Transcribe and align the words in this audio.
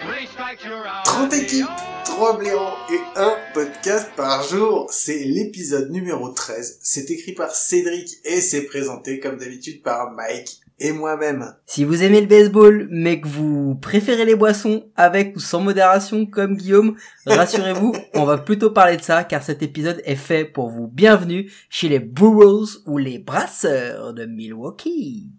three 0.00 0.26
strikes, 0.26 0.64
you're 0.64 0.86
out. 0.86 1.04
30 1.04 1.32
équipes, 1.34 1.66
3 2.04 2.38
blaireaux 2.38 2.76
et 2.92 3.18
un 3.18 3.34
podcast 3.54 4.10
par 4.16 4.42
jour. 4.44 4.88
C'est 4.90 5.24
l'épisode 5.24 5.90
numéro 5.90 6.28
13. 6.28 6.78
C'est 6.82 7.10
écrit 7.10 7.32
par 7.32 7.54
Cédric 7.54 8.10
et 8.24 8.40
c'est 8.40 8.62
présenté 8.62 9.20
comme 9.20 9.36
d'habitude 9.36 9.82
par 9.82 10.12
Mike 10.12 10.60
et 10.80 10.92
moi-même. 10.92 11.54
Si 11.66 11.84
vous 11.84 12.02
aimez 12.02 12.20
le 12.20 12.26
baseball, 12.26 12.86
mais 12.90 13.20
que 13.20 13.26
vous 13.26 13.74
préférez 13.74 14.24
les 14.24 14.36
boissons 14.36 14.84
avec 14.96 15.34
ou 15.36 15.40
sans 15.40 15.60
modération 15.60 16.24
comme 16.26 16.56
Guillaume, 16.56 16.96
rassurez-vous, 17.26 17.94
on 18.14 18.24
va 18.24 18.38
plutôt 18.38 18.70
parler 18.70 18.96
de 18.96 19.02
ça 19.02 19.24
car 19.24 19.42
cet 19.42 19.62
épisode 19.62 20.00
est 20.04 20.16
fait 20.16 20.44
pour 20.44 20.70
vous. 20.70 20.86
Bienvenue 20.86 21.50
chez 21.68 21.88
les 21.88 21.98
Brewers 21.98 22.78
ou 22.86 22.98
les 22.98 23.18
Brasseurs 23.18 24.14
de 24.14 24.24
Milwaukee. 24.24 25.32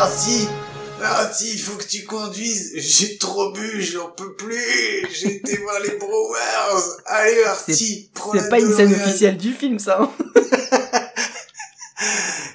Marty, 0.00 0.48
Marty, 0.98 1.50
il 1.52 1.60
faut 1.60 1.76
que 1.76 1.84
tu 1.84 2.04
conduises. 2.04 2.72
J'ai 2.74 3.18
trop 3.18 3.52
bu, 3.52 3.82
j'en 3.82 4.08
peux 4.08 4.32
plus. 4.32 5.06
J'ai 5.12 5.36
été 5.36 5.58
voir 5.58 5.78
les 5.80 5.98
Brewers. 5.98 6.82
Allez, 7.04 7.44
Marty, 7.44 8.10
prends 8.14 8.32
C'est 8.32 8.48
pas 8.48 8.60
une 8.60 8.74
scène 8.74 8.94
officielle 8.94 9.36
du 9.36 9.52
film 9.52 9.78
ça. 9.78 10.00
hein. 10.00 10.10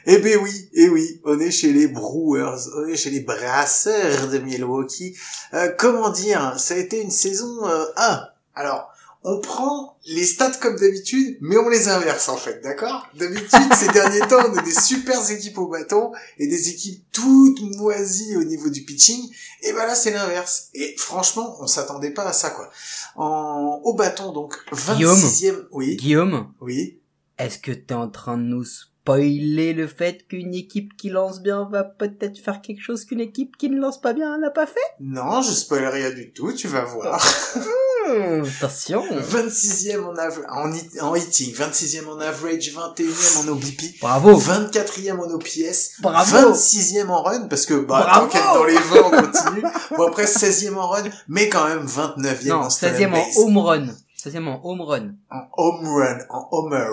Eh 0.08 0.18
ben 0.18 0.40
oui, 0.42 0.70
eh 0.74 0.90
oui, 0.90 1.22
on 1.24 1.40
est 1.40 1.52
chez 1.52 1.72
les 1.72 1.88
Brewers, 1.88 2.68
on 2.78 2.88
est 2.88 2.96
chez 2.98 3.12
les 3.12 3.20
Brasseurs 3.20 4.28
de 4.28 4.40
Milwaukee. 4.40 5.16
Euh, 5.54 5.70
comment 5.78 6.10
dire, 6.10 6.56
ça 6.58 6.74
a 6.74 6.78
été 6.78 7.00
une 7.00 7.12
saison 7.12 7.68
euh, 7.68 7.86
1. 7.96 8.22
Alors, 8.56 8.92
on 9.28 9.40
prend 9.40 9.98
les 10.06 10.24
stats 10.24 10.58
comme 10.62 10.76
d'habitude, 10.76 11.40
mais 11.42 11.58
on 11.58 11.68
les 11.68 11.88
inverse 11.88 12.30
en 12.30 12.38
fait, 12.38 12.62
d'accord? 12.62 13.08
D'habitude, 13.16 13.74
ces 13.76 13.88
derniers 13.88 14.20
temps, 14.20 14.38
on 14.48 14.56
a 14.56 14.62
des 14.62 14.72
super 14.72 15.20
équipes 15.32 15.58
au 15.58 15.68
bâton 15.68 16.12
et 16.38 16.46
des 16.46 16.70
équipes 16.70 17.04
toutes 17.12 17.60
moisies 17.76 18.38
au 18.38 18.44
niveau 18.44 18.70
du 18.70 18.84
pitching. 18.84 19.28
Et 19.64 19.74
ben 19.74 19.88
là, 19.88 19.96
c'est 19.96 20.12
l'inverse. 20.12 20.70
Et 20.76 20.94
franchement, 20.98 21.58
on 21.60 21.66
s'attendait 21.66 22.12
pas 22.12 22.26
à 22.26 22.34
ça, 22.34 22.52
quoi. 22.52 22.70
En, 23.16 23.82
au 23.84 23.96
bâton, 23.96 24.32
donc, 24.32 24.58
26e... 24.72 25.66
Oui, 25.72 25.96
Guillaume, 25.96 26.54
oui. 26.62 27.00
est-ce 27.40 27.58
que 27.58 27.72
t'es 27.72 27.96
en 27.96 28.10
train 28.10 28.38
de 28.38 28.44
nous 28.44 28.64
spoiler 28.64 29.74
le 29.74 29.88
fait 29.88 30.28
qu'une 30.28 30.54
équipe 30.54 30.96
qui 30.98 31.10
lance 31.10 31.42
bien 31.42 31.68
va 31.72 31.84
peut-être 31.84 32.38
faire 32.38 32.62
quelque 32.62 32.82
chose 32.82 33.06
qu'une 33.06 33.22
équipe 33.22 33.58
qui 33.58 33.72
ne 33.72 33.80
lance 33.80 34.00
pas 34.00 34.14
bien 34.14 34.38
n'a 34.38 34.52
pas 34.52 34.68
fait? 34.68 34.80
Non, 35.00 35.42
je 35.42 35.52
spoil 35.52 35.86
rien 35.88 36.12
du 36.12 36.32
tout, 36.32 36.54
tu 36.54 36.68
vas 36.68 36.86
voir. 36.86 37.26
Hmm, 38.08 38.44
Attention. 38.46 39.04
26e 39.20 39.98
en, 40.04 40.18
av- 40.20 40.46
en, 40.50 40.72
hit- 40.74 41.00
en 41.02 41.16
hitting, 41.16 41.54
26e 41.56 42.06
en 42.08 42.20
average, 42.22 42.72
21e 42.72 43.38
en 43.40 43.48
OBP, 43.50 44.00
Bravo. 44.02 44.38
24e 44.40 45.12
en 45.12 45.32
OPS, 45.34 45.92
Bravo. 46.02 46.54
26e 46.54 47.10
en 47.10 47.24
run, 47.24 47.48
parce 47.48 47.66
que 47.66 47.74
bah, 47.74 48.02
Bravo. 48.04 48.22
tant 48.22 48.28
qu'être 48.32 48.54
dans 48.54 48.64
les 48.66 48.76
20, 48.76 48.82
on 49.04 49.10
continue. 49.10 49.64
Bon, 49.98 50.08
après 50.08 50.26
16e 50.26 50.76
en 50.76 50.88
run, 50.88 51.04
mais 51.28 51.50
quand 51.50 51.68
même 51.68 51.86
29e 51.88 52.48
Non, 52.48 52.56
en 52.66 52.70
stolen 52.70 52.96
16e 52.96 53.14
en 53.16 53.42
home 53.42 53.58
run. 53.58 53.88
16e 54.24 54.48
en 54.48 54.60
home 54.64 54.82
run. 54.82 55.16
en 55.32 55.48
home 55.58 55.88
run, 55.88 56.18
en 56.30 56.48
homer, 56.52 56.88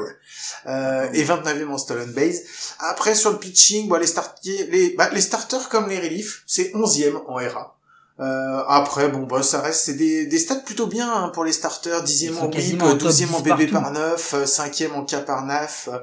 euh, 0.67 1.09
et 1.12 1.25
29e 1.25 1.69
en 1.71 1.78
stolen 1.78 2.12
base. 2.12 2.41
Après, 2.78 3.15
sur 3.15 3.31
le 3.31 3.39
pitching, 3.39 3.89
bon, 3.89 3.97
les, 3.97 4.67
les, 4.71 4.91
bah, 4.97 5.09
les 5.12 5.21
starters 5.21 5.69
comme 5.69 5.89
les 5.89 5.99
reliefs, 5.99 6.43
c'est 6.47 6.72
11e 6.75 7.17
en 7.28 7.34
RA. 7.34 7.77
Euh, 8.21 8.62
après, 8.69 9.09
bon, 9.09 9.23
bah, 9.23 9.43
ça 9.43 9.61
reste, 9.61 9.84
c'est 9.87 9.95
des, 9.95 10.27
des 10.27 10.39
stats 10.39 10.56
plutôt 10.56 10.87
bien 10.87 11.11
hein, 11.11 11.28
pour 11.31 11.45
les 11.45 11.53
starters. 11.53 12.05
10e 12.05 12.09
Ils 12.09 12.34
sont 12.34 12.41
en 12.41 12.45
whip, 12.45 12.55
quasiment 12.55 12.87
en 12.87 12.97
top 12.97 13.09
12e 13.09 13.34
en 13.34 13.41
10 13.41 13.43
BB 13.43 13.71
partout. 13.71 13.73
par 13.73 13.93
9, 13.93 14.34
euh, 14.34 14.45
5e 14.45 14.93
en 14.93 15.05
K 15.05 15.25
par 15.25 15.45
9, 15.45 15.89
euh, 15.93 15.99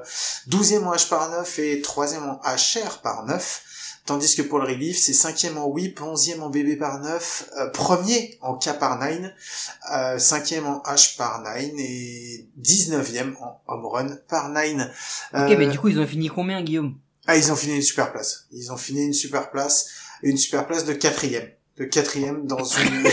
12e 0.48 0.84
en 0.84 0.94
H 0.94 1.08
par 1.08 1.30
9 1.30 1.58
et 1.60 1.80
3e 1.80 2.22
en 2.22 2.40
HR 2.44 2.98
par 3.02 3.24
9. 3.26 3.62
Tandis 4.06 4.34
que 4.34 4.42
pour 4.42 4.58
le 4.58 4.64
relief, 4.64 4.98
c'est 4.98 5.12
5e 5.12 5.56
en 5.56 5.66
whip, 5.66 6.00
11e 6.00 6.40
en 6.40 6.50
BB 6.50 6.78
par 6.78 6.98
9, 7.00 7.50
euh, 7.58 7.68
premier 7.68 8.38
en 8.40 8.54
K 8.56 8.76
par 8.78 8.98
9, 8.98 9.30
euh, 9.94 10.18
5e 10.18 10.64
en 10.64 10.82
H 10.82 11.16
par 11.16 11.42
9 11.42 11.56
et 11.78 12.48
19e 12.60 13.36
en 13.40 13.60
home 13.68 13.86
run 13.86 14.16
par 14.26 14.48
9. 14.48 15.28
Ok, 15.34 15.56
mais 15.56 15.68
du 15.68 15.78
coup, 15.78 15.88
ils 15.88 16.00
ont 16.00 16.06
fini 16.06 16.28
combien, 16.28 16.60
Guillaume? 16.62 16.96
Ah, 17.26 17.36
ils 17.36 17.52
ont 17.52 17.56
fini 17.56 17.76
une 17.76 17.82
super 17.82 18.10
place. 18.10 18.46
Ils 18.50 18.72
ont 18.72 18.76
fini 18.76 19.04
une 19.04 19.12
super 19.12 19.50
place, 19.50 19.86
une 20.22 20.36
super 20.36 20.66
place 20.66 20.84
de 20.84 20.92
quatrième. 20.94 21.48
De 21.80 21.86
quatrième 21.86 22.46
dans 22.46 22.62
une... 22.62 23.04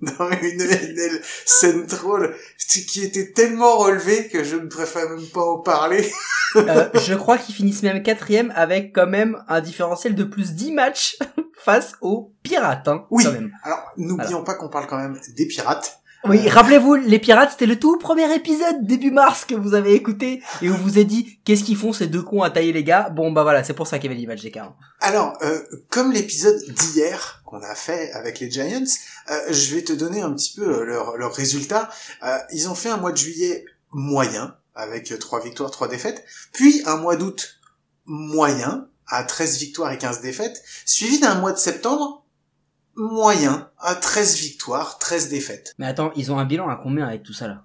dans 0.00 0.30
une 0.30 0.60
NL 0.62 1.20
Central 1.44 2.34
qui 2.58 3.02
était 3.02 3.32
tellement 3.32 3.76
relevée 3.78 4.28
que 4.28 4.44
je 4.44 4.56
ne 4.56 4.66
préfère 4.68 5.08
même 5.10 5.26
pas 5.26 5.42
en 5.42 5.58
parler. 5.58 6.10
Euh, 6.54 6.88
Je 6.94 7.14
crois 7.14 7.38
qu'ils 7.38 7.54
finissent 7.54 7.82
même 7.82 8.02
quatrième 8.02 8.52
avec 8.54 8.94
quand 8.94 9.06
même 9.06 9.42
un 9.48 9.60
différentiel 9.60 10.14
de 10.14 10.24
plus 10.24 10.52
10 10.52 10.72
matchs 10.72 11.18
face 11.64 11.94
aux 12.00 12.32
Pirates, 12.42 12.86
hein, 12.88 13.04
Oui. 13.10 13.24
quand 13.24 13.32
même. 13.32 13.50
Alors, 13.64 13.80
n'oublions 13.96 14.44
pas 14.44 14.54
qu'on 14.54 14.68
parle 14.68 14.86
quand 14.86 14.98
même 14.98 15.18
des 15.36 15.46
pirates. 15.46 16.00
Oui, 16.28 16.48
rappelez-vous, 16.48 16.94
les 16.94 17.18
Pirates, 17.18 17.52
c'était 17.52 17.66
le 17.66 17.78
tout 17.78 17.98
premier 17.98 18.34
épisode 18.34 18.84
début 18.84 19.10
mars 19.10 19.44
que 19.44 19.54
vous 19.54 19.74
avez 19.74 19.94
écouté 19.94 20.42
et 20.60 20.68
où 20.68 20.74
vous 20.74 20.90
avez 20.96 21.04
dit 21.04 21.38
qu'est-ce 21.44 21.62
qu'ils 21.62 21.76
font 21.76 21.92
ces 21.92 22.08
deux 22.08 22.22
cons 22.22 22.42
à 22.42 22.50
tailler 22.50 22.72
les 22.72 22.82
gars? 22.82 23.10
Bon 23.10 23.30
bah 23.30 23.42
voilà, 23.42 23.62
c'est 23.62 23.74
pour 23.74 23.86
ça 23.86 23.98
qu'il 23.98 24.10
y 24.10 24.12
avait 24.12 24.20
l'image 24.20 24.42
d'écart. 24.42 24.74
Alors, 25.00 25.38
euh, 25.42 25.60
comme 25.88 26.12
l'épisode 26.12 26.60
d'hier 26.68 27.42
qu'on 27.44 27.62
a 27.62 27.74
fait 27.74 28.10
avec 28.12 28.40
les 28.40 28.50
Giants, 28.50 28.82
euh, 29.30 29.40
je 29.50 29.74
vais 29.74 29.82
te 29.82 29.92
donner 29.92 30.20
un 30.20 30.32
petit 30.32 30.54
peu 30.54 30.80
euh, 30.80 30.84
leurs 30.84 31.16
leurs 31.16 31.34
résultats. 31.34 31.88
Euh, 32.24 32.38
ils 32.52 32.68
ont 32.68 32.74
fait 32.74 32.88
un 32.88 32.96
mois 32.96 33.12
de 33.12 33.16
juillet 33.16 33.64
moyen, 33.92 34.56
avec 34.74 35.12
euh, 35.12 35.18
trois 35.18 35.40
victoires, 35.40 35.70
trois 35.70 35.88
défaites, 35.88 36.24
puis 36.52 36.82
un 36.86 36.96
mois 36.96 37.16
d'août 37.16 37.60
moyen, 38.04 38.88
à 39.08 39.22
13 39.22 39.58
victoires 39.58 39.92
et 39.92 39.98
15 39.98 40.20
défaites, 40.20 40.62
suivi 40.84 41.20
d'un 41.20 41.36
mois 41.36 41.52
de 41.52 41.58
septembre 41.58 42.25
moyen, 42.96 43.68
à 43.78 43.94
13 43.94 44.36
victoires, 44.36 44.98
13 44.98 45.28
défaites. 45.28 45.74
Mais 45.78 45.86
attends, 45.86 46.10
ils 46.16 46.32
ont 46.32 46.38
un 46.38 46.44
bilan 46.44 46.68
à 46.68 46.76
combien 46.76 47.06
avec 47.06 47.22
tout 47.22 47.32
ça 47.32 47.48
là? 47.48 47.62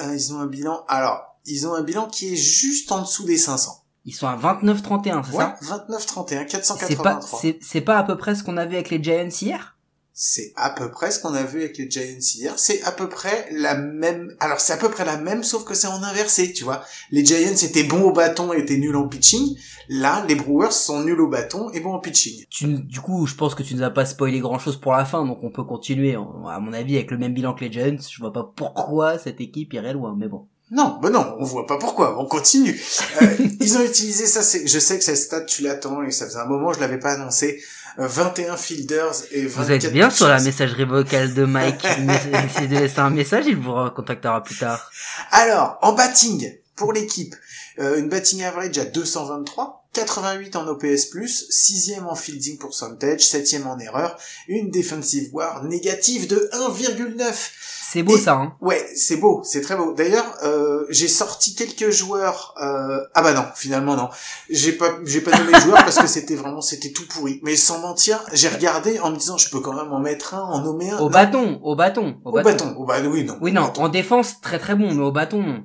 Euh, 0.00 0.14
ils 0.14 0.32
ont 0.32 0.40
un 0.40 0.46
bilan... 0.46 0.84
Alors, 0.88 1.36
ils 1.44 1.66
ont 1.66 1.74
un 1.74 1.82
bilan 1.82 2.06
qui 2.08 2.32
est 2.32 2.36
juste 2.36 2.90
en 2.92 3.02
dessous 3.02 3.24
des 3.24 3.36
500. 3.36 3.84
Ils 4.04 4.14
sont 4.14 4.26
à 4.26 4.36
29-31, 4.36 5.22
c'est 5.24 5.36
Ouais, 5.36 5.44
ça? 5.60 5.86
29-31, 5.88 6.26
C'est 6.26 6.96
pas, 6.96 7.14
483. 7.14 7.20
c'est, 7.40 7.58
c'est 7.62 7.80
pas 7.80 7.98
à 7.98 8.02
peu 8.02 8.16
près 8.16 8.34
ce 8.34 8.42
qu'on 8.42 8.56
avait 8.56 8.76
avec 8.76 8.90
les 8.90 9.02
Giants 9.02 9.28
hier? 9.40 9.76
C'est 10.14 10.52
à 10.56 10.70
peu 10.70 10.90
près 10.90 11.10
ce 11.10 11.20
qu'on 11.20 11.32
a 11.32 11.42
vu 11.42 11.60
avec 11.60 11.78
les 11.78 11.90
Giants 11.90 12.18
hier. 12.20 12.52
C'est 12.58 12.82
à 12.82 12.92
peu 12.92 13.08
près 13.08 13.48
la 13.50 13.74
même. 13.74 14.34
Alors 14.40 14.60
c'est 14.60 14.74
à 14.74 14.76
peu 14.76 14.90
près 14.90 15.06
la 15.06 15.16
même, 15.16 15.42
sauf 15.42 15.64
que 15.64 15.74
c'est 15.74 15.86
en 15.86 16.02
inversé, 16.02 16.52
tu 16.52 16.64
vois. 16.64 16.84
Les 17.10 17.24
Giants 17.24 17.38
étaient 17.38 17.84
bons 17.84 18.02
au 18.02 18.12
bâton 18.12 18.52
et 18.52 18.58
étaient 18.58 18.76
nuls 18.76 18.96
en 18.96 19.08
pitching. 19.08 19.56
Là, 19.88 20.24
les 20.28 20.34
Brewers 20.34 20.72
sont 20.72 21.02
nuls 21.02 21.20
au 21.20 21.28
bâton 21.28 21.70
et 21.70 21.80
bons 21.80 21.94
en 21.94 21.98
pitching. 21.98 22.44
tu, 22.50 22.66
Du 22.66 23.00
coup, 23.00 23.26
je 23.26 23.34
pense 23.34 23.54
que 23.54 23.62
tu 23.62 23.74
nous 23.74 23.82
as 23.82 23.90
pas 23.90 24.04
spoilé 24.04 24.40
grand 24.40 24.58
chose 24.58 24.78
pour 24.78 24.92
la 24.92 25.04
fin, 25.04 25.24
donc 25.24 25.42
on 25.42 25.50
peut 25.50 25.64
continuer. 25.64 26.14
À 26.14 26.60
mon 26.60 26.72
avis, 26.72 26.96
avec 26.96 27.10
le 27.10 27.18
même 27.18 27.32
bilan 27.32 27.54
que 27.54 27.64
les 27.64 27.72
Giants, 27.72 27.96
je 27.98 28.18
vois 28.18 28.32
pas 28.32 28.52
pourquoi 28.54 29.18
cette 29.18 29.40
équipe 29.40 29.72
irait 29.72 29.94
loin, 29.94 30.14
mais 30.16 30.28
bon. 30.28 30.46
Non, 30.72 30.98
ben 31.02 31.10
non, 31.10 31.36
on 31.38 31.44
voit 31.44 31.66
pas 31.66 31.76
pourquoi. 31.76 32.18
On 32.18 32.24
continue. 32.24 32.80
Euh, 33.20 33.26
ils 33.60 33.76
ont 33.76 33.82
utilisé 33.82 34.24
ça. 34.24 34.42
C'est, 34.42 34.66
je 34.66 34.78
sais 34.78 34.96
que 34.96 35.04
cette 35.04 35.18
stat 35.18 35.42
tu 35.42 35.62
l'attends 35.62 36.02
et 36.02 36.10
ça 36.10 36.24
faisait 36.24 36.38
un 36.38 36.46
moment 36.46 36.72
je 36.72 36.80
l'avais 36.80 36.98
pas 36.98 37.12
annoncé. 37.12 37.62
Euh, 37.98 38.06
21 38.06 38.56
fielders 38.56 39.12
et 39.32 39.44
24 39.44 39.66
Vous 39.66 39.72
êtes 39.72 39.92
bien 39.92 40.08
sur 40.08 40.28
la 40.28 40.40
messagerie 40.40 40.86
vocale 40.86 41.34
de 41.34 41.44
Mike. 41.44 41.84
Essayez 41.84 42.68
de 42.68 42.78
laisser 42.78 43.00
un 43.00 43.10
message, 43.10 43.44
il 43.46 43.56
vous 43.56 43.74
recontactera 43.74 44.42
plus 44.42 44.56
tard. 44.56 44.90
Alors, 45.30 45.78
en 45.82 45.92
batting, 45.92 46.54
pour 46.74 46.94
l'équipe, 46.94 47.34
euh, 47.78 47.98
une 47.98 48.08
batting 48.08 48.42
average 48.42 48.76
à 48.78 48.84
223, 48.84 49.86
88 49.92 50.56
en 50.56 50.66
OPS+, 50.68 51.10
6e 51.50 52.04
en 52.08 52.14
fielding 52.14 52.58
percentage, 52.58 53.20
7e 53.20 53.66
en 53.66 53.78
erreur, 53.78 54.16
une 54.48 54.70
defensive 54.70 55.28
war 55.32 55.64
négative 55.64 56.26
de 56.28 56.48
1,9. 56.52 57.50
C'est 57.92 58.02
beau 58.02 58.16
Et- 58.16 58.20
ça, 58.20 58.32
hein 58.36 58.54
Ouais, 58.62 58.82
c'est 58.96 59.16
beau, 59.16 59.42
c'est 59.44 59.60
très 59.60 59.76
beau. 59.76 59.92
D'ailleurs, 59.92 60.24
euh, 60.44 60.86
j'ai 60.88 61.08
sorti 61.08 61.54
quelques 61.54 61.90
joueurs. 61.90 62.54
Euh... 62.62 63.00
Ah 63.12 63.20
bah 63.20 63.34
non, 63.34 63.44
finalement 63.54 63.94
non. 63.96 64.08
J'ai 64.48 64.72
pas, 64.72 64.92
j'ai 65.04 65.20
pas 65.20 65.30
donné 65.36 65.52
les 65.52 65.60
joueurs 65.60 65.84
parce 65.84 65.98
que 65.98 66.06
c'était 66.06 66.34
vraiment, 66.36 66.62
c'était 66.62 66.92
tout 66.92 67.06
pourri. 67.06 67.40
Mais 67.42 67.54
sans 67.54 67.80
mentir, 67.80 68.24
j'ai 68.32 68.48
regardé 68.48 68.98
en 68.98 69.10
me 69.10 69.16
disant, 69.16 69.36
je 69.36 69.50
peux 69.50 69.60
quand 69.60 69.74
même 69.74 69.92
en 69.92 70.00
mettre 70.00 70.32
un, 70.32 70.40
en 70.42 70.62
nommer 70.62 70.90
un. 70.90 70.96
Au 71.00 71.04
Non, 71.04 71.10
bâton, 71.10 71.60
au 71.62 71.76
bâton, 71.76 72.16
au 72.24 72.30
Au 72.30 72.32
bâton. 72.32 72.50
bâton. 72.66 72.74
Au 72.78 72.84
bâton. 72.86 73.10
Oui 73.10 73.24
non. 73.24 73.36
Oui, 73.42 73.52
non, 73.52 73.62
bâton. 73.64 73.82
en 73.84 73.88
défense, 73.90 74.40
très 74.40 74.58
très 74.58 74.74
bon, 74.74 74.94
mais 74.94 75.02
au 75.04 75.12
bâton, 75.12 75.42
non. 75.42 75.64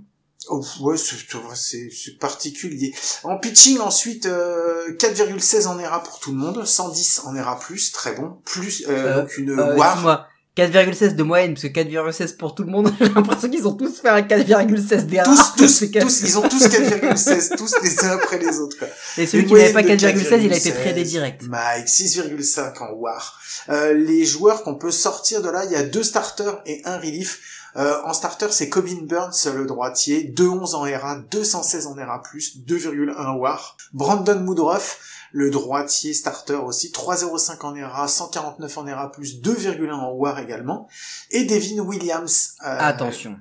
Oh, 0.50 0.64
ouais, 0.82 0.98
c'est- 0.98 1.16
c'est 1.56 1.90
c'est 1.92 2.18
particulier. 2.20 2.94
En 3.24 3.38
pitching, 3.38 3.80
ensuite, 3.80 4.26
euh, 4.26 4.94
4,16 4.98 5.68
en 5.68 5.78
ERA 5.80 6.02
pour 6.04 6.20
tout 6.20 6.32
le 6.32 6.38
monde, 6.38 6.66
110 6.66 7.22
en 7.26 7.36
ERA+, 7.36 7.60
très 7.94 8.14
bon. 8.14 8.38
Plus, 8.46 8.86
euh, 8.88 8.92
Euh, 8.92 9.22
donc 9.22 9.38
une 9.38 9.52
Euh, 9.52 9.76
WAR. 9.76 9.88
excuse-moi, 9.90 10.28
4,16 10.56 11.16
de 11.16 11.22
moyenne, 11.24 11.54
parce 11.54 11.64
que 11.64 11.68
4,16 11.68 12.34
pour 12.34 12.56
tout 12.56 12.64
le 12.64 12.72
monde, 12.72 12.92
j'ai 13.00 13.10
l'impression 13.10 13.50
qu'ils 13.50 13.68
ont 13.68 13.74
tous 13.76 14.00
fait 14.02 14.10
un 14.10 14.22
4,16 14.24 15.06
d'erreur. 15.06 15.26
Tous, 15.56 15.56
tous, 15.56 15.92
tous, 15.92 16.22
ils 16.22 16.38
ont 16.38 16.42
tous 16.50 16.68
4,16, 16.68 17.56
tous 17.58 17.74
les 17.84 18.06
uns 18.06 18.12
après 18.16 18.40
les 18.40 18.58
autres, 18.60 18.78
quoi. 18.80 18.88
Et 19.18 19.28
celui 19.28 19.46
qui 19.46 19.54
n'avait 19.54 19.72
pas 19.74 19.82
moyenne 19.82 19.98
de 19.98 20.02
4,16, 20.02 20.44
il 20.44 20.52
a 20.54 20.58
été 20.58 20.72
4,16. 20.72 20.82
tradé 20.84 21.04
direct. 21.04 21.44
Mike, 21.44 21.88
6,5 21.88 22.82
en 22.82 22.92
WAR. 22.94 23.40
Euh, 23.70 23.94
les 23.94 24.26
joueurs 24.26 24.64
qu'on 24.64 24.76
peut 24.76 24.92
sortir 24.92 25.42
de 25.42 25.50
là, 25.50 25.66
il 25.66 25.72
y 25.72 25.76
a 25.76 25.84
deux 25.84 26.04
starters 26.04 26.62
et 26.66 26.82
un 26.86 26.98
relief. 26.98 27.40
Euh, 27.78 28.02
en 28.06 28.14
starter, 28.14 28.48
c'est 28.52 28.70
Corbin 28.70 29.02
Burns, 29.04 29.46
le 29.54 29.66
droitier, 29.66 30.24
2,11 30.36 30.76
en 30.76 30.86
ERA, 30.88 31.18
216 31.30 31.88
en 31.88 31.98
ERA+, 31.98 32.24
2,1 32.66 33.38
WAR. 33.38 33.78
Brandon 33.94 34.44
Woodruff, 34.48 35.00
le 35.32 35.52
droitier 35.52 36.14
starter 36.16 36.56
aussi, 36.56 36.92
3,05 36.92 37.62
en 37.66 37.76
ERA, 37.76 38.08
149 38.08 38.78
en 38.78 38.88
ERA+, 38.88 39.12
2,1 39.20 39.92
en 39.92 40.12
WAR 40.14 40.40
également. 40.40 40.88
Et 41.30 41.44
Devin 41.44 41.80
Williams, 41.84 42.56
euh, 42.66 42.78
Attention. 42.80 43.38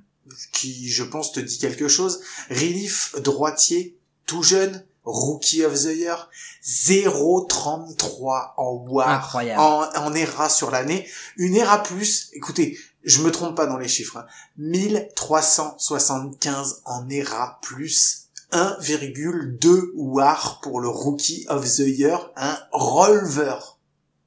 qui, 0.52 0.88
je 0.90 1.04
pense, 1.04 1.32
te 1.32 1.40
dit 1.40 1.58
quelque 1.58 1.88
chose. 1.88 2.20
Relief 2.50 3.14
droitier, 3.22 3.96
tout 4.26 4.42
jeune, 4.42 4.84
Rookie 5.04 5.64
of 5.64 5.72
the 5.72 5.96
Year, 5.96 6.28
0,33 6.64 8.52
en 8.56 8.72
WAR, 8.88 9.08
Incroyable. 9.08 9.60
en, 9.60 9.84
en 9.94 10.14
ERA 10.14 10.48
sur 10.48 10.70
l'année. 10.70 11.08
Une 11.36 11.54
ERA 11.54 11.82
plus, 11.82 12.28
écoutez, 12.32 12.76
je 13.06 13.23
me 13.23 13.31
trompe 13.31 13.56
pas 13.56 13.67
dans 13.67 13.79
les 13.79 13.88
chiffres, 13.88 14.19
hein, 14.19 14.26
1375 14.58 16.82
en 16.85 17.08
ERA 17.08 17.58
plus. 17.62 18.26
1,2 18.53 19.91
WAR 19.94 20.61
pour 20.61 20.81
le 20.81 20.88
Rookie 20.88 21.47
of 21.49 21.64
the 21.64 21.81
Year, 21.81 22.31
un 22.37 22.58
releveur. 22.73 23.79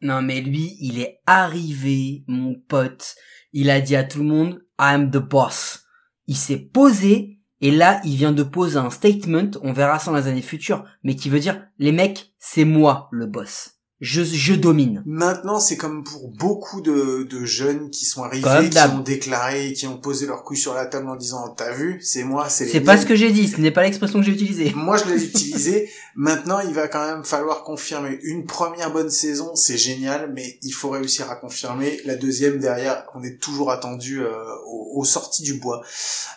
Non, 0.02 0.22
mais 0.22 0.42
lui, 0.42 0.78
il 0.80 1.00
est 1.00 1.20
arrivé, 1.26 2.24
mon 2.28 2.56
pote. 2.56 3.16
Il 3.54 3.70
a 3.70 3.82
dit 3.82 3.96
à 3.96 4.04
tout 4.04 4.20
le 4.20 4.26
monde, 4.26 4.64
I'm 4.80 5.12
the 5.12 5.18
boss. 5.18 5.82
Il 6.28 6.38
s'est 6.38 6.58
posé, 6.58 7.40
et 7.62 7.72
là, 7.72 8.00
il 8.06 8.16
vient 8.16 8.32
de 8.32 8.44
poser 8.44 8.78
un 8.78 8.90
statement, 8.90 9.52
on 9.62 9.74
verra 9.74 10.00
ça 10.00 10.12
dans 10.12 10.18
les 10.18 10.28
années 10.28 10.42
futures, 10.42 10.86
mais 11.04 11.16
qui 11.16 11.30
veut 11.30 11.40
dire, 11.40 11.66
les 11.78 11.92
mecs, 11.92 12.34
c'est 12.40 12.66
moi 12.66 13.10
le 13.12 13.26
boss. 13.26 13.79
Je, 14.02 14.24
je 14.24 14.54
domine. 14.54 15.04
Maintenant, 15.06 15.60
c'est 15.60 15.76
comme 15.76 16.06
pour 16.06 16.30
beaucoup 16.30 16.80
de, 16.80 17.28
de 17.30 17.44
jeunes 17.44 17.90
qui 17.90 18.06
sont 18.06 18.24
arrivés, 18.24 18.70
qui 18.70 18.78
ont 18.80 19.00
déclaré, 19.00 19.74
qui 19.74 19.88
ont 19.88 19.98
posé 19.98 20.26
leur 20.26 20.44
couille 20.46 20.56
sur 20.58 20.74
la 20.74 20.86
table 20.86 21.10
en 21.10 21.18
disant 21.18 21.50
"T'as 21.50 21.74
vu, 21.74 22.00
c'est 22.02 22.24
moi, 22.24 22.48
c'est 22.48 22.66
C'est 22.66 22.80
pas 22.80 22.94
miennes." 22.94 23.02
ce 23.02 23.06
que 23.06 23.16
j'ai 23.16 23.32
dit, 23.32 23.50
ce 23.50 23.60
n'est 23.60 23.72
pas 23.72 23.84
l'expression 23.84 24.20
que 24.20 24.26
j'ai 24.26 24.32
utilisée. 24.32 24.72
Moi, 24.76 24.96
je 24.96 25.06
l'ai 25.14 25.22
utilisé. 25.22 25.90
Maintenant, 26.16 26.60
il 26.62 26.74
va 26.74 26.88
quand 26.88 27.06
même 27.06 27.26
falloir 27.26 27.64
confirmer. 27.64 28.18
Une 28.24 28.46
première 28.46 28.94
bonne 28.94 29.10
saison, 29.10 29.54
c'est 29.56 29.78
génial, 29.78 30.32
mais 30.34 30.58
il 30.64 30.72
faut 30.72 30.90
réussir 30.90 31.30
à 31.30 31.36
confirmer. 31.36 32.00
La 32.06 32.16
deuxième 32.16 32.58
derrière, 32.58 33.06
on 33.16 33.24
est 33.24 33.38
toujours 33.42 33.70
attendu 33.70 34.22
euh, 34.22 34.30
aux, 34.66 35.00
aux 35.02 35.06
sorties 35.06 35.44
du 35.44 35.56
bois. 35.56 35.82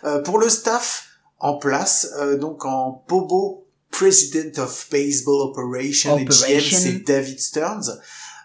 Euh, 0.04 0.20
pour 0.20 0.38
le 0.38 0.48
staff 0.48 1.10
en 1.38 1.58
place, 1.58 2.08
euh, 2.18 2.36
donc 2.36 2.64
en 2.64 3.04
Bobo, 3.08 3.66
President 3.92 4.58
of 4.58 4.88
Baseball 4.90 5.42
Operation, 5.42 6.18
et 6.18 6.24
GM, 6.24 6.60
c'est 6.60 7.04
David 7.06 7.38
Stearns. 7.38 8.00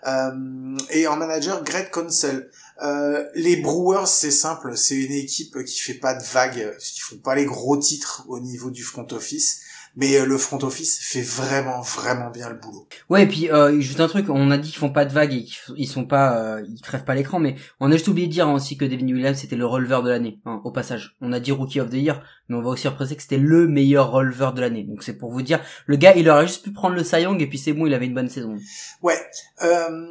Euh, 0.05 0.77
et 0.91 1.07
en 1.07 1.15
manager, 1.15 1.63
Greg 1.63 1.89
Consell. 1.89 2.51
Euh, 2.83 3.25
les 3.33 3.55
Brewers, 3.55 4.05
c'est 4.05 4.31
simple, 4.31 4.77
c'est 4.77 4.95
une 4.95 5.13
équipe 5.13 5.63
qui 5.63 5.79
fait 5.79 5.95
pas 5.95 6.13
de 6.13 6.23
vagues, 6.23 6.77
qui 6.79 6.99
font 6.99 7.17
pas 7.17 7.33
les 7.33 7.45
gros 7.45 7.77
titres 7.77 8.25
au 8.27 8.39
niveau 8.39 8.69
du 8.69 8.83
front 8.83 9.07
office, 9.11 9.61
mais 9.95 10.17
euh, 10.17 10.25
le 10.25 10.37
front 10.37 10.59
office 10.63 10.99
fait 11.01 11.21
vraiment, 11.21 11.81
vraiment 11.81 12.29
bien 12.29 12.49
le 12.49 12.55
boulot. 12.55 12.87
Ouais, 13.09 13.23
et 13.23 13.27
puis 13.27 13.49
euh, 13.49 13.79
juste 13.79 13.99
un 13.99 14.07
truc, 14.07 14.29
on 14.29 14.51
a 14.51 14.57
dit 14.57 14.69
qu'ils 14.69 14.79
font 14.79 14.91
pas 14.91 15.05
de 15.05 15.13
vagues 15.13 15.33
et 15.33 15.45
ils 15.75 15.87
sont 15.87 16.05
pas, 16.05 16.37
euh, 16.37 16.63
ils 16.67 16.81
crèvent 16.81 17.03
pas 17.03 17.15
l'écran, 17.15 17.39
mais 17.39 17.55
on 17.79 17.91
a 17.91 17.93
juste 17.93 18.07
oublié 18.07 18.27
de 18.27 18.31
dire 18.31 18.49
aussi 18.49 18.77
que 18.77 18.85
Devin 18.85 19.07
Williams 19.07 19.37
c'était 19.37 19.55
le 19.55 19.65
releveur 19.65 20.03
de 20.03 20.09
l'année, 20.09 20.39
hein, 20.45 20.61
au 20.63 20.71
passage. 20.71 21.15
On 21.21 21.33
a 21.33 21.39
dit 21.39 21.51
Rookie 21.51 21.79
of 21.79 21.89
the 21.89 21.95
Year, 21.95 22.21
mais 22.49 22.55
on 22.55 22.61
va 22.61 22.69
aussi 22.69 22.87
repréciser 22.87 23.15
que 23.15 23.21
c'était 23.21 23.37
le 23.37 23.67
meilleur 23.67 24.11
releveur 24.11 24.53
de 24.53 24.61
l'année. 24.61 24.83
Donc 24.83 25.03
c'est 25.03 25.17
pour 25.17 25.31
vous 25.31 25.41
dire, 25.41 25.59
le 25.85 25.95
gars, 25.95 26.13
il 26.15 26.29
aurait 26.29 26.47
juste 26.47 26.63
pu 26.63 26.71
prendre 26.71 26.95
le 26.95 27.03
Young 27.19 27.41
et 27.41 27.47
puis 27.47 27.57
c'est 27.57 27.73
bon, 27.73 27.85
il 27.85 27.93
avait 27.93 28.05
une 28.05 28.13
bonne 28.13 28.29
saison. 28.29 28.55
Ouais. 29.01 29.19
Euh, 29.63 30.07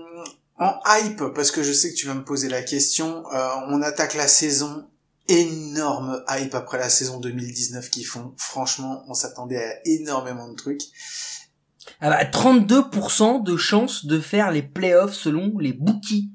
en 0.58 0.74
hype, 0.86 1.22
parce 1.34 1.50
que 1.50 1.62
je 1.62 1.72
sais 1.72 1.90
que 1.90 1.96
tu 1.96 2.06
vas 2.06 2.14
me 2.14 2.24
poser 2.24 2.48
la 2.48 2.62
question, 2.62 3.24
euh, 3.32 3.48
on 3.68 3.82
attaque 3.82 4.14
la 4.14 4.28
saison 4.28 4.86
énorme 5.28 6.22
hype 6.28 6.54
après 6.54 6.78
la 6.78 6.88
saison 6.88 7.20
2019 7.20 7.90
qu'ils 7.90 8.06
font. 8.06 8.34
Franchement, 8.36 9.04
on 9.08 9.14
s'attendait 9.14 9.62
à 9.62 9.74
énormément 9.84 10.48
de 10.48 10.54
trucs. 10.54 10.82
Ah 12.00 12.10
bah, 12.10 12.24
32% 12.24 13.42
de 13.42 13.56
chance 13.56 14.06
de 14.06 14.20
faire 14.20 14.50
les 14.50 14.62
playoffs 14.62 15.14
selon 15.14 15.58
les 15.58 15.72
bookies. 15.72 16.30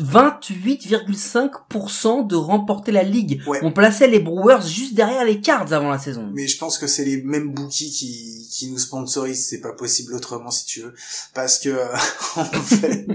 28,5% 0.00 2.26
de 2.26 2.36
remporter 2.36 2.92
la 2.92 3.02
ligue. 3.02 3.42
Ouais. 3.46 3.60
On 3.62 3.72
plaçait 3.72 4.08
les 4.08 4.20
Brewers 4.20 4.66
juste 4.66 4.94
derrière 4.94 5.24
les 5.24 5.40
Cards 5.40 5.72
avant 5.72 5.90
la 5.90 5.98
saison. 5.98 6.30
Mais 6.32 6.46
je 6.46 6.58
pense 6.58 6.76
que 6.78 6.86
c'est 6.86 7.04
les 7.04 7.22
mêmes 7.22 7.52
bookies 7.52 7.90
qui, 7.90 8.48
qui 8.50 8.70
nous 8.70 8.78
sponsorisent. 8.78 9.46
C'est 9.46 9.60
pas 9.60 9.72
possible 9.72 10.14
autrement 10.14 10.50
si 10.50 10.64
tu 10.66 10.80
veux. 10.80 10.94
Parce 11.34 11.58
que, 11.58 11.68
euh, 11.70 11.94
en 12.36 12.44
fait, 12.44 13.06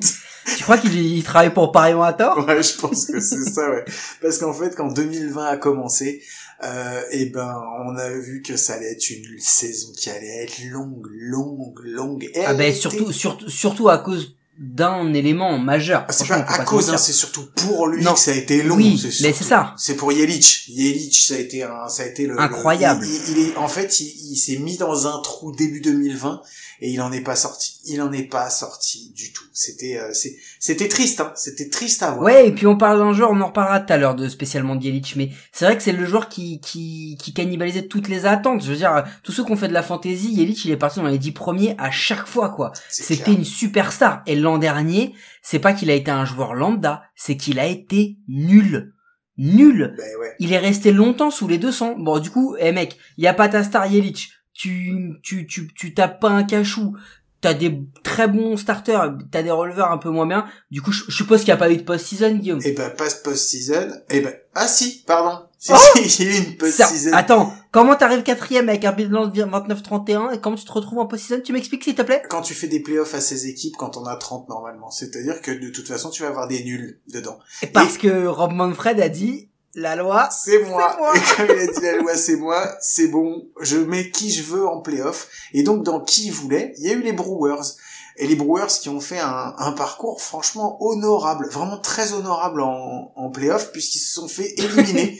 Tu 0.57 0.63
crois 0.63 0.77
qu'il 0.77 0.95
il 0.95 1.23
travaille 1.23 1.53
pour 1.53 1.71
Parion 1.71 2.01
à 2.01 2.13
tort 2.13 2.45
ouais, 2.47 2.63
je 2.63 2.75
pense 2.77 3.05
que 3.05 3.19
c'est 3.19 3.43
ça, 3.43 3.69
ouais. 3.69 3.85
Parce 4.21 4.39
qu'en 4.39 4.53
fait, 4.53 4.75
quand 4.75 4.91
2020 4.91 5.45
a 5.45 5.57
commencé, 5.57 6.23
euh, 6.63 7.01
et 7.11 7.27
ben, 7.27 7.61
on 7.85 7.95
a 7.95 8.09
vu 8.09 8.41
que 8.41 8.57
ça 8.57 8.73
allait 8.73 8.91
être 8.91 9.09
une 9.09 9.39
saison 9.39 9.91
qui 9.95 10.09
allait 10.09 10.43
être 10.43 10.63
longue, 10.65 11.07
longue, 11.11 11.79
longue. 11.83 12.29
Ah 12.45 12.53
ben 12.53 12.73
surtout, 12.73 13.11
surtout, 13.11 13.49
surtout 13.49 13.89
à 13.89 13.99
cause 13.99 14.35
d'un 14.61 15.11
élément 15.13 15.57
majeur. 15.57 16.05
Ah, 16.07 16.11
c'est 16.13 16.27
pas 16.27 16.35
à 16.35 16.59
se 16.61 16.65
cause, 16.69 16.91
hein, 16.91 16.97
c'est 16.97 17.13
surtout 17.13 17.47
pour 17.55 17.87
lui 17.87 18.03
Non. 18.03 18.13
que 18.13 18.19
ça 18.19 18.29
a 18.31 18.35
été 18.35 18.61
long. 18.61 18.75
Oui, 18.75 19.01
mais 19.21 19.33
c'est 19.33 19.43
ça. 19.43 19.73
C'est 19.77 19.95
pour 19.95 20.11
Yelich. 20.13 20.65
Yelich, 20.69 21.25
ça 21.27 21.33
a 21.33 21.37
été 21.37 21.63
un, 21.63 21.89
ça 21.89 22.03
a 22.03 22.05
été 22.05 22.27
le, 22.27 22.39
Incroyable. 22.39 23.01
le- 23.01 23.07
il, 23.07 23.37
il 23.37 23.47
est, 23.49 23.57
en 23.57 23.67
fait, 23.67 23.99
il, 23.99 24.05
il 24.33 24.37
s'est 24.37 24.57
mis 24.57 24.77
dans 24.77 25.07
un 25.07 25.19
trou 25.21 25.51
début 25.51 25.81
2020 25.81 26.41
et 26.83 26.89
il 26.91 27.01
en 27.01 27.11
est 27.11 27.21
pas 27.21 27.35
sorti. 27.35 27.73
Il 27.85 28.01
en 28.01 28.11
est 28.11 28.23
pas 28.23 28.49
sorti 28.51 29.11
du 29.15 29.31
tout. 29.33 29.43
C'était, 29.53 29.97
euh, 29.97 30.11
c'était 30.59 30.87
triste, 30.87 31.19
hein. 31.21 31.31
C'était 31.35 31.69
triste 31.69 32.01
à 32.03 32.11
voir. 32.11 32.23
Ouais, 32.23 32.47
et 32.47 32.51
puis 32.51 32.65
on 32.67 32.77
parle 32.77 32.99
d'un 32.99 33.13
joueur, 33.13 33.31
on 33.31 33.41
en 33.41 33.47
reparlera 33.47 33.79
tout 33.81 33.91
à 33.93 33.97
l'heure 33.97 34.15
de 34.15 34.27
spécialement 34.29 34.75
de 34.75 34.83
Yelich, 34.83 35.15
mais 35.15 35.29
c'est 35.51 35.65
vrai 35.65 35.77
que 35.77 35.83
c'est 35.83 35.91
le 35.91 36.05
joueur 36.05 36.29
qui, 36.29 36.59
qui, 36.59 37.17
qui 37.21 37.33
cannibalisait 37.33 37.87
toutes 37.87 38.07
les 38.07 38.25
attentes. 38.25 38.63
Je 38.63 38.69
veux 38.71 38.77
dire, 38.77 39.03
tous 39.23 39.31
ceux 39.31 39.43
qui 39.43 39.51
ont 39.51 39.57
fait 39.57 39.67
de 39.67 39.73
la 39.73 39.83
fantasy, 39.83 40.31
Yelich, 40.33 40.65
il 40.65 40.71
est 40.71 40.77
parti 40.77 40.99
dans 40.99 41.07
les 41.07 41.19
dix 41.19 41.31
premiers 41.31 41.75
à 41.77 41.91
chaque 41.91 42.25
fois, 42.27 42.49
quoi. 42.49 42.71
C'était 42.89 43.33
une 43.33 43.45
superstar. 43.45 44.21
Et 44.25 44.35
l'an 44.51 44.57
dernier, 44.57 45.13
c'est 45.41 45.59
pas 45.59 45.73
qu'il 45.73 45.89
a 45.89 45.93
été 45.93 46.11
un 46.11 46.25
joueur 46.25 46.53
lambda, 46.53 47.03
c'est 47.15 47.37
qu'il 47.37 47.59
a 47.59 47.65
été 47.65 48.17
nul. 48.27 48.93
Nul. 49.37 49.95
Ben 49.97 50.19
ouais. 50.19 50.35
Il 50.39 50.51
est 50.51 50.59
resté 50.59 50.91
longtemps 50.91 51.31
sous 51.31 51.47
les 51.47 51.57
200. 51.57 51.95
Bon, 51.99 52.19
du 52.19 52.29
coup, 52.29 52.55
eh 52.59 52.71
mec, 52.71 52.97
y 53.17 53.27
a 53.27 53.33
pas 53.33 53.47
ta 53.47 53.63
star 53.63 53.87
Yelich. 53.87 54.29
Tu, 54.53 55.13
tu, 55.23 55.47
tu, 55.47 55.73
tu 55.73 55.93
tapes 55.93 56.19
pas 56.19 56.29
un 56.29 56.43
cachou. 56.43 56.95
T'as 57.39 57.55
des 57.55 57.81
très 58.03 58.27
bons 58.27 58.55
starters, 58.55 59.17
t'as 59.31 59.41
des 59.41 59.49
releveurs 59.49 59.91
un 59.91 59.97
peu 59.97 60.09
moins 60.09 60.27
bien. 60.27 60.45
Du 60.69 60.81
coup, 60.81 60.91
je, 60.91 61.05
je 61.07 61.15
suppose 61.15 61.39
qu'il 61.39 61.47
n'y 61.47 61.53
a 61.53 61.57
pas 61.57 61.71
eu 61.71 61.77
de 61.77 61.81
post-season, 61.81 62.35
Guillaume. 62.35 62.61
Et 62.63 62.73
ben, 62.73 62.91
pas 62.91 63.07
post-season. 63.23 63.87
Et 64.11 64.19
ben, 64.19 64.33
ah 64.53 64.67
si, 64.67 65.03
pardon. 65.07 65.47
Si, 65.57 65.71
Oh 65.73 65.77
si, 65.95 66.01
il 66.21 66.25
y 66.25 66.29
a 66.29 66.31
eu 66.35 66.43
une 66.43 66.57
post-season. 66.57 67.13
Attends, 67.13 67.55
comment 67.71 67.95
t'arrives 67.95 68.23
quatrième 68.23 68.69
avec 68.69 68.85
un 68.85 68.91
bilan 68.91 69.27
de 69.27 69.41
29-31 69.41 70.33
et 70.35 70.39
comment 70.39 70.55
tu 70.55 70.65
te 70.65 70.71
retrouves 70.71 70.99
en 70.99 71.07
post-season? 71.07 71.41
Tu 71.43 71.53
m'expliques 71.53 71.83
s'il 71.83 71.95
te 71.95 72.01
plaît 72.01 72.21
Quand 72.29 72.41
tu 72.41 72.53
fais 72.53 72.67
des 72.67 72.81
playoffs 72.81 73.15
à 73.15 73.21
ces 73.21 73.47
équipes, 73.47 73.75
quand 73.77 73.97
on 73.97 74.05
a 74.05 74.15
30 74.15 74.49
normalement. 74.49 74.91
C'est-à-dire 74.91 75.41
que 75.41 75.51
de 75.51 75.69
toute 75.69 75.87
façon, 75.87 76.09
tu 76.09 76.23
vas 76.23 76.29
avoir 76.29 76.47
des 76.47 76.63
nuls 76.63 76.99
dedans. 77.07 77.39
Et 77.61 77.67
Parce 77.67 77.97
que 77.97 78.27
Rob 78.27 78.51
Manfred 78.51 78.99
a 78.99 79.09
dit, 79.09 79.49
la 79.73 79.95
loi, 79.95 80.29
C'est 80.31 80.63
moi. 80.65 80.95
moi. 80.99 81.13
Et 81.15 81.19
comme 81.37 81.45
il 81.55 81.61
a 81.61 81.67
dit 81.67 81.81
la 81.81 81.95
loi, 81.97 82.15
c'est 82.15 82.35
moi, 82.35 82.75
c'est 82.81 83.07
bon. 83.07 83.47
Je 83.61 83.77
mets 83.77 84.11
qui 84.11 84.29
je 84.31 84.43
veux 84.43 84.67
en 84.67 84.81
playoff. 84.81 85.29
Et 85.53 85.63
donc, 85.63 85.83
dans 85.83 86.01
qui 86.01 86.25
il 86.27 86.33
voulait, 86.33 86.73
il 86.77 86.85
y 86.85 86.89
a 86.89 86.93
eu 86.93 87.01
les 87.01 87.13
Brewers. 87.13 87.77
Et 88.17 88.27
les 88.27 88.35
Brewers 88.35 88.67
qui 88.81 88.89
ont 88.89 88.99
fait 88.99 89.19
un, 89.19 89.53
un 89.57 89.71
parcours 89.71 90.21
franchement 90.21 90.77
honorable, 90.83 91.47
vraiment 91.49 91.77
très 91.77 92.13
honorable 92.13 92.61
en, 92.61 93.11
en 93.15 93.29
playoff, 93.29 93.71
puisqu'ils 93.71 93.99
se 93.99 94.13
sont 94.15 94.27
fait 94.27 94.53
éliminer. 94.57 95.17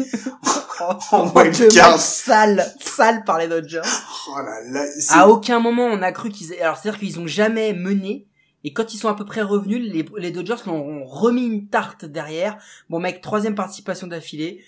En 1.12 1.28
wildcard. 1.30 2.00
sale, 2.00 2.66
sale 2.80 3.24
par 3.24 3.38
les 3.38 3.48
Dodgers. 3.48 3.82
oh 4.30 4.38
là 4.40 4.62
là, 4.70 4.86
À 5.10 5.28
aucun 5.28 5.60
moment 5.60 5.86
on 5.86 6.02
a 6.02 6.12
cru 6.12 6.30
qu'ils. 6.30 6.54
Alors 6.62 6.78
c'est-à-dire 6.78 7.00
qu'ils 7.00 7.20
ont 7.20 7.28
jamais 7.28 7.74
mené. 7.74 8.28
Et 8.64 8.74
quand 8.74 8.94
ils 8.94 8.98
sont 8.98 9.08
à 9.10 9.16
peu 9.16 9.26
près 9.26 9.42
revenus, 9.42 9.92
les, 9.92 10.06
les 10.18 10.32
Dodgers 10.32 10.56
leur 10.68 10.76
ont 10.76 11.04
remis 11.06 11.46
une 11.46 11.68
tarte 11.68 12.06
derrière. 12.06 12.58
Bon 12.90 13.00
mec, 13.00 13.22
troisième 13.22 13.56
participation 13.56 14.06
d'affilée. 14.08 14.64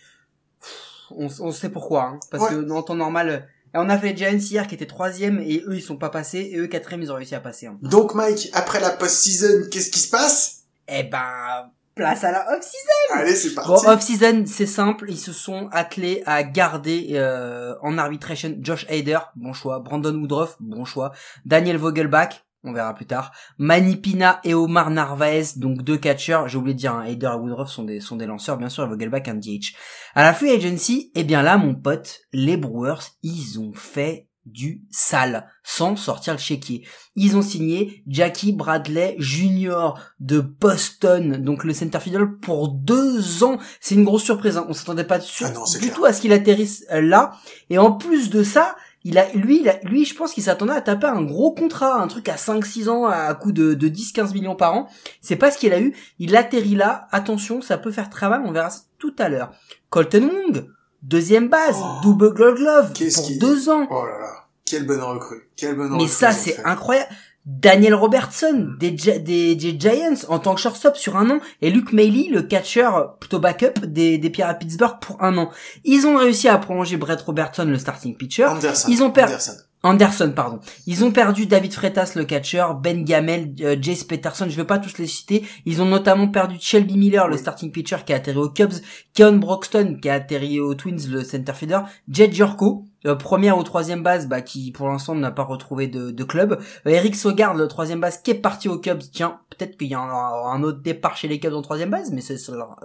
On, 1.11 1.27
on 1.41 1.51
sait 1.51 1.69
pourquoi. 1.69 2.03
Hein, 2.05 2.19
parce 2.31 2.43
Ouais. 2.45 2.49
que 2.49 2.61
dans 2.61 2.81
temps 2.81 2.95
normal... 2.95 3.47
euh, 3.75 3.79
On 3.83 3.89
a 3.89 3.97
fait 3.97 4.13
les 4.13 4.17
Giants 4.17 4.37
hier 4.37 4.67
qui 4.67 4.75
étaient 4.75 4.85
troisième 4.85 5.39
et 5.39 5.63
eux 5.67 5.75
ils 5.75 5.81
sont 5.81 5.97
pas 5.97 6.09
passés. 6.09 6.49
Et 6.51 6.57
eux 6.57 6.67
quatrième 6.67 7.01
ils 7.01 7.11
ont 7.11 7.15
réussi 7.15 7.35
à 7.35 7.39
passer. 7.39 7.67
hein. 7.67 7.77
Donc, 7.81 8.13
Mike, 8.15 8.49
après 8.53 8.79
la 8.79 8.89
post-season, 8.91 9.69
qu'est-ce 9.71 9.89
qui 9.89 9.99
se 9.99 10.09
passe? 10.09 10.63
Eh 10.87 11.03
ben... 11.03 11.69
place 11.95 12.23
à 12.23 12.31
la 12.31 12.45
off-season. 12.53 13.13
Allez, 13.19 13.35
c'est 13.35 13.53
parti. 13.53 13.69
Bon, 13.69 13.89
off-season, 13.91 14.43
c'est 14.47 14.65
simple, 14.65 15.05
ils 15.09 15.19
se 15.19 15.31
sont 15.31 15.69
attelés 15.71 16.23
à 16.25 16.43
garder 16.43 17.09
euh, 17.13 17.75
en 17.81 17.97
arbitration 17.97 18.57
Josh 18.61 18.85
Hader, 18.89 19.19
bon 19.35 19.53
choix, 19.53 19.79
Brandon 19.79 20.13
Woodruff, 20.15 20.55
bon 20.59 20.85
choix, 20.85 21.11
Daniel 21.45 21.77
Vogelbach, 21.77 22.43
on 22.63 22.73
verra 22.73 22.93
plus 22.93 23.05
tard, 23.05 23.31
Manipina 23.57 24.39
et 24.43 24.53
Omar 24.53 24.89
Narvaez, 24.89 25.43
donc 25.57 25.83
deux 25.83 25.97
catcheurs, 25.97 26.47
j'ai 26.47 26.57
oublié 26.57 26.73
de 26.73 26.79
dire, 26.79 26.93
hein, 26.93 27.05
Hader 27.05 27.31
et 27.33 27.37
Woodruff 27.37 27.69
sont 27.69 27.83
des, 27.83 27.99
sont 27.99 28.15
des 28.15 28.25
lanceurs, 28.25 28.57
bien 28.57 28.69
sûr, 28.69 28.83
et 28.83 28.87
Vogelbach 28.87 29.27
un 29.27 29.35
DH. 29.35 29.73
À 30.15 30.23
la 30.23 30.33
free 30.33 30.51
agency, 30.51 31.11
eh 31.15 31.23
bien 31.23 31.41
là, 31.41 31.57
mon 31.57 31.75
pote, 31.75 32.21
les 32.31 32.57
Brewers, 32.57 33.01
ils 33.21 33.59
ont 33.59 33.73
fait 33.73 34.27
du 34.45 34.83
sale, 34.91 35.47
sans 35.63 35.95
sortir 35.95 36.33
le 36.33 36.39
chéquier. 36.39 36.85
Ils 37.15 37.37
ont 37.37 37.41
signé 37.41 38.03
Jackie 38.07 38.51
Bradley 38.51 39.15
Jr. 39.17 39.93
de 40.19 40.41
Boston, 40.41 41.37
donc 41.37 41.63
le 41.63 41.73
center 41.73 41.99
fiddle 41.99 42.39
pour 42.39 42.67
deux 42.69 43.43
ans. 43.43 43.57
C'est 43.79 43.95
une 43.95 44.03
grosse 44.03 44.23
surprise, 44.23 44.57
hein. 44.57 44.65
on 44.67 44.73
s'attendait 44.73 45.05
pas 45.05 45.19
Ah 45.41 45.49
non, 45.51 45.63
du 45.63 45.77
clair. 45.79 45.93
tout 45.93 46.05
à 46.05 46.11
ce 46.11 46.19
qu'il 46.21 46.33
atterrisse 46.33 46.85
euh, 46.91 47.01
là. 47.01 47.31
Et 47.69 47.77
en 47.77 47.93
plus 47.93 48.29
de 48.29 48.43
ça, 48.43 48.75
il 49.03 49.17
a, 49.17 49.29
lui, 49.33 49.59
il 49.61 49.69
a- 49.69 49.79
lui, 49.83 50.05
je 50.05 50.15
pense 50.15 50.33
qu'il 50.33 50.43
s'attendait 50.43 50.73
à 50.73 50.81
taper 50.81 51.07
un 51.07 51.21
gros 51.23 51.51
contrat, 51.53 52.01
un 52.01 52.07
truc 52.07 52.29
à 52.29 52.35
5-6 52.37 52.87
ans, 52.89 53.05
à 53.05 53.33
coût 53.33 53.51
de, 53.51 53.73
de 53.73 53.87
10-15 53.89 54.33
millions 54.33 54.55
par 54.55 54.73
an. 54.73 54.87
C'est 55.21 55.35
pas 55.35 55.51
ce 55.51 55.57
qu'il 55.57 55.73
a 55.73 55.79
eu. 55.79 55.93
Il 56.19 56.35
atterrit 56.35 56.75
là. 56.75 57.07
Attention, 57.11 57.61
ça 57.61 57.77
peut 57.77 57.91
faire 57.91 58.09
très 58.09 58.29
mal. 58.29 58.41
On 58.45 58.51
verra 58.51 58.69
ça 58.69 58.81
tout 58.99 59.13
à 59.19 59.29
l'heure. 59.29 59.51
Colton 59.89 60.29
Wong, 60.33 60.65
deuxième 61.01 61.49
base, 61.49 61.75
Oh. 61.79 61.99
double 62.03 62.33
gold 62.33 62.57
glove 62.57 62.93
pour 62.93 63.29
deux 63.39 63.69
ans. 63.69 63.87
Oh 63.89 64.05
là 64.05 64.19
là. 64.19 64.29
Quelle 64.65 64.85
bonne 64.87 65.01
recrue. 65.01 65.49
Quelle 65.57 65.75
bonne 65.75 65.89
Mais 65.91 65.95
recrue. 66.03 66.07
ça, 66.09 66.31
c'est 66.31 66.63
incroyable. 66.63 67.09
Daniel 67.45 67.93
Robertson 67.93 68.69
des, 68.79 68.91
des, 68.91 69.55
des 69.55 69.79
Giants 69.79 70.15
en 70.29 70.39
tant 70.39 70.55
que 70.55 70.61
shortstop 70.61 70.95
sur 70.95 71.17
un 71.17 71.29
an 71.29 71.39
et 71.61 71.69
Luke 71.69 71.91
Mailey 71.91 72.29
le 72.31 72.41
catcher 72.43 72.87
plutôt 73.19 73.39
backup 73.39 73.85
des, 73.85 74.17
des 74.17 74.29
Pirates 74.29 74.59
Pittsburgh 74.59 74.97
pour 75.01 75.21
un 75.21 75.37
an. 75.37 75.49
Ils 75.83 76.05
ont 76.07 76.15
réussi 76.17 76.47
à 76.47 76.57
prolonger 76.57 76.95
Brett 76.97 77.19
Robertson 77.21 77.65
le 77.65 77.77
starting 77.77 78.15
pitcher. 78.15 78.45
Anderson. 78.45 78.87
Ils 78.89 79.03
ont 79.03 79.11
perdu- 79.11 79.33
Anderson. 79.33 79.53
Anderson, 79.85 80.31
pardon. 80.33 80.59
Ils 80.87 81.03
ont 81.03 81.11
perdu 81.11 81.45
David 81.45 81.73
Freitas, 81.73 82.13
le 82.15 82.23
catcher, 82.23 82.65
Ben 82.81 83.03
Gamel, 83.03 83.53
euh, 83.59 83.75
Jace 83.81 84.05
Peterson, 84.05 84.45
je 84.47 84.55
vais 84.55 84.63
pas 84.63 84.77
tous 84.79 84.97
les 84.97 85.07
citer. 85.07 85.43
Ils 85.65 85.81
ont 85.81 85.85
notamment 85.85 86.29
perdu 86.29 86.55
Shelby 86.57 86.95
Miller, 86.97 87.27
le 87.27 87.35
starting 87.35 87.69
pitcher 87.69 87.97
qui 88.05 88.13
a 88.13 88.15
atterri 88.15 88.37
aux 88.37 88.47
Cubs, 88.47 88.75
Keon 89.13 89.33
Broxton 89.35 89.97
qui 90.01 90.07
a 90.07 90.13
atterri 90.13 90.61
aux 90.61 90.73
Twins, 90.75 91.01
le 91.09 91.25
center 91.25 91.51
fielder, 91.53 91.79
Jed 92.07 92.31
Jurko, 92.31 92.85
euh, 93.05 93.15
première 93.15 93.57
ou 93.57 93.63
troisième 93.63 94.03
base, 94.03 94.27
bah, 94.27 94.41
qui 94.41 94.71
pour 94.71 94.87
l'instant 94.87 95.15
n'a 95.15 95.31
pas 95.31 95.43
retrouvé 95.43 95.87
de, 95.87 96.23
club. 96.23 96.59
Euh, 96.85 96.89
Eric 96.89 97.15
Sogard, 97.15 97.53
le 97.53 97.67
troisième 97.67 97.99
base, 97.99 98.21
qui 98.21 98.31
est 98.31 98.35
parti 98.35 98.69
aux 98.69 98.79
Cubs. 98.79 99.03
Tiens, 99.11 99.41
peut-être 99.49 99.77
qu'il 99.77 99.87
y 99.87 99.95
aura 99.95 100.53
un 100.53 100.63
autre 100.63 100.81
départ 100.81 101.17
chez 101.17 101.27
les 101.27 101.39
Cubs 101.39 101.53
en 101.53 101.61
troisième 101.61 101.89
base, 101.89 102.11
mais 102.11 102.21
ce 102.21 102.37
sera, 102.37 102.77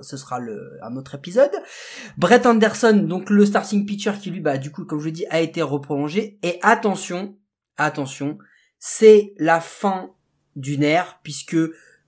un 0.83 0.97
autre 0.97 1.15
épisode. 1.15 1.53
Brett 2.17 2.47
Anderson, 2.47 3.05
donc 3.07 3.31
le 3.31 3.47
starting 3.47 3.87
pitcher 3.87 4.13
qui 4.21 4.31
lui, 4.31 4.41
bah, 4.41 4.59
du 4.59 4.71
coup, 4.71 4.85
comme 4.85 4.99
je 4.99 5.05
vous 5.05 5.11
dis, 5.11 5.27
a 5.31 5.41
été 5.41 5.63
reprolongé. 5.63 6.39
Et 6.43 6.59
attention, 6.63 7.37
attention, 7.77 8.39
c'est 8.79 9.35
la 9.39 9.61
fin 9.61 10.11
d'une 10.57 10.83
ère 10.83 11.21
puisque 11.23 11.57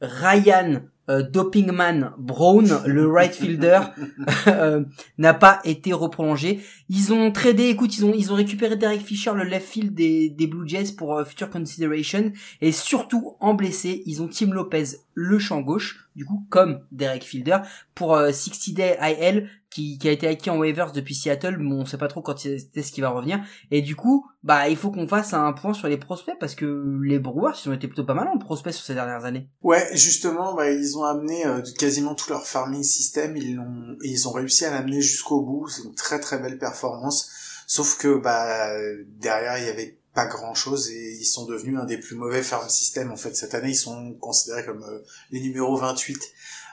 Ryan 0.00 0.82
Dopingman 1.18 2.12
Brown, 2.18 2.82
le 2.86 3.06
right 3.08 3.34
fielder, 3.34 3.80
euh, 4.46 4.84
n'a 5.18 5.34
pas 5.34 5.60
été 5.64 5.92
reprolongé. 5.92 6.60
Ils 6.88 7.12
ont 7.12 7.30
tradé, 7.32 7.64
écoute, 7.64 7.96
ils 7.96 8.04
ont 8.04 8.12
ils 8.14 8.32
ont 8.32 8.36
récupéré 8.36 8.76
Derek 8.76 9.00
Fisher, 9.00 9.32
le 9.34 9.44
left 9.44 9.68
field 9.68 9.94
des, 9.94 10.28
des 10.30 10.46
Blue 10.46 10.68
Jays 10.68 10.92
pour 10.96 11.16
euh, 11.16 11.24
future 11.24 11.50
consideration, 11.50 12.32
et 12.60 12.72
surtout 12.72 13.36
en 13.40 13.54
blessé, 13.54 14.02
ils 14.06 14.22
ont 14.22 14.28
Tim 14.28 14.52
Lopez, 14.52 14.84
le 15.14 15.38
champ 15.38 15.60
gauche, 15.60 16.08
du 16.16 16.24
coup 16.24 16.46
comme 16.48 16.80
Derek 16.92 17.24
Fielder, 17.24 17.58
pour 17.94 18.14
euh, 18.14 18.32
60 18.32 18.74
Day 18.74 18.98
IL 19.00 19.48
qui, 19.70 19.98
qui 19.98 20.08
a 20.08 20.12
été 20.12 20.26
acquis 20.26 20.50
en 20.50 20.58
waivers 20.58 20.92
depuis 20.92 21.14
Seattle, 21.14 21.56
mais 21.58 21.74
on 21.74 21.86
sait 21.86 21.96
pas 21.96 22.08
trop 22.08 22.22
quand 22.22 22.38
c'est 22.38 22.58
ce 22.58 22.92
qui 22.92 23.00
va 23.00 23.10
revenir. 23.10 23.40
Et 23.70 23.82
du 23.82 23.94
coup, 23.96 24.26
bah 24.42 24.68
il 24.68 24.76
faut 24.76 24.90
qu'on 24.90 25.06
fasse 25.06 25.32
un 25.32 25.52
point 25.52 25.72
sur 25.72 25.88
les 25.88 25.96
prospects 25.96 26.34
parce 26.40 26.54
que 26.54 26.98
les 27.02 27.18
Brewers 27.18 27.54
ils 27.64 27.68
ont 27.68 27.72
été 27.72 27.86
plutôt 27.86 28.04
pas 28.04 28.14
mal 28.14 28.28
en 28.28 28.38
prospects 28.38 28.72
sur 28.72 28.84
ces 28.84 28.94
dernières 28.94 29.24
années. 29.24 29.48
Ouais, 29.62 29.88
justement, 29.92 30.54
bah, 30.54 30.70
ils 30.70 30.98
ont 30.98 31.04
amené 31.04 31.46
euh, 31.46 31.62
quasiment 31.78 32.14
tout 32.14 32.30
leur 32.30 32.46
farming 32.46 32.82
system, 32.82 33.36
ils 33.36 33.54
l'ont, 33.54 33.96
ils 34.02 34.28
ont 34.28 34.32
réussi 34.32 34.64
à 34.64 34.70
l'amener 34.70 35.00
jusqu'au 35.00 35.40
bout. 35.42 35.68
C'est 35.68 35.84
une 35.84 35.94
très 35.94 36.18
très 36.18 36.38
belle 36.38 36.58
performance. 36.58 37.30
Sauf 37.66 37.98
que 37.98 38.18
bah 38.18 38.72
derrière 39.20 39.58
il 39.58 39.66
y 39.66 39.68
avait 39.68 40.00
pas 40.14 40.26
grand 40.26 40.54
chose 40.54 40.90
et 40.90 41.16
ils 41.20 41.24
sont 41.24 41.46
devenus 41.46 41.78
un 41.78 41.84
des 41.84 41.98
plus 41.98 42.16
mauvais 42.16 42.42
farm 42.42 42.68
systems 42.68 43.12
en 43.12 43.16
fait 43.16 43.36
cette 43.36 43.54
année. 43.54 43.70
Ils 43.70 43.76
sont 43.76 44.14
considérés 44.14 44.64
comme 44.64 44.82
euh, 44.82 45.04
les 45.30 45.40
numéros 45.40 45.76
28. 45.76 46.18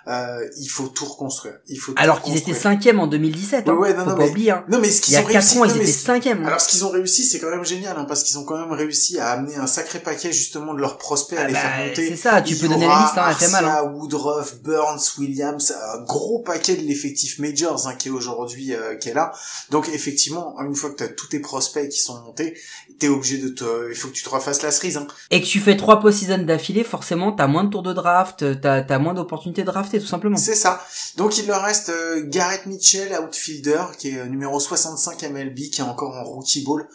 Euh, 0.08 0.48
il 0.60 0.68
faut 0.68 0.88
tout 0.88 1.06
reconstruire. 1.06 1.56
Il 1.68 1.78
faut 1.78 1.92
tout 1.92 2.02
Alors 2.02 2.22
qu'ils 2.22 2.38
étaient 2.38 2.54
cinquième 2.54 3.00
en 3.00 3.08
2017, 3.08 3.68
hein. 3.68 3.74
Ouais, 3.74 3.90
ouais, 3.90 3.94
non, 3.94 4.04
faut 4.06 4.10
non, 4.12 4.16
pas 4.16 4.24
mais- 4.24 4.30
oublier. 4.30 4.52
Hein. 4.52 4.64
Non 4.70 4.80
mais 4.80 4.90
ce 4.90 5.00
Il 5.00 5.02
qu'ils 5.02 5.16
ont 5.18 5.24
4 5.24 5.28
réussi, 5.34 5.58
ans, 5.60 5.66
ils 5.66 5.68
non, 5.70 5.76
mais 5.76 5.82
étaient 5.84 5.92
cinquième. 5.92 6.44
hein. 6.44 6.48
Alors 6.48 6.62
ce 6.62 6.70
qu'ils 6.70 6.86
ont 6.86 6.90
réussi, 6.90 7.24
c'est 7.26 7.40
quand 7.40 7.50
même 7.50 7.66
génial, 7.66 7.98
hein, 7.98 8.06
parce 8.08 8.24
qu'ils 8.24 8.38
ont 8.38 8.46
quand 8.46 8.58
même 8.58 8.72
réussi 8.72 9.20
à 9.20 9.32
amener 9.32 9.56
un 9.58 9.68
sacré 9.68 10.00
paquet 10.00 10.32
justement 10.32 10.74
de 10.74 10.80
leurs 10.80 10.98
prospects 10.98 11.38
à 11.38 11.42
Ah 11.44 11.48
les 11.48 11.54
bah, 11.54 11.60
faire 11.60 11.88
monter. 11.88 12.08
c'est 12.10 12.16
ça, 12.16 12.42
tu 12.42 12.56
peux 12.56 12.68
donner 12.70 12.88
la 12.88 13.00
liste, 13.02 13.18
hein, 13.18 13.34
fait 13.34 13.50
mal. 13.50 13.66
Hein. 13.66 13.84
Woodruff, 13.94 14.62
Burns, 14.64 15.00
Williams, 15.20 15.74
un 15.94 16.02
gros 16.04 16.40
paquet 16.40 16.76
de 16.76 16.84
l'effectif 16.84 17.40
majors 17.40 17.88
hein, 17.88 17.96
qui 17.96 18.08
est 18.08 18.12
aujourd'hui 18.12 18.74
euh, 18.74 18.96
qui 18.96 19.10
est 19.10 19.14
là. 19.14 19.34
Donc 19.72 19.90
effectivement, 19.90 20.56
une 20.62 20.76
fois 20.76 20.90
que 20.92 20.96
tu 20.96 21.04
as 21.04 21.10
tous 21.10 21.28
tes 21.28 21.40
prospects 21.40 21.90
qui 21.90 22.00
sont 22.00 22.22
montés, 22.24 22.58
t'es 23.00 23.10
obligé 23.10 23.40
de 23.40 23.50
te, 23.50 23.90
il 23.90 23.96
faut 23.96 24.08
que 24.08 24.14
tu 24.14 24.24
te 24.24 24.30
refasses 24.30 24.62
la 24.62 24.72
cerise. 24.72 24.98
Hein. 24.98 25.08
Et 25.32 25.42
que 25.42 25.46
tu 25.48 25.60
fais 25.60 25.76
trois 25.76 26.00
post-season 26.00 26.40
d'affilée, 26.40 26.84
forcément, 26.86 27.32
t'as 27.34 27.48
moins 27.48 27.66
de 27.66 27.70
tours 27.70 27.84
de 27.84 27.92
draft, 27.94 28.46
t'as 28.62 28.84
as 28.88 29.00
moins 29.00 29.14
d'opportunités 29.14 29.62
de 29.64 29.68
drafter, 29.68 29.97
C'est 30.38 30.56
ça. 30.56 30.86
Donc 31.16 31.38
il 31.38 31.48
leur 31.48 31.63
reste 31.63 31.89
euh, 31.89 32.24
Garrett 32.25 32.66
Mitchell, 32.66 33.18
outfielder, 33.22 33.84
qui 33.98 34.10
est 34.10 34.20
euh, 34.20 34.25
numéro 34.25 34.60
65 34.60 35.24
MLB, 35.24 35.70
qui 35.72 35.82
est 35.82 35.84
encore 35.84 36.16
en 36.16 36.24
rookie 36.24 36.63
ball. 36.63 36.88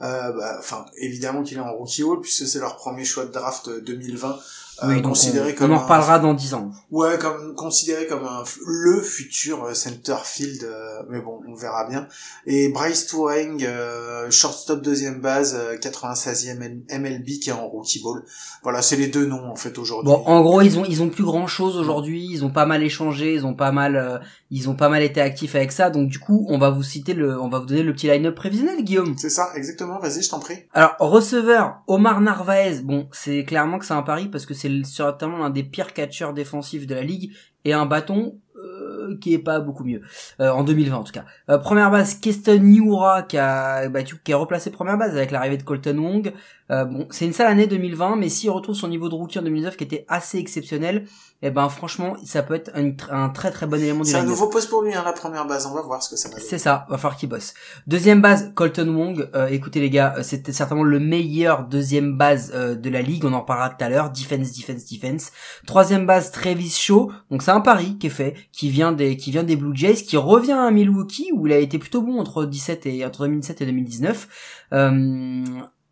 Euh, 0.00 0.32
bah, 0.32 0.56
Enfin, 0.58 0.86
évidemment 0.96 1.42
qu'il 1.42 1.56
est 1.56 1.60
en 1.60 1.72
rookie 1.72 2.02
ball 2.04 2.20
puisque 2.20 2.46
c'est 2.46 2.60
leur 2.60 2.76
premier 2.76 3.04
choix 3.04 3.24
de 3.24 3.32
draft 3.32 3.68
euh, 3.68 3.80
2020. 3.80 4.38
Euh, 4.82 4.88
Oui, 4.88 4.96
on, 4.98 5.02
considéré 5.08 5.52
on 5.52 5.58
comme 5.58 5.72
en 5.72 5.74
un- 5.74 5.78
reparlera 5.78 6.18
dans 6.18 6.34
10 6.34 6.54
ans. 6.54 6.70
Ouais, 6.90 7.18
comme 7.18 7.54
considéré 7.54 8.06
comme 8.06 8.24
un, 8.24 8.44
le 8.66 9.00
futur 9.00 9.64
euh, 9.64 9.74
center 9.74 10.16
field, 10.24 10.62
euh, 10.64 11.02
mais 11.08 11.20
bon, 11.20 11.40
on 11.48 11.54
verra 11.54 11.86
bien. 11.88 12.06
Et 12.46 12.68
Bryce 12.68 13.06
Touring, 13.06 13.64
euh, 13.66 14.30
shortstop 14.30 14.80
deuxième 14.82 15.20
base, 15.20 15.56
euh, 15.58 15.76
96e 15.78 16.62
M- 16.62 16.82
MLB 16.90 17.26
qui 17.40 17.50
est 17.50 17.52
en 17.52 17.66
rookie 17.68 18.02
ball. 18.02 18.22
Voilà, 18.62 18.82
c'est 18.82 18.96
les 18.96 19.08
deux 19.08 19.26
noms 19.26 19.50
en 19.50 19.56
fait 19.56 19.76
aujourd'hui. 19.78 20.12
Bon, 20.12 20.22
en 20.26 20.40
gros, 20.42 20.60
ils 20.62 20.78
ont 20.78 20.84
ils 20.84 21.02
ont 21.02 21.08
plus 21.08 21.24
grand 21.24 21.46
chose 21.46 21.76
aujourd'hui. 21.76 22.26
Ils 22.30 22.44
ont 22.44 22.50
pas 22.50 22.66
mal 22.66 22.82
échangé, 22.82 23.34
ils 23.34 23.46
ont 23.46 23.54
pas 23.54 23.72
mal 23.72 23.96
euh, 23.96 24.18
ils 24.50 24.68
ont 24.70 24.74
pas 24.76 24.88
mal 24.88 25.02
été 25.02 25.20
actifs 25.20 25.54
avec 25.54 25.72
ça. 25.72 25.90
Donc 25.90 26.08
du 26.08 26.18
coup, 26.18 26.46
on 26.48 26.58
va 26.58 26.70
vous 26.70 26.82
citer 26.82 27.14
le, 27.14 27.40
on 27.40 27.48
va 27.48 27.58
vous 27.58 27.66
donner 27.66 27.82
le 27.82 27.92
petit 27.92 28.06
line-up 28.06 28.34
prévisionnel, 28.34 28.82
Guillaume. 28.84 29.14
C'est 29.18 29.30
ça, 29.30 29.48
exactement. 29.54 29.98
Vas-y, 29.98 30.22
je 30.22 30.30
t'en 30.30 30.38
prie. 30.40 30.56
Alors 30.72 30.94
receveur 31.00 31.78
Omar 31.86 32.20
Narvaez, 32.20 32.80
bon, 32.82 33.08
c'est 33.12 33.44
clairement 33.44 33.78
que 33.78 33.84
c'est 33.86 33.94
un 33.94 34.02
pari 34.02 34.28
parce 34.28 34.46
que 34.46 34.54
c'est 34.54 34.67
le- 34.68 34.84
certainement 34.84 35.38
l'un 35.38 35.50
des 35.50 35.64
pires 35.64 35.92
catcheurs 35.92 36.32
défensifs 36.34 36.86
de 36.86 36.94
la 36.94 37.02
ligue. 37.02 37.32
Et 37.64 37.72
un 37.72 37.86
bâton 37.86 38.40
euh, 38.56 38.87
qui 39.20 39.34
est 39.34 39.38
pas 39.38 39.60
beaucoup 39.60 39.84
mieux 39.84 40.02
Euh, 40.40 40.50
en 40.50 40.64
2020 40.64 40.96
en 40.96 41.04
tout 41.04 41.12
cas. 41.12 41.24
Euh, 41.48 41.58
première 41.58 41.90
base 41.90 42.14
Keston 42.14 42.58
Niura 42.58 43.22
qui 43.22 43.38
a 43.38 43.88
bah, 43.88 44.02
qui 44.02 44.32
a 44.32 44.36
replacé 44.36 44.70
première 44.70 44.98
base 44.98 45.16
avec 45.16 45.30
l'arrivée 45.30 45.56
de 45.56 45.62
Colton 45.62 45.98
Wong. 45.98 46.32
Euh, 46.70 46.84
bon, 46.84 47.06
c'est 47.10 47.24
une 47.24 47.32
sale 47.32 47.46
année 47.46 47.66
2020, 47.66 48.16
mais 48.16 48.28
s'il 48.28 48.50
retrouve 48.50 48.74
son 48.74 48.88
niveau 48.88 49.08
de 49.08 49.14
rookie 49.14 49.38
en 49.38 49.42
2019 49.42 49.76
qui 49.76 49.84
était 49.84 50.04
assez 50.08 50.38
exceptionnel, 50.38 51.06
eh 51.40 51.50
ben 51.50 51.68
franchement, 51.68 52.16
ça 52.24 52.42
peut 52.42 52.54
être 52.54 52.70
un, 52.74 52.90
un 53.10 53.28
très 53.30 53.50
très 53.50 53.66
bon 53.66 53.80
élément 53.80 54.02
du 54.02 54.10
C'est 54.10 54.16
un 54.16 54.24
nouveau 54.24 54.48
poste 54.48 54.68
pour 54.68 54.82
lui, 54.82 54.92
hein, 54.92 55.02
la 55.04 55.12
première 55.12 55.46
base. 55.46 55.66
On 55.66 55.74
va 55.74 55.82
voir 55.82 56.02
ce 56.02 56.10
que 56.10 56.16
ça 56.16 56.28
va. 56.28 56.38
C'est 56.40 56.58
ça, 56.58 56.84
va 56.90 56.98
falloir 56.98 57.16
qu'il 57.16 57.28
bosse. 57.28 57.54
Deuxième 57.86 58.20
base, 58.20 58.52
Colton 58.54 58.88
Wong. 58.88 59.30
Euh, 59.34 59.46
écoutez 59.46 59.80
les 59.80 59.88
gars, 59.88 60.14
euh, 60.18 60.22
c'était 60.22 60.52
certainement 60.52 60.82
le 60.82 60.98
meilleur 60.98 61.64
deuxième 61.64 62.18
base 62.18 62.52
euh, 62.54 62.74
de 62.74 62.90
la 62.90 63.02
ligue. 63.02 63.24
On 63.24 63.32
en 63.32 63.40
reparlera 63.40 63.70
tout 63.70 63.82
à 63.82 63.88
l'heure. 63.88 64.10
Defense, 64.10 64.52
defense, 64.52 64.84
defense. 64.84 65.32
Troisième 65.66 66.06
base, 66.06 66.32
Travis 66.32 66.70
Shaw. 66.70 67.12
Donc 67.30 67.42
c'est 67.42 67.52
un 67.52 67.60
pari 67.60 67.98
qui 67.98 68.08
est 68.08 68.10
fait, 68.10 68.34
qui 68.52 68.68
vient 68.68 68.87
des, 68.92 69.16
qui 69.16 69.30
vient 69.30 69.42
des 69.42 69.56
Blue 69.56 69.74
Jays, 69.74 69.94
qui 69.94 70.16
revient 70.16 70.52
à 70.52 70.70
Milwaukee 70.70 71.30
où 71.32 71.46
il 71.46 71.52
a 71.52 71.58
été 71.58 71.78
plutôt 71.78 72.02
bon 72.02 72.18
entre 72.18 72.44
17 72.44 72.86
et 72.86 73.04
entre 73.04 73.26
2017 73.26 73.60
et 73.62 73.66
2019. 73.66 74.28
Euh, 74.72 75.44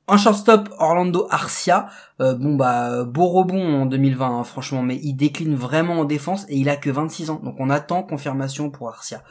en 0.06 0.16
shortstop, 0.16 0.68
Orlando 0.78 1.26
Arcia. 1.30 1.88
Euh, 2.18 2.34
bon 2.34 2.54
bah 2.54 3.04
beau 3.04 3.26
rebond 3.26 3.82
en 3.82 3.84
2020 3.84 4.38
hein, 4.38 4.44
franchement, 4.44 4.82
mais 4.82 4.98
il 5.02 5.14
décline 5.14 5.54
vraiment 5.54 6.00
en 6.00 6.04
défense 6.06 6.46
et 6.48 6.56
il 6.56 6.68
a 6.70 6.76
que 6.76 6.88
26 6.88 7.30
ans. 7.30 7.40
Donc 7.44 7.56
on 7.58 7.68
attend 7.68 8.02
confirmation 8.02 8.70
pour 8.70 8.88
Arcia. 8.88 9.22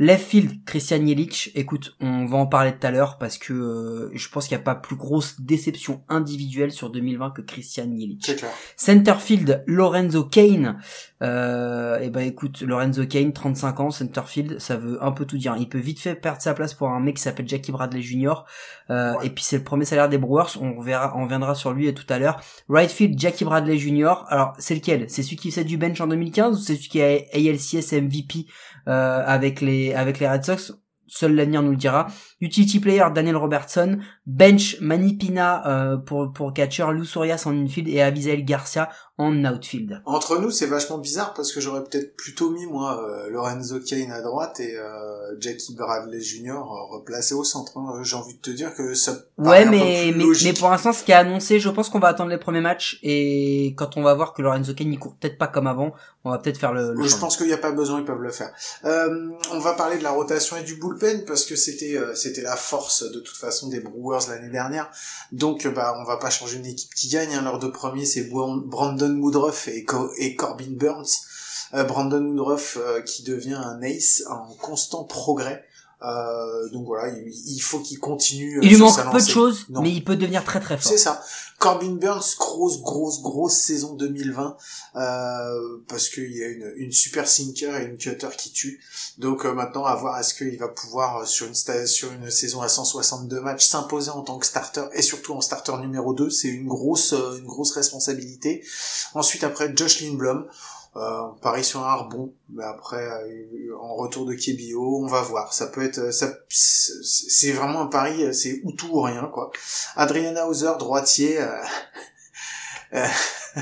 Left 0.00 0.24
field, 0.24 0.64
Christian 0.64 1.04
Yelich. 1.04 1.50
Écoute, 1.56 1.96
on 2.00 2.26
va 2.26 2.38
en 2.38 2.46
parler 2.46 2.70
tout 2.70 2.86
à 2.86 2.92
l'heure 2.92 3.18
parce 3.18 3.36
que 3.36 3.52
euh, 3.52 4.10
je 4.14 4.28
pense 4.28 4.46
qu'il 4.46 4.56
n'y 4.56 4.62
a 4.62 4.64
pas 4.64 4.76
plus 4.76 4.94
grosse 4.94 5.40
déception 5.40 6.02
individuelle 6.08 6.70
sur 6.70 6.90
2020 6.90 7.30
que 7.30 7.42
Christian 7.42 7.90
Yelich. 7.90 8.22
C'est 8.24 8.36
clair. 8.36 8.52
Centerfield, 8.76 9.64
Lorenzo 9.66 10.22
Kane. 10.22 10.78
Euh, 11.20 11.98
et 11.98 12.10
ben 12.10 12.20
écoute, 12.20 12.60
Lorenzo 12.60 13.04
Kane, 13.06 13.32
35 13.32 13.80
ans, 13.80 13.90
centerfield, 13.90 14.60
ça 14.60 14.76
veut 14.76 15.02
un 15.02 15.10
peu 15.10 15.24
tout 15.24 15.36
dire. 15.36 15.56
Il 15.58 15.68
peut 15.68 15.78
vite 15.78 15.98
fait 15.98 16.14
perdre 16.14 16.40
sa 16.40 16.54
place 16.54 16.74
pour 16.74 16.90
un 16.90 17.00
mec 17.00 17.16
qui 17.16 17.22
s'appelle 17.22 17.48
Jackie 17.48 17.72
Bradley 17.72 18.02
Jr. 18.02 18.44
Euh, 18.90 19.14
Ouais. 19.18 19.26
Et 19.26 19.30
puis 19.30 19.42
c'est 19.42 19.56
le 19.58 19.64
premier 19.64 19.84
salaire 19.84 20.08
des 20.08 20.17
Brewers, 20.18 20.56
on 20.60 20.80
verra, 20.80 21.12
on 21.16 21.24
reviendra 21.24 21.54
sur 21.54 21.72
lui 21.72 21.92
tout 21.94 22.06
à 22.08 22.18
l'heure. 22.18 22.40
Right 22.68 22.90
field, 22.90 23.18
Jackie 23.18 23.44
Bradley 23.44 23.78
Jr. 23.78 24.24
Alors, 24.28 24.52
c'est 24.58 24.74
lequel? 24.74 25.08
C'est 25.08 25.22
celui 25.22 25.36
qui 25.36 25.50
fait 25.50 25.64
du 25.64 25.76
bench 25.76 26.00
en 26.00 26.06
2015 26.06 26.58
ou 26.58 26.60
c'est 26.60 26.76
celui 26.76 26.88
qui 26.88 26.98
est 27.00 27.28
ALCS 27.34 27.92
MVP 27.92 28.46
euh, 28.88 29.22
avec 29.24 29.60
les 29.60 29.94
avec 29.94 30.18
les 30.18 30.28
Red 30.28 30.44
Sox? 30.44 30.72
Seul 31.06 31.34
l'avenir 31.34 31.62
nous 31.62 31.70
le 31.70 31.76
dira. 31.76 32.06
Utility 32.40 32.78
player 32.80 33.04
Daniel 33.14 33.36
Robertson, 33.36 33.98
bench 34.26 34.76
Manipina 34.80 35.66
euh, 35.66 35.96
pour 35.96 36.32
pour 36.32 36.52
catcher, 36.52 36.86
Lou 36.92 37.04
Sorias 37.04 37.42
en 37.46 37.56
infield 37.56 37.88
et 37.88 38.00
Abizael 38.00 38.44
Garcia 38.44 38.88
en 39.20 39.44
outfield. 39.44 40.00
Entre 40.06 40.38
nous, 40.38 40.52
c'est 40.52 40.66
vachement 40.66 40.98
bizarre 40.98 41.34
parce 41.34 41.52
que 41.52 41.60
j'aurais 41.60 41.82
peut-être 41.82 42.16
plutôt 42.16 42.50
mis 42.50 42.66
moi 42.66 43.02
euh, 43.02 43.28
Lorenzo 43.30 43.80
Kane 43.80 44.12
à 44.12 44.22
droite 44.22 44.60
et 44.60 44.76
euh, 44.76 45.40
Jackie 45.40 45.74
Bradley 45.74 46.20
Jr. 46.20 46.54
replacé 46.90 47.34
au 47.34 47.42
centre. 47.42 47.76
hein. 47.78 48.00
J'ai 48.04 48.14
envie 48.14 48.34
de 48.34 48.38
te 48.40 48.50
dire 48.50 48.72
que 48.76 48.94
ça. 48.94 49.16
Ouais, 49.36 49.64
mais, 49.64 50.14
mais 50.44 50.52
pour 50.52 50.70
l'instant, 50.70 50.92
ce 50.92 51.02
qui 51.02 51.10
est 51.10 51.16
annoncé, 51.16 51.58
je 51.58 51.68
pense 51.68 51.88
qu'on 51.88 51.98
va 51.98 52.08
attendre 52.08 52.30
les 52.30 52.38
premiers 52.38 52.60
matchs 52.60 53.00
et 53.02 53.74
quand 53.76 53.96
on 53.96 54.02
va 54.02 54.14
voir 54.14 54.32
que 54.34 54.42
Lorenzo 54.42 54.72
Kane 54.74 54.92
il 54.92 54.98
court 55.00 55.16
peut-être 55.20 55.38
pas 55.38 55.48
comme 55.48 55.66
avant, 55.66 55.92
on 56.24 56.30
va 56.30 56.38
peut-être 56.38 56.58
faire 56.58 56.72
le. 56.72 56.94
le 56.94 57.02
Je 57.02 57.16
pense 57.16 57.36
qu'il 57.36 57.46
n'y 57.46 57.52
a 57.52 57.58
pas 57.58 57.72
besoin, 57.72 57.98
ils 57.98 58.04
peuvent 58.04 58.22
le 58.22 58.30
faire. 58.30 58.52
Euh, 58.84 59.30
on 59.52 59.58
va 59.58 59.72
parler 59.72 59.98
de 59.98 60.04
la 60.04 60.10
rotation 60.12 60.56
et 60.56 60.62
du 60.62 60.76
bullpen 60.76 61.24
parce 61.24 61.44
que 61.44 61.56
c'était 61.56 61.96
euh, 61.96 62.14
c'était 62.28 62.42
la 62.42 62.56
force 62.56 63.02
de 63.10 63.20
toute 63.20 63.36
façon 63.36 63.68
des 63.68 63.80
Brewers 63.80 64.28
l'année 64.28 64.50
dernière. 64.50 64.90
Donc 65.32 65.66
bah 65.66 65.96
on 65.98 66.04
va 66.04 66.16
pas 66.18 66.30
changer 66.30 66.56
une 66.58 66.66
équipe 66.66 66.94
qui 66.94 67.08
gagne. 67.08 67.34
Hein. 67.34 67.42
Leurs 67.42 67.58
deux 67.58 67.72
premiers 67.72 68.06
c'est 68.06 68.24
Brandon 68.24 69.14
Woodruff 69.20 69.68
et, 69.68 69.84
Co- 69.84 70.12
et 70.18 70.36
Corbin 70.36 70.70
Burns. 70.70 71.08
Euh, 71.74 71.84
Brandon 71.84 72.22
Woodruff 72.24 72.78
euh, 72.80 73.02
qui 73.02 73.22
devient 73.24 73.54
un 73.54 73.82
ace 73.82 74.22
en 74.30 74.46
constant 74.54 75.04
progrès. 75.04 75.64
Euh, 76.00 76.68
donc 76.70 76.86
voilà, 76.86 77.08
il, 77.08 77.28
il 77.28 77.58
faut 77.58 77.80
qu'il 77.80 77.98
continue. 77.98 78.58
Il 78.62 78.68
lui 78.68 78.76
manque 78.84 78.96
peu 79.10 79.18
de 79.18 79.28
choses, 79.34 79.66
mais 79.82 79.90
il 79.90 80.04
peut 80.04 80.16
devenir 80.16 80.44
très 80.44 80.60
très 80.60 80.78
fort. 80.78 80.92
C'est 80.92 80.96
ça. 80.96 81.20
Corbin 81.58 81.96
Burns, 81.96 82.36
grosse, 82.38 82.80
grosse, 82.80 83.20
grosse 83.20 83.56
saison 83.56 83.94
2020, 83.94 84.56
euh, 84.94 85.78
parce 85.88 86.08
qu'il 86.08 86.30
y 86.30 86.44
a 86.44 86.48
une, 86.76 86.92
super 86.92 87.26
sinker 87.26 87.76
et 87.76 87.86
une 87.86 87.96
cutter 87.96 88.28
qui 88.36 88.52
tue. 88.52 88.80
Donc 89.18 89.44
euh, 89.44 89.52
maintenant, 89.52 89.84
à 89.84 89.96
voir 89.96 90.20
est-ce 90.20 90.34
qu'il 90.34 90.56
va 90.56 90.68
pouvoir, 90.68 91.18
euh, 91.18 91.24
sur 91.24 91.48
une, 91.48 91.86
sur 91.86 92.12
une 92.12 92.30
saison 92.30 92.62
à 92.62 92.68
162 92.68 93.40
matchs, 93.40 93.66
s'imposer 93.66 94.10
en 94.10 94.22
tant 94.22 94.38
que 94.38 94.46
starter, 94.46 94.84
et 94.92 95.02
surtout 95.02 95.34
en 95.34 95.40
starter 95.40 95.76
numéro 95.80 96.14
2. 96.14 96.30
C'est 96.30 96.48
une 96.48 96.68
grosse, 96.68 97.12
euh, 97.12 97.38
une 97.38 97.46
grosse 97.46 97.72
responsabilité. 97.72 98.64
Ensuite, 99.14 99.42
après, 99.42 99.72
Josh 99.74 100.00
Lindblom. 100.00 100.46
Euh, 100.98 101.20
on 101.32 101.38
parie 101.40 101.62
sur 101.62 101.86
un 101.86 101.94
rebond, 101.94 102.32
mais 102.52 102.64
après 102.64 103.02
euh, 103.06 103.76
en 103.80 103.94
retour 103.94 104.26
de 104.26 104.34
Kebio, 104.34 105.00
on 105.04 105.06
va 105.06 105.20
voir. 105.22 105.52
Ça 105.52 105.68
peut 105.68 105.82
être, 105.84 106.12
ça, 106.12 106.28
c'est 106.48 106.92
c'est 107.04 107.52
vraiment 107.52 107.82
un 107.82 107.86
pari, 107.86 108.24
euh, 108.24 108.32
c'est 108.32 108.60
ou 108.64 108.72
tout 108.72 108.88
ou 108.90 109.00
rien 109.02 109.30
quoi. 109.32 109.50
Adriana 109.96 110.46
Hauser, 110.48 110.72
droitier. 110.78 111.38
euh, 112.94 113.06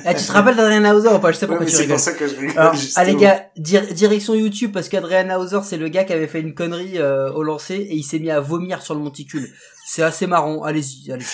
Ah, 0.05 0.15
tu 0.15 0.25
te 0.25 0.33
rappelles 0.33 0.57
d'Adrian 0.57 0.85
Hauser 0.95 1.09
ou 1.09 1.19
pas? 1.19 1.33
Je 1.33 1.39
sais 1.39 1.47
ouais, 1.47 1.49
pourquoi 1.49 1.65
mais 1.65 1.71
tu 1.71 1.77
c'est 1.77 1.83
rigoles. 1.83 1.97
pour 1.97 2.05
ça 2.05 2.13
que 2.13 2.27
je 2.29 2.37
rigole. 2.37 2.59
Alors, 2.59 2.75
ah 2.97 3.05
les 3.05 3.17
gars, 3.17 3.47
dir- 3.57 3.93
direction 3.95 4.35
YouTube 4.35 4.73
parce 4.73 4.89
qu'Adrian 4.89 5.39
Hauser 5.39 5.61
c'est 5.65 5.77
le 5.79 5.89
gars 5.89 6.05
qui 6.05 6.13
avait 6.13 6.27
fait 6.29 6.41
une 6.41 6.55
connerie 6.55 6.99
euh, 6.99 7.33
au 7.33 7.43
lancer 7.43 7.75
et 7.75 7.95
il 7.95 8.03
s'est 8.05 8.19
mis 8.19 8.31
à 8.31 8.41
vomir 8.41 8.83
sur 8.83 8.95
le 8.95 9.01
monticule. 9.01 9.51
C'est 9.89 10.03
assez 10.03 10.27
marrant. 10.27 10.63
Allez-y, 10.65 11.13
allez. 11.13 11.25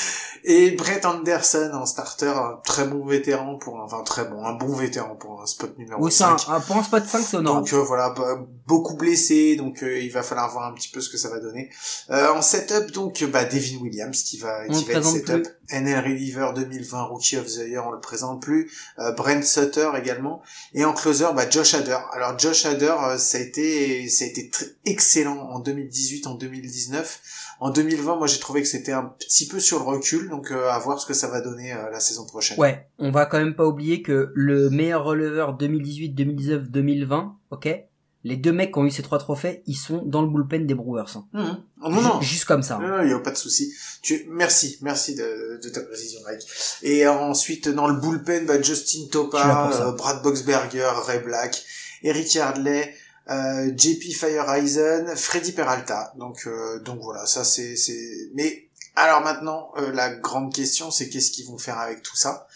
Et 0.44 0.72
Brett 0.72 1.04
Anderson 1.06 1.70
en 1.72 1.86
starter, 1.86 2.26
un 2.26 2.58
très 2.64 2.84
bon 2.84 3.06
vétéran 3.06 3.56
pour, 3.58 3.78
un- 3.80 3.84
enfin 3.84 4.02
très 4.02 4.24
bon, 4.24 4.44
un 4.44 4.54
bon 4.54 4.74
vétéran 4.74 5.14
pour 5.14 5.40
un 5.40 5.46
spot 5.46 5.78
numéro 5.78 6.02
Oui, 6.04 6.10
c'est 6.10 6.24
un, 6.24 6.36
5. 6.36 6.52
un 6.52 6.60
pour 6.60 6.76
un 6.76 6.82
spot 6.82 7.04
5 7.06 7.22
c'est 7.24 7.36
honorable. 7.36 7.64
Donc 7.64 7.72
euh, 7.72 7.82
voilà, 7.84 8.10
bah, 8.10 8.40
beaucoup 8.66 8.94
blessé, 8.96 9.54
donc 9.54 9.84
euh, 9.84 10.00
il 10.00 10.10
va 10.10 10.24
falloir 10.24 10.50
voir 10.52 10.68
un 10.68 10.74
petit 10.74 10.88
peu 10.88 11.00
ce 11.00 11.08
que 11.10 11.16
ça 11.16 11.28
va 11.30 11.38
donner. 11.38 11.70
Euh, 12.10 12.32
en 12.32 12.42
setup, 12.42 12.90
donc 12.92 13.22
bah, 13.24 13.44
Devin 13.44 13.78
Williams 13.80 14.20
qui 14.24 14.36
va, 14.38 14.62
On 14.68 14.72
qui 14.76 14.84
va 14.86 14.94
être 14.94 15.04
setup. 15.06 15.46
NL 15.70 16.00
Reliever 16.04 16.48
2020 16.56 17.02
Rookie 17.04 17.36
of 17.38 17.46
the 17.46 17.68
Year, 17.68 17.86
on 17.86 17.92
le 17.92 18.00
présente 18.00 18.42
plus. 18.42 18.70
Brent 19.16 19.42
Sutter 19.44 19.90
également. 19.96 20.42
Et 20.74 20.84
en 20.84 20.92
closer, 20.92 21.28
bah, 21.34 21.48
Josh 21.48 21.72
Hader. 21.74 21.96
Alors 22.12 22.36
Josh 22.38 22.66
Hader, 22.66 22.94
ça 23.16 23.38
a 23.38 23.40
été, 23.40 24.08
ça 24.10 24.24
a 24.24 24.28
été 24.28 24.50
tr- 24.52 24.68
excellent 24.84 25.38
en 25.38 25.60
2018, 25.60 26.26
en 26.26 26.34
2019. 26.34 27.20
En 27.60 27.70
2020, 27.70 28.16
moi 28.16 28.26
j'ai 28.26 28.40
trouvé 28.42 28.60
que 28.62 28.68
c'était 28.68 28.92
un 28.92 29.04
petit 29.18 29.48
peu 29.48 29.58
sur 29.58 29.78
le 29.78 29.84
recul, 29.84 30.28
donc 30.28 30.50
euh, 30.50 30.68
à 30.68 30.78
voir 30.78 31.00
ce 31.00 31.06
que 31.06 31.14
ça 31.14 31.28
va 31.28 31.40
donner 31.40 31.72
euh, 31.72 31.88
la 31.90 32.00
saison 32.00 32.26
prochaine. 32.26 32.58
Ouais, 32.60 32.86
on 32.98 33.10
va 33.10 33.24
quand 33.26 33.38
même 33.38 33.54
pas 33.54 33.64
oublier 33.66 34.02
que 34.02 34.30
le 34.34 34.68
meilleur 34.68 35.04
releveur 35.04 35.54
2018, 35.54 36.10
2019, 36.10 36.70
2020, 36.70 37.36
ok 37.50 37.68
Les 38.24 38.36
deux 38.36 38.52
mecs 38.52 38.72
qui 38.72 38.78
ont 38.78 38.84
eu 38.84 38.90
ces 38.90 39.02
trois 39.02 39.18
trophées, 39.18 39.62
ils 39.66 39.74
sont 39.76 40.02
dans 40.04 40.22
le 40.22 40.28
bullpen 40.28 40.66
des 40.66 40.74
Brewers. 40.74 41.16
hein. 41.16 41.24
Mhm. 41.32 41.56
Oh, 41.84 41.88
non, 41.88 42.00
non, 42.02 42.20
Ju- 42.20 42.28
Juste 42.28 42.44
comme 42.44 42.62
ça. 42.62 42.76
hein. 42.76 43.00
Il 43.02 43.08
n'y 43.08 43.14
a 43.14 43.18
pas 43.18 43.32
de 43.32 43.36
souci. 43.36 43.72
Tu, 44.02 44.26
merci, 44.30 44.78
merci 44.82 45.14
de, 45.16 45.60
de 45.62 45.68
ta 45.70 45.80
précision, 45.80 46.20
Mike. 46.24 46.42
Et 46.82 47.06
ensuite, 47.08 47.68
dans 47.68 47.88
le 47.88 48.00
bullpen, 48.00 48.46
bah, 48.46 48.60
Justin 48.62 49.06
Topa, 49.10 49.70
euh, 49.72 49.92
Brad 49.92 50.22
Boxberger, 50.22 50.90
Ray 51.06 51.20
Black, 51.24 51.64
Eric 52.04 52.32
Yardley, 52.34 52.94
euh, 53.30 53.70
JP 53.76 54.12
Fireeisen, 54.12 55.14
Freddy 55.16 55.52
Peralta. 55.52 56.12
Donc, 56.18 56.46
euh, 56.46 56.80
donc 56.80 57.00
voilà, 57.02 57.26
ça 57.26 57.44
c'est, 57.44 57.76
c'est. 57.76 58.30
Mais 58.34 58.68
alors 58.96 59.22
maintenant, 59.22 59.70
euh, 59.78 59.92
la 59.92 60.14
grande 60.14 60.52
question, 60.52 60.90
c'est 60.90 61.08
qu'est-ce 61.08 61.30
qu'ils 61.30 61.46
vont 61.46 61.58
faire 61.58 61.78
avec 61.78 62.02
tout 62.02 62.16
ça? 62.16 62.46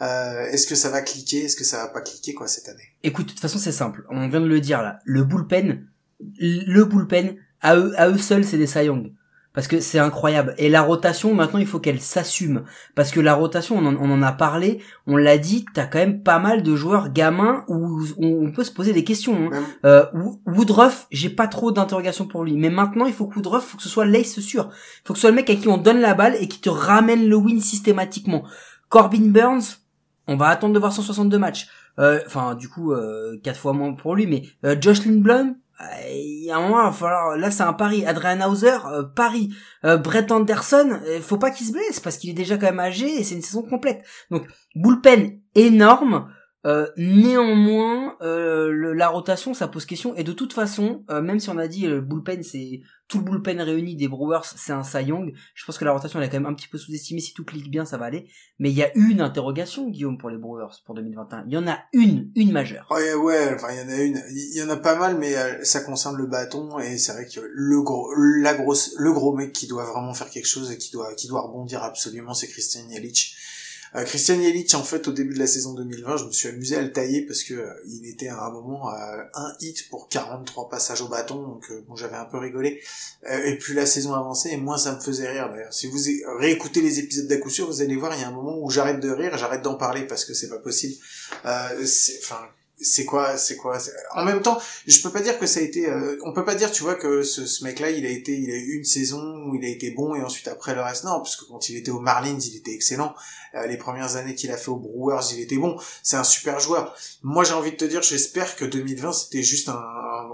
Euh, 0.00 0.46
Est-ce 0.46 0.66
que 0.66 0.74
ça 0.74 0.90
va 0.90 1.02
cliquer? 1.02 1.44
Est-ce 1.44 1.56
que 1.56 1.64
ça 1.64 1.78
va 1.78 1.88
pas 1.88 2.00
cliquer 2.00 2.34
quoi 2.34 2.48
cette 2.48 2.68
année? 2.68 2.88
Écoute, 3.02 3.26
de 3.26 3.30
toute 3.30 3.40
façon, 3.40 3.58
c'est 3.58 3.72
simple. 3.72 4.04
On 4.10 4.28
vient 4.28 4.40
de 4.40 4.46
le 4.46 4.60
dire 4.60 4.82
là. 4.82 4.98
Le 5.04 5.22
bullpen, 5.22 5.86
le 6.40 6.84
bullpen, 6.84 7.36
à 7.60 7.76
eux, 7.76 7.94
à 7.96 8.08
eux 8.08 8.18
seuls, 8.18 8.44
c'est 8.44 8.58
des 8.58 8.84
Young. 8.84 9.12
Parce 9.54 9.68
que 9.68 9.78
c'est 9.78 10.00
incroyable. 10.00 10.54
Et 10.58 10.68
la 10.68 10.82
rotation, 10.82 11.32
maintenant, 11.32 11.60
il 11.60 11.66
faut 11.66 11.78
qu'elle 11.78 12.00
s'assume. 12.00 12.64
Parce 12.96 13.12
que 13.12 13.20
la 13.20 13.34
rotation, 13.34 13.78
on 13.78 13.86
en, 13.86 13.94
on 13.94 14.10
en 14.12 14.20
a 14.22 14.32
parlé, 14.32 14.80
on 15.06 15.16
l'a 15.16 15.38
dit, 15.38 15.64
t'as 15.72 15.86
quand 15.86 16.00
même 16.00 16.22
pas 16.24 16.40
mal 16.40 16.64
de 16.64 16.74
joueurs 16.74 17.10
gamins 17.12 17.64
où 17.68 18.00
on, 18.18 18.46
on 18.46 18.50
peut 18.50 18.64
se 18.64 18.72
poser 18.72 18.92
des 18.92 19.04
questions. 19.04 19.50
hein. 19.52 19.62
Euh, 19.84 20.06
Wo- 20.12 20.40
Woodruff, 20.46 21.06
j'ai 21.12 21.30
pas 21.30 21.46
trop 21.46 21.70
d'interrogations 21.70 22.26
pour 22.26 22.42
lui. 22.42 22.56
Mais 22.56 22.68
maintenant, 22.68 23.06
il 23.06 23.12
faut 23.12 23.26
que 23.28 23.36
Woodruff, 23.36 23.62
faut 23.64 23.76
que 23.76 23.82
ce 23.84 23.88
soit 23.88 24.06
l'ace 24.06 24.40
sûr. 24.40 24.70
Il 24.72 25.06
faut 25.06 25.12
que 25.14 25.18
ce 25.18 25.22
soit 25.22 25.30
le 25.30 25.36
mec 25.36 25.48
à 25.48 25.54
qui 25.54 25.68
on 25.68 25.78
donne 25.78 26.00
la 26.00 26.14
balle 26.14 26.36
et 26.40 26.48
qui 26.48 26.60
te 26.60 26.68
ramène 26.68 27.28
le 27.28 27.36
win 27.36 27.60
systématiquement. 27.60 28.42
Corbin 28.88 29.28
Burns, 29.28 29.78
on 30.26 30.36
va 30.36 30.48
attendre 30.48 30.74
de 30.74 30.80
voir 30.80 30.92
162 30.92 31.38
matchs. 31.38 31.68
Euh, 32.00 32.18
Enfin, 32.26 32.56
du 32.56 32.68
coup, 32.68 32.92
euh, 32.92 33.38
quatre 33.44 33.60
fois 33.60 33.72
moins 33.72 33.92
pour 33.92 34.16
lui. 34.16 34.26
Mais 34.26 34.42
euh, 34.64 34.74
Josh 34.80 35.06
Lindblom, 35.06 35.54
il 36.08 36.44
y 36.44 36.50
a 36.50 36.56
un 36.56 36.62
moment, 36.62 36.82
il 36.82 36.86
va 36.86 36.92
falloir... 36.92 37.36
Là, 37.36 37.50
c'est 37.50 37.62
un 37.62 37.72
pari. 37.72 38.06
Adrian 38.06 38.48
Hauser, 38.48 38.78
euh, 38.86 39.02
pari. 39.02 39.54
Euh, 39.84 39.96
Brett 39.96 40.30
Anderson, 40.30 41.00
euh, 41.06 41.20
faut 41.20 41.38
pas 41.38 41.50
qu'il 41.50 41.66
se 41.66 41.72
blesse 41.72 42.00
parce 42.00 42.16
qu'il 42.16 42.30
est 42.30 42.34
déjà 42.34 42.56
quand 42.56 42.66
même 42.66 42.80
âgé 42.80 43.06
et 43.06 43.24
c'est 43.24 43.34
une 43.34 43.42
saison 43.42 43.62
complète. 43.62 44.04
Donc, 44.30 44.46
bullpen 44.74 45.40
énorme. 45.54 46.28
Euh, 46.66 46.86
néanmoins, 46.96 48.16
euh, 48.22 48.70
le- 48.70 48.92
la 48.94 49.08
rotation, 49.08 49.52
ça 49.54 49.68
pose 49.68 49.84
question. 49.84 50.14
Et 50.16 50.24
de 50.24 50.32
toute 50.32 50.52
façon, 50.52 51.04
euh, 51.10 51.20
même 51.20 51.40
si 51.40 51.50
on 51.50 51.58
a 51.58 51.68
dit 51.68 51.86
euh, 51.86 51.96
le 51.96 52.00
bullpen, 52.00 52.42
c'est 52.42 52.80
tout 53.06 53.18
le 53.18 53.24
bullpen 53.24 53.60
réuni 53.60 53.96
des 53.96 54.08
Brewers, 54.08 54.40
c'est 54.56 54.72
un 54.72 54.82
Cy 54.82 55.02
Young. 55.04 55.34
Je 55.54 55.64
pense 55.66 55.76
que 55.76 55.84
la 55.84 55.92
rotation 55.92 56.18
elle 56.20 56.26
est 56.26 56.30
quand 56.30 56.40
même 56.40 56.50
un 56.50 56.54
petit 56.54 56.68
peu 56.68 56.78
sous-estimée. 56.78 57.20
Si 57.20 57.34
tout 57.34 57.44
clique 57.44 57.70
bien, 57.70 57.84
ça 57.84 57.98
va 57.98 58.06
aller. 58.06 58.28
Mais 58.58 58.70
il 58.70 58.76
y 58.76 58.82
a 58.82 58.90
une 58.96 59.20
interrogation, 59.20 59.90
Guillaume, 59.90 60.16
pour 60.16 60.30
les 60.30 60.38
Brewers 60.38 60.72
pour 60.86 60.94
2021. 60.94 61.44
Il 61.46 61.52
y 61.52 61.56
en 61.58 61.68
a 61.68 61.80
une, 61.92 62.30
une 62.34 62.50
majeure. 62.52 62.86
Ouais, 62.90 63.12
ouais, 63.14 63.52
enfin, 63.54 63.68
il 63.72 63.78
y 63.78 63.82
en 63.84 63.88
a 63.94 64.00
une, 64.02 64.22
il 64.30 64.56
y 64.58 64.62
en 64.62 64.70
a 64.70 64.76
pas 64.78 64.96
mal, 64.98 65.18
mais 65.18 65.36
euh, 65.36 65.62
ça 65.64 65.80
concerne 65.80 66.16
le 66.16 66.26
bâton, 66.26 66.78
et 66.78 66.96
c'est 66.96 67.12
vrai 67.12 67.26
que 67.26 67.40
le 67.52 67.82
gros, 67.82 68.08
la 68.40 68.54
grosse, 68.54 68.94
le 68.98 69.12
gros 69.12 69.34
mec 69.36 69.52
qui 69.52 69.66
doit 69.66 69.84
vraiment 69.84 70.14
faire 70.14 70.30
quelque 70.30 70.46
chose 70.48 70.70
et 70.72 70.78
qui 70.78 70.90
doit, 70.92 71.14
qui 71.14 71.28
doit 71.28 71.42
rebondir 71.42 71.82
absolument, 71.82 72.32
c'est 72.32 72.48
Christian 72.48 72.88
Yelich. 72.88 73.36
Euh, 73.96 74.04
Christian 74.04 74.40
Yelich, 74.40 74.74
en 74.74 74.82
fait, 74.82 75.06
au 75.06 75.12
début 75.12 75.34
de 75.34 75.38
la 75.38 75.46
saison 75.46 75.74
2020, 75.74 76.16
je 76.16 76.24
me 76.24 76.32
suis 76.32 76.48
amusé 76.48 76.76
à 76.76 76.82
le 76.82 76.92
tailler 76.92 77.22
parce 77.22 77.44
que 77.44 77.54
euh, 77.54 77.72
il 77.86 78.08
était 78.08 78.28
à 78.28 78.42
un 78.44 78.50
moment 78.50 78.90
un 78.90 79.54
hit 79.60 79.88
pour 79.88 80.08
43 80.08 80.68
passages 80.68 81.00
au 81.00 81.08
bâton, 81.08 81.40
donc 81.40 81.70
euh, 81.70 81.84
j'avais 81.94 82.16
un 82.16 82.24
peu 82.24 82.38
rigolé. 82.38 82.82
Et 83.44 83.56
plus 83.56 83.74
la 83.74 83.86
saison 83.86 84.14
avançait, 84.14 84.52
et 84.52 84.56
moins 84.56 84.78
ça 84.78 84.94
me 84.96 85.00
faisait 85.00 85.30
rire. 85.30 85.48
D'ailleurs, 85.50 85.72
si 85.72 85.86
vous 85.86 85.98
réécoutez 86.38 86.80
les 86.80 86.98
épisodes 86.98 87.28
d'à 87.28 87.36
vous 87.38 87.82
allez 87.82 87.96
voir, 87.96 88.14
il 88.14 88.20
y 88.20 88.24
a 88.24 88.28
un 88.28 88.32
moment 88.32 88.58
où 88.60 88.70
j'arrête 88.70 89.00
de 89.00 89.10
rire, 89.10 89.36
j'arrête 89.38 89.62
d'en 89.62 89.74
parler 89.74 90.06
parce 90.06 90.24
que 90.24 90.34
c'est 90.34 90.48
pas 90.48 90.58
possible. 90.58 90.94
Enfin, 91.44 92.40
c'est 92.80 93.04
quoi, 93.04 93.36
c'est 93.36 93.56
quoi 93.56 93.78
En 94.14 94.24
même 94.24 94.42
temps, 94.42 94.58
je 94.86 95.00
peux 95.00 95.10
pas 95.10 95.20
dire 95.20 95.38
que 95.38 95.46
ça 95.46 95.60
a 95.60 95.62
été. 95.62 95.88
euh, 95.88 96.18
on 96.24 96.32
peut 96.32 96.44
pas 96.44 96.54
dire, 96.54 96.70
tu 96.72 96.82
vois, 96.82 96.96
que 96.96 97.22
ce, 97.22 97.46
ce 97.46 97.62
mec-là, 97.64 97.90
il 97.90 98.04
a 98.04 98.08
été, 98.10 98.32
il 98.32 98.50
a 98.50 98.56
eu 98.56 98.72
une 98.78 98.84
saison 98.84 99.22
où 99.46 99.54
il 99.54 99.64
a 99.64 99.68
été 99.68 99.90
bon 99.92 100.14
et 100.14 100.22
ensuite 100.22 100.48
après 100.48 100.74
le 100.74 100.80
reste, 100.82 101.04
non, 101.04 101.18
parce 101.18 101.36
que 101.36 101.44
quand 101.46 101.68
il 101.68 101.76
était 101.76 101.90
aux 101.92 102.00
Marlins, 102.00 102.38
il 102.40 102.56
était 102.56 102.72
excellent. 102.72 103.14
Euh, 103.54 103.66
les 103.66 103.76
premières 103.78 104.16
années 104.16 104.34
qu'il 104.34 104.50
a 104.50 104.56
fait 104.56 104.70
aux 104.70 104.76
Brewers, 104.76 105.22
il 105.32 105.40
était 105.40 105.56
bon. 105.56 105.78
C'est 106.02 106.16
un 106.16 106.24
super 106.24 106.58
joueur. 106.58 106.94
Moi, 107.22 107.44
j'ai 107.44 107.52
envie 107.54 107.70
de 107.70 107.76
te 107.76 107.84
dire, 107.84 108.02
j'espère 108.02 108.56
que 108.56 108.64
2020, 108.64 109.12
c'était 109.12 109.42
juste 109.44 109.68
un, 109.68 109.80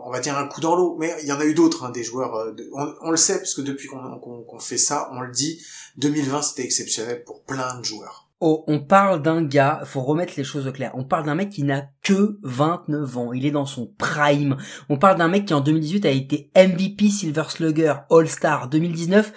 on 0.05 0.11
va 0.11 0.21
dire 0.21 0.37
un 0.39 0.47
coup 0.49 0.61
dans 0.63 0.75
l'eau. 0.75 0.97
Mais 0.99 1.15
il 1.21 1.29
y 1.29 1.33
en 1.33 1.41
a 1.41 1.45
eu 1.45 1.53
d'autres, 1.55 1.85
hein, 1.85 1.91
des 1.91 2.03
joueurs. 2.03 2.35
euh, 2.37 2.53
on, 2.73 2.95
on 3.03 3.11
le 3.11 3.17
sait 3.19 3.37
parce 3.37 3.55
que 3.55 3.61
depuis 3.61 3.87
qu'on 3.89 4.19
qu'on- 4.19 4.43
qu'on 4.43 4.59
fait 4.59 4.79
ça, 4.79 5.11
on 5.13 5.21
le 5.21 5.31
dit. 5.31 5.63
2020, 5.99 6.41
c'était 6.43 6.65
exceptionnel 6.65 7.23
pour 7.25 7.43
plein 7.43 7.79
de 7.79 7.85
joueurs. 7.85 8.30
Oh, 8.43 8.65
on 8.69 8.81
parle 8.81 9.21
d'un 9.21 9.43
gars, 9.43 9.83
faut 9.85 10.01
remettre 10.01 10.33
les 10.39 10.45
choses 10.45 10.67
au 10.67 10.73
clair. 10.73 10.93
On 10.95 11.05
parle 11.05 11.27
d'un 11.27 11.35
mec 11.35 11.51
qui 11.51 11.63
n'a 11.63 11.91
que 12.03 12.39
29 12.43 13.19
ans. 13.19 13.33
Il 13.35 13.45
est 13.45 13.51
dans 13.51 13.67
son 13.67 13.93
prime. 13.99 14.57
On 14.89 14.97
parle 14.97 15.19
d'un 15.19 15.29
mec 15.29 15.45
qui 15.45 15.53
en 15.53 15.61
2018 15.61 16.07
a 16.07 16.11
été 16.11 16.51
MVP 16.57 17.11
Silver 17.11 17.45
Slugger 17.49 17.95
All-Star 18.11 18.71
2019. 18.71 19.33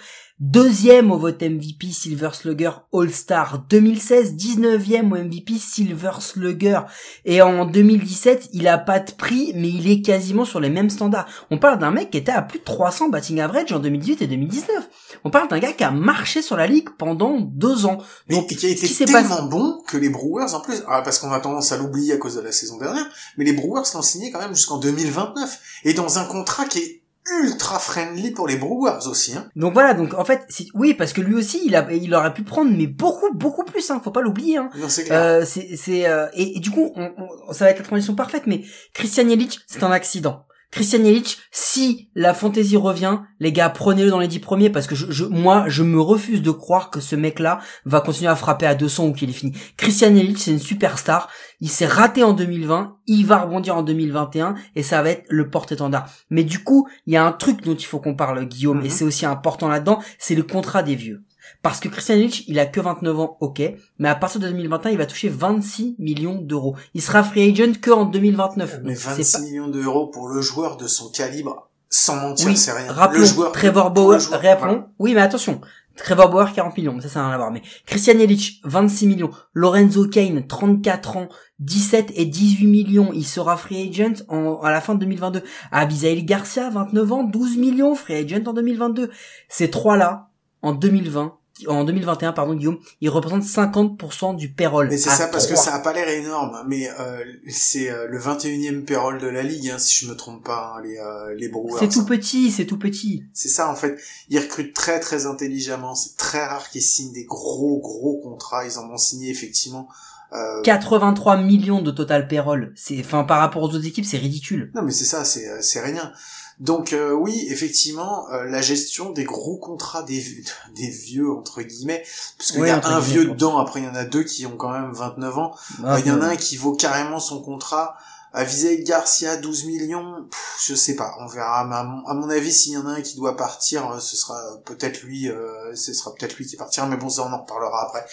Deuxième 0.46 1.10
au 1.10 1.16
vote 1.16 1.40
MVP 1.42 1.86
Silver 1.90 2.28
Slugger 2.34 2.72
All-Star 2.92 3.64
2016, 3.70 4.34
19e 4.34 5.10
au 5.10 5.16
MVP 5.16 5.54
Silver 5.58 6.10
Slugger. 6.20 6.80
Et 7.24 7.40
en 7.40 7.64
2017, 7.64 8.50
il 8.52 8.68
a 8.68 8.76
pas 8.76 9.00
de 9.00 9.10
prix, 9.12 9.52
mais 9.54 9.70
il 9.70 9.90
est 9.90 10.02
quasiment 10.02 10.44
sur 10.44 10.60
les 10.60 10.68
mêmes 10.68 10.90
standards. 10.90 11.26
On 11.50 11.56
parle 11.56 11.78
d'un 11.78 11.90
mec 11.92 12.10
qui 12.10 12.18
était 12.18 12.30
à 12.30 12.42
plus 12.42 12.58
de 12.58 12.64
300 12.64 13.08
batting 13.08 13.40
average 13.40 13.72
en 13.72 13.78
2018 13.78 14.20
et 14.20 14.26
2019. 14.26 14.90
On 15.24 15.30
parle 15.30 15.48
d'un 15.48 15.58
gars 15.60 15.72
qui 15.72 15.82
a 15.82 15.90
marché 15.90 16.42
sur 16.42 16.58
la 16.58 16.66
ligue 16.66 16.90
pendant 16.98 17.40
deux 17.40 17.86
ans. 17.86 17.96
Mais 18.28 18.34
Donc, 18.36 18.48
qui 18.48 18.66
a 18.66 18.68
été 18.68 18.86
qui 18.86 18.94
tellement 19.02 19.22
passé- 19.36 19.48
bon 19.48 19.82
que 19.88 19.96
les 19.96 20.10
Brewers, 20.10 20.52
en 20.52 20.60
plus, 20.60 20.82
ah, 20.88 21.00
parce 21.00 21.20
qu'on 21.20 21.32
a 21.32 21.40
tendance 21.40 21.72
à 21.72 21.78
l'oublier 21.78 22.12
à 22.12 22.16
cause 22.18 22.34
de 22.36 22.42
la 22.42 22.52
saison 22.52 22.76
dernière, 22.76 23.06
mais 23.38 23.46
les 23.46 23.54
Brewers 23.54 23.84
l'ont 23.94 24.02
signé 24.02 24.30
quand 24.30 24.40
même 24.40 24.54
jusqu'en 24.54 24.76
2029. 24.76 25.58
Et 25.84 25.94
dans 25.94 26.18
un 26.18 26.26
contrat 26.26 26.66
qui 26.66 26.80
est 26.80 27.00
ultra 27.42 27.78
friendly 27.78 28.30
pour 28.32 28.46
les 28.46 28.56
Brewers 28.56 29.06
aussi, 29.08 29.34
hein. 29.36 29.48
Donc 29.56 29.72
voilà, 29.72 29.94
donc 29.94 30.14
en 30.14 30.24
fait, 30.24 30.46
oui, 30.74 30.94
parce 30.94 31.12
que 31.12 31.20
lui 31.20 31.34
aussi, 31.34 31.60
il 31.64 31.74
a, 31.74 31.90
il 31.92 32.14
aurait 32.14 32.34
pu 32.34 32.42
prendre, 32.42 32.70
mais 32.76 32.86
beaucoup, 32.86 33.32
beaucoup 33.34 33.64
plus, 33.64 33.90
hein, 33.90 34.00
faut 34.02 34.10
pas 34.10 34.20
l'oublier, 34.20 34.58
hein. 34.58 34.70
Non, 34.76 34.88
c'est 34.88 35.04
clair. 35.04 35.20
Euh, 35.20 35.44
c'est, 35.46 35.76
c'est, 35.76 36.06
euh, 36.06 36.26
et, 36.34 36.56
et 36.56 36.60
du 36.60 36.70
coup, 36.70 36.92
on, 36.96 37.12
on- 37.16 37.52
ça 37.52 37.64
va 37.64 37.70
être 37.70 37.78
la 37.78 37.84
transition 37.84 38.14
parfaite, 38.14 38.42
mais 38.46 38.62
Christian 38.92 39.26
Yelich, 39.28 39.60
c'est 39.66 39.82
un 39.82 39.90
accident. 39.90 40.46
Christian 40.74 41.04
Yelich, 41.04 41.38
si 41.52 42.08
la 42.16 42.34
fantaisie 42.34 42.76
revient, 42.76 43.18
les 43.38 43.52
gars, 43.52 43.68
prenez-le 43.70 44.10
dans 44.10 44.18
les 44.18 44.26
dix 44.26 44.40
premiers 44.40 44.70
parce 44.70 44.88
que 44.88 44.96
je, 44.96 45.08
je- 45.08 45.24
moi, 45.24 45.66
je 45.68 45.84
me 45.84 46.00
refuse 46.00 46.42
de 46.42 46.50
croire 46.50 46.90
que 46.90 46.98
ce 46.98 47.14
mec-là 47.14 47.60
va 47.84 48.00
continuer 48.00 48.28
à 48.28 48.34
frapper 48.34 48.66
à 48.66 48.74
200 48.74 49.06
ou 49.06 49.12
qu'il 49.12 49.30
est 49.30 49.34
fini. 49.34 49.52
Christian 49.76 50.12
Yelich, 50.12 50.38
c'est 50.38 50.50
une 50.50 50.58
superstar. 50.58 51.28
Il 51.60 51.68
s'est 51.70 51.86
raté 51.86 52.24
en 52.24 52.32
2020, 52.32 52.96
il 53.06 53.24
va 53.24 53.42
rebondir 53.42 53.76
en 53.76 53.84
2021 53.84 54.56
et 54.74 54.82
ça 54.82 55.00
va 55.00 55.10
être 55.10 55.24
le 55.28 55.48
porte-étendard. 55.48 56.08
Mais 56.28 56.42
du 56.42 56.64
coup, 56.64 56.88
il 57.06 57.12
y 57.12 57.16
a 57.16 57.24
un 57.24 57.30
truc 57.32 57.62
dont 57.62 57.76
il 57.76 57.84
faut 57.86 58.00
qu'on 58.00 58.16
parle, 58.16 58.44
Guillaume, 58.44 58.80
Mhm. 58.80 58.86
et 58.86 58.90
c'est 58.90 59.04
aussi 59.04 59.26
important 59.26 59.68
là-dedans, 59.68 60.00
c'est 60.18 60.34
le 60.34 60.42
contrat 60.42 60.82
des 60.82 60.96
vieux. 60.96 61.22
Parce 61.62 61.80
que 61.80 61.88
Christian 61.88 62.14
Yelich, 62.16 62.44
il 62.48 62.58
a 62.58 62.66
que 62.66 62.80
29 62.80 63.18
ans, 63.20 63.36
ok, 63.40 63.62
mais 63.98 64.08
à 64.08 64.14
partir 64.14 64.40
de 64.40 64.48
2021, 64.48 64.90
il 64.92 64.98
va 64.98 65.06
toucher 65.06 65.28
26 65.28 65.96
millions 65.98 66.34
d'euros. 66.40 66.76
Il 66.94 67.02
sera 67.02 67.22
free 67.24 67.50
agent 67.50 67.72
que 67.80 67.90
en 67.90 68.04
2029. 68.04 68.80
mais 68.82 68.90
Donc, 68.94 68.96
c'est 68.98 69.08
26 69.08 69.32
pas- 69.32 69.38
millions 69.40 69.68
d'euros 69.68 70.08
pour 70.08 70.28
le 70.28 70.40
joueur 70.40 70.76
de 70.76 70.86
son 70.86 71.10
calibre, 71.10 71.68
sans 71.88 72.16
mentir, 72.16 72.46
Oui, 72.48 72.56
c'est 72.56 72.72
rien. 72.72 72.90
rappelons, 72.92 73.20
le 73.20 73.26
joueur, 73.26 73.52
Trevor 73.52 73.90
Bauer, 73.90 74.18
joueur, 74.20 74.40
rappelons, 74.42 74.66
voilà. 74.72 74.88
oui, 74.98 75.14
mais 75.14 75.20
attention, 75.20 75.60
Trevor 75.96 76.28
Bauer, 76.28 76.52
40 76.52 76.76
millions, 76.76 77.00
ça, 77.00 77.08
ça 77.08 77.20
n'a 77.20 77.26
rien 77.26 77.34
à 77.34 77.38
voir, 77.38 77.50
mais 77.52 77.62
Christian 77.86 78.14
Yelich, 78.18 78.60
26 78.64 79.06
millions, 79.06 79.30
Lorenzo 79.52 80.08
Kane, 80.08 80.44
34 80.46 81.16
ans, 81.16 81.28
17 81.60 82.10
et 82.16 82.24
18 82.26 82.66
millions, 82.66 83.10
il 83.14 83.24
sera 83.24 83.56
free 83.56 83.88
agent 83.88 84.24
en, 84.28 84.60
à 84.62 84.72
la 84.72 84.80
fin 84.80 84.94
de 84.96 84.98
2022. 85.00 85.42
Abisail 85.70 86.24
Garcia, 86.24 86.68
29 86.68 87.12
ans, 87.12 87.22
12 87.22 87.56
millions, 87.58 87.94
free 87.94 88.14
agent 88.16 88.42
en 88.44 88.52
2022. 88.52 89.10
Ces 89.48 89.70
trois-là, 89.70 90.30
en 90.64 90.72
2020, 90.72 91.36
en 91.68 91.84
2021, 91.84 92.32
pardon, 92.32 92.54
Guillaume, 92.54 92.78
ils 93.00 93.10
représentent 93.10 93.44
50% 93.44 94.34
du 94.34 94.50
payroll. 94.50 94.88
Mais 94.88 94.96
c'est 94.96 95.10
ça, 95.10 95.28
parce 95.28 95.46
que 95.46 95.54
ça 95.54 95.74
a 95.74 95.78
pas 95.78 95.92
l'air 95.92 96.08
énorme, 96.08 96.64
mais 96.66 96.88
euh, 96.98 97.22
c'est 97.48 97.90
euh, 97.90 98.08
le 98.08 98.18
21e 98.18 98.84
payroll 98.84 99.20
de 99.20 99.28
la 99.28 99.42
ligue, 99.42 99.70
hein, 99.70 99.78
si 99.78 100.04
je 100.04 100.10
me 100.10 100.16
trompe 100.16 100.42
pas, 100.42 100.74
hein, 100.74 100.82
les, 100.82 100.98
euh, 100.98 101.34
les 101.36 101.48
Brewers. 101.48 101.78
C'est 101.78 101.88
tout 101.88 102.04
petit, 102.04 102.50
c'est 102.50 102.64
tout 102.64 102.78
petit. 102.78 103.24
C'est 103.32 103.48
ça 103.48 103.70
en 103.70 103.76
fait. 103.76 103.96
Ils 104.30 104.40
recrutent 104.40 104.74
très 104.74 104.98
très 104.98 105.26
intelligemment. 105.26 105.94
C'est 105.94 106.16
très 106.16 106.44
rare 106.44 106.68
qu'ils 106.70 106.82
signent 106.82 107.12
des 107.12 107.24
gros 107.24 107.78
gros 107.78 108.20
contrats. 108.22 108.64
Ils 108.66 108.78
en 108.78 108.90
ont 108.90 108.98
signé 108.98 109.30
effectivement. 109.30 109.88
Euh... 110.32 110.62
83 110.62 111.36
millions 111.36 111.82
de 111.82 111.90
total 111.92 112.26
payroll. 112.26 112.72
C'est, 112.74 112.98
enfin, 112.98 113.22
par 113.22 113.38
rapport 113.38 113.62
aux 113.62 113.68
autres 113.68 113.86
équipes, 113.86 114.04
c'est 114.04 114.16
ridicule. 114.16 114.72
Non 114.74 114.82
mais 114.82 114.90
c'est 114.90 115.04
ça, 115.04 115.24
c'est 115.24 115.48
euh, 115.48 115.58
c'est 115.60 115.80
rien. 115.80 116.12
Donc 116.60 116.92
euh, 116.92 117.12
oui, 117.12 117.46
effectivement, 117.50 118.30
euh, 118.30 118.44
la 118.44 118.60
gestion 118.62 119.10
des 119.10 119.24
gros 119.24 119.56
contrats 119.56 120.02
des 120.02 120.24
des 120.76 120.88
vieux 120.88 121.30
entre 121.30 121.62
guillemets, 121.62 122.04
parce 122.38 122.52
qu'il 122.52 122.60
Oui, 122.60 122.68
y 122.68 122.70
a 122.70 122.86
un 122.86 123.00
vieux 123.00 123.24
dedans. 123.26 123.58
Après 123.58 123.80
il 123.80 123.86
y 123.86 123.88
en 123.88 123.94
a 123.94 124.04
deux 124.04 124.22
qui 124.22 124.46
ont 124.46 124.56
quand 124.56 124.70
même 124.70 124.92
29 124.92 125.38
ans. 125.38 125.54
Ah, 125.82 125.94
Euh, 125.94 126.00
Il 126.00 126.06
y 126.06 126.10
en 126.10 126.20
a 126.22 126.26
un 126.28 126.36
qui 126.36 126.56
vaut 126.56 126.74
carrément 126.74 127.18
son 127.18 127.42
contrat. 127.42 127.96
Avisé 128.36 128.82
Garcia, 128.82 129.36
12 129.36 129.66
millions, 129.66 130.28
je 130.66 130.74
sais 130.74 130.96
pas, 130.96 131.14
on 131.20 131.26
verra. 131.28 131.64
Mais 131.66 131.76
à 131.76 131.84
mon, 131.84 132.04
à 132.04 132.14
mon 132.14 132.28
avis, 132.28 132.52
s'il 132.52 132.72
y 132.72 132.76
en 132.76 132.84
a 132.84 132.90
un 132.90 133.00
qui 133.00 133.16
doit 133.16 133.36
partir, 133.36 133.92
euh, 133.92 134.00
ce 134.00 134.16
sera 134.16 134.36
peut-être 134.64 135.02
lui, 135.02 135.30
euh, 135.30 135.72
ce 135.76 135.94
sera 135.94 136.12
peut-être 136.12 136.36
lui 136.36 136.44
qui 136.44 136.56
partira. 136.56 136.84
Mais 136.88 136.96
bon, 136.96 137.08
ça 137.08 137.22
on 137.22 137.32
en 137.32 137.42
reparlera 137.42 137.86
après. 137.86 138.04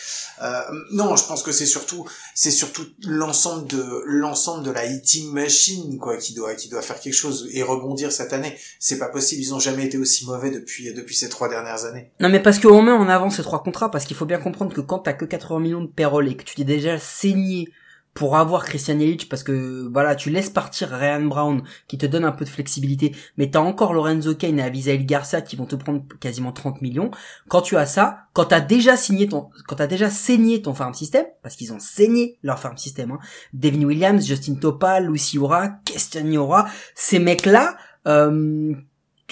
Euh, 0.43 0.61
non, 0.91 1.15
je 1.15 1.25
pense 1.25 1.41
que 1.41 1.51
c'est 1.51 1.65
surtout, 1.65 2.05
c'est 2.35 2.51
surtout 2.51 2.85
l'ensemble 3.03 3.65
de 3.65 4.03
l'ensemble 4.05 4.63
de 4.63 4.69
la 4.69 4.85
hitting 4.85 5.31
machine 5.31 5.97
quoi 5.97 6.17
qui 6.17 6.35
doit 6.35 6.53
qui 6.53 6.69
doit 6.69 6.83
faire 6.83 6.99
quelque 6.99 7.15
chose 7.15 7.49
et 7.51 7.63
rebondir 7.63 8.11
cette 8.11 8.31
année. 8.31 8.55
C'est 8.79 8.99
pas 8.99 9.09
possible, 9.09 9.41
ils 9.41 9.55
ont 9.55 9.59
jamais 9.59 9.85
été 9.87 9.97
aussi 9.97 10.27
mauvais 10.27 10.51
depuis 10.51 10.93
depuis 10.93 11.15
ces 11.15 11.29
trois 11.29 11.49
dernières 11.49 11.85
années. 11.85 12.11
Non 12.19 12.29
mais 12.29 12.39
parce 12.39 12.59
qu'on 12.59 12.83
met 12.83 12.91
en 12.91 13.09
avant 13.09 13.31
ces 13.31 13.41
trois 13.41 13.63
contrats, 13.63 13.89
parce 13.89 14.05
qu'il 14.05 14.15
faut 14.15 14.25
bien 14.25 14.39
comprendre 14.39 14.71
que 14.71 14.81
quand 14.81 14.99
t'as 14.99 15.13
que 15.13 15.25
80 15.25 15.59
millions 15.59 15.81
de 15.81 15.87
payroll 15.87 16.29
et 16.29 16.37
que 16.37 16.43
tu 16.43 16.53
t'es 16.53 16.63
déjà 16.63 16.99
saigné 16.99 17.69
pour 18.13 18.35
avoir 18.35 18.65
Christian 18.65 18.99
Yelich, 18.99 19.29
parce 19.29 19.43
que 19.43 19.87
voilà, 19.91 20.15
tu 20.15 20.29
laisses 20.29 20.49
partir 20.49 20.89
Ryan 20.89 21.21
Brown 21.21 21.63
qui 21.87 21.97
te 21.97 22.05
donne 22.05 22.25
un 22.25 22.33
peu 22.33 22.43
de 22.43 22.49
flexibilité, 22.49 23.15
mais 23.37 23.49
t'as 23.49 23.59
encore 23.59 23.93
Lorenzo 23.93 24.35
Kane 24.35 24.59
et 24.59 24.63
Abisail 24.63 25.05
Garcia 25.05 25.41
qui 25.41 25.55
vont 25.55 25.65
te 25.65 25.75
prendre 25.75 26.03
quasiment 26.19 26.51
30 26.51 26.81
millions. 26.81 27.09
Quand 27.47 27.61
tu 27.61 27.77
as 27.77 27.85
ça, 27.85 28.25
quand 28.33 28.45
t'as 28.45 28.59
déjà 28.59 28.97
signé 28.97 29.27
ton, 29.29 29.49
quand 29.67 29.77
t'as 29.77 29.87
déjà 29.87 30.09
saigné 30.09 30.61
ton 30.61 30.73
farm 30.73 30.93
system, 30.93 31.25
parce 31.41 31.55
qu'ils 31.55 31.71
ont 31.71 31.79
saigné 31.79 32.37
leur 32.43 32.59
farm 32.59 32.77
system, 32.77 33.11
hein, 33.11 33.19
Devin 33.53 33.83
Williams, 33.83 34.25
Justin 34.25 34.55
Topal, 34.55 35.07
Lucy 35.07 35.37
Ora, 35.37 35.69
Keston 35.85 36.27
Yora, 36.27 36.67
ces 36.95 37.19
mecs-là, 37.19 37.77
euh, 38.07 38.73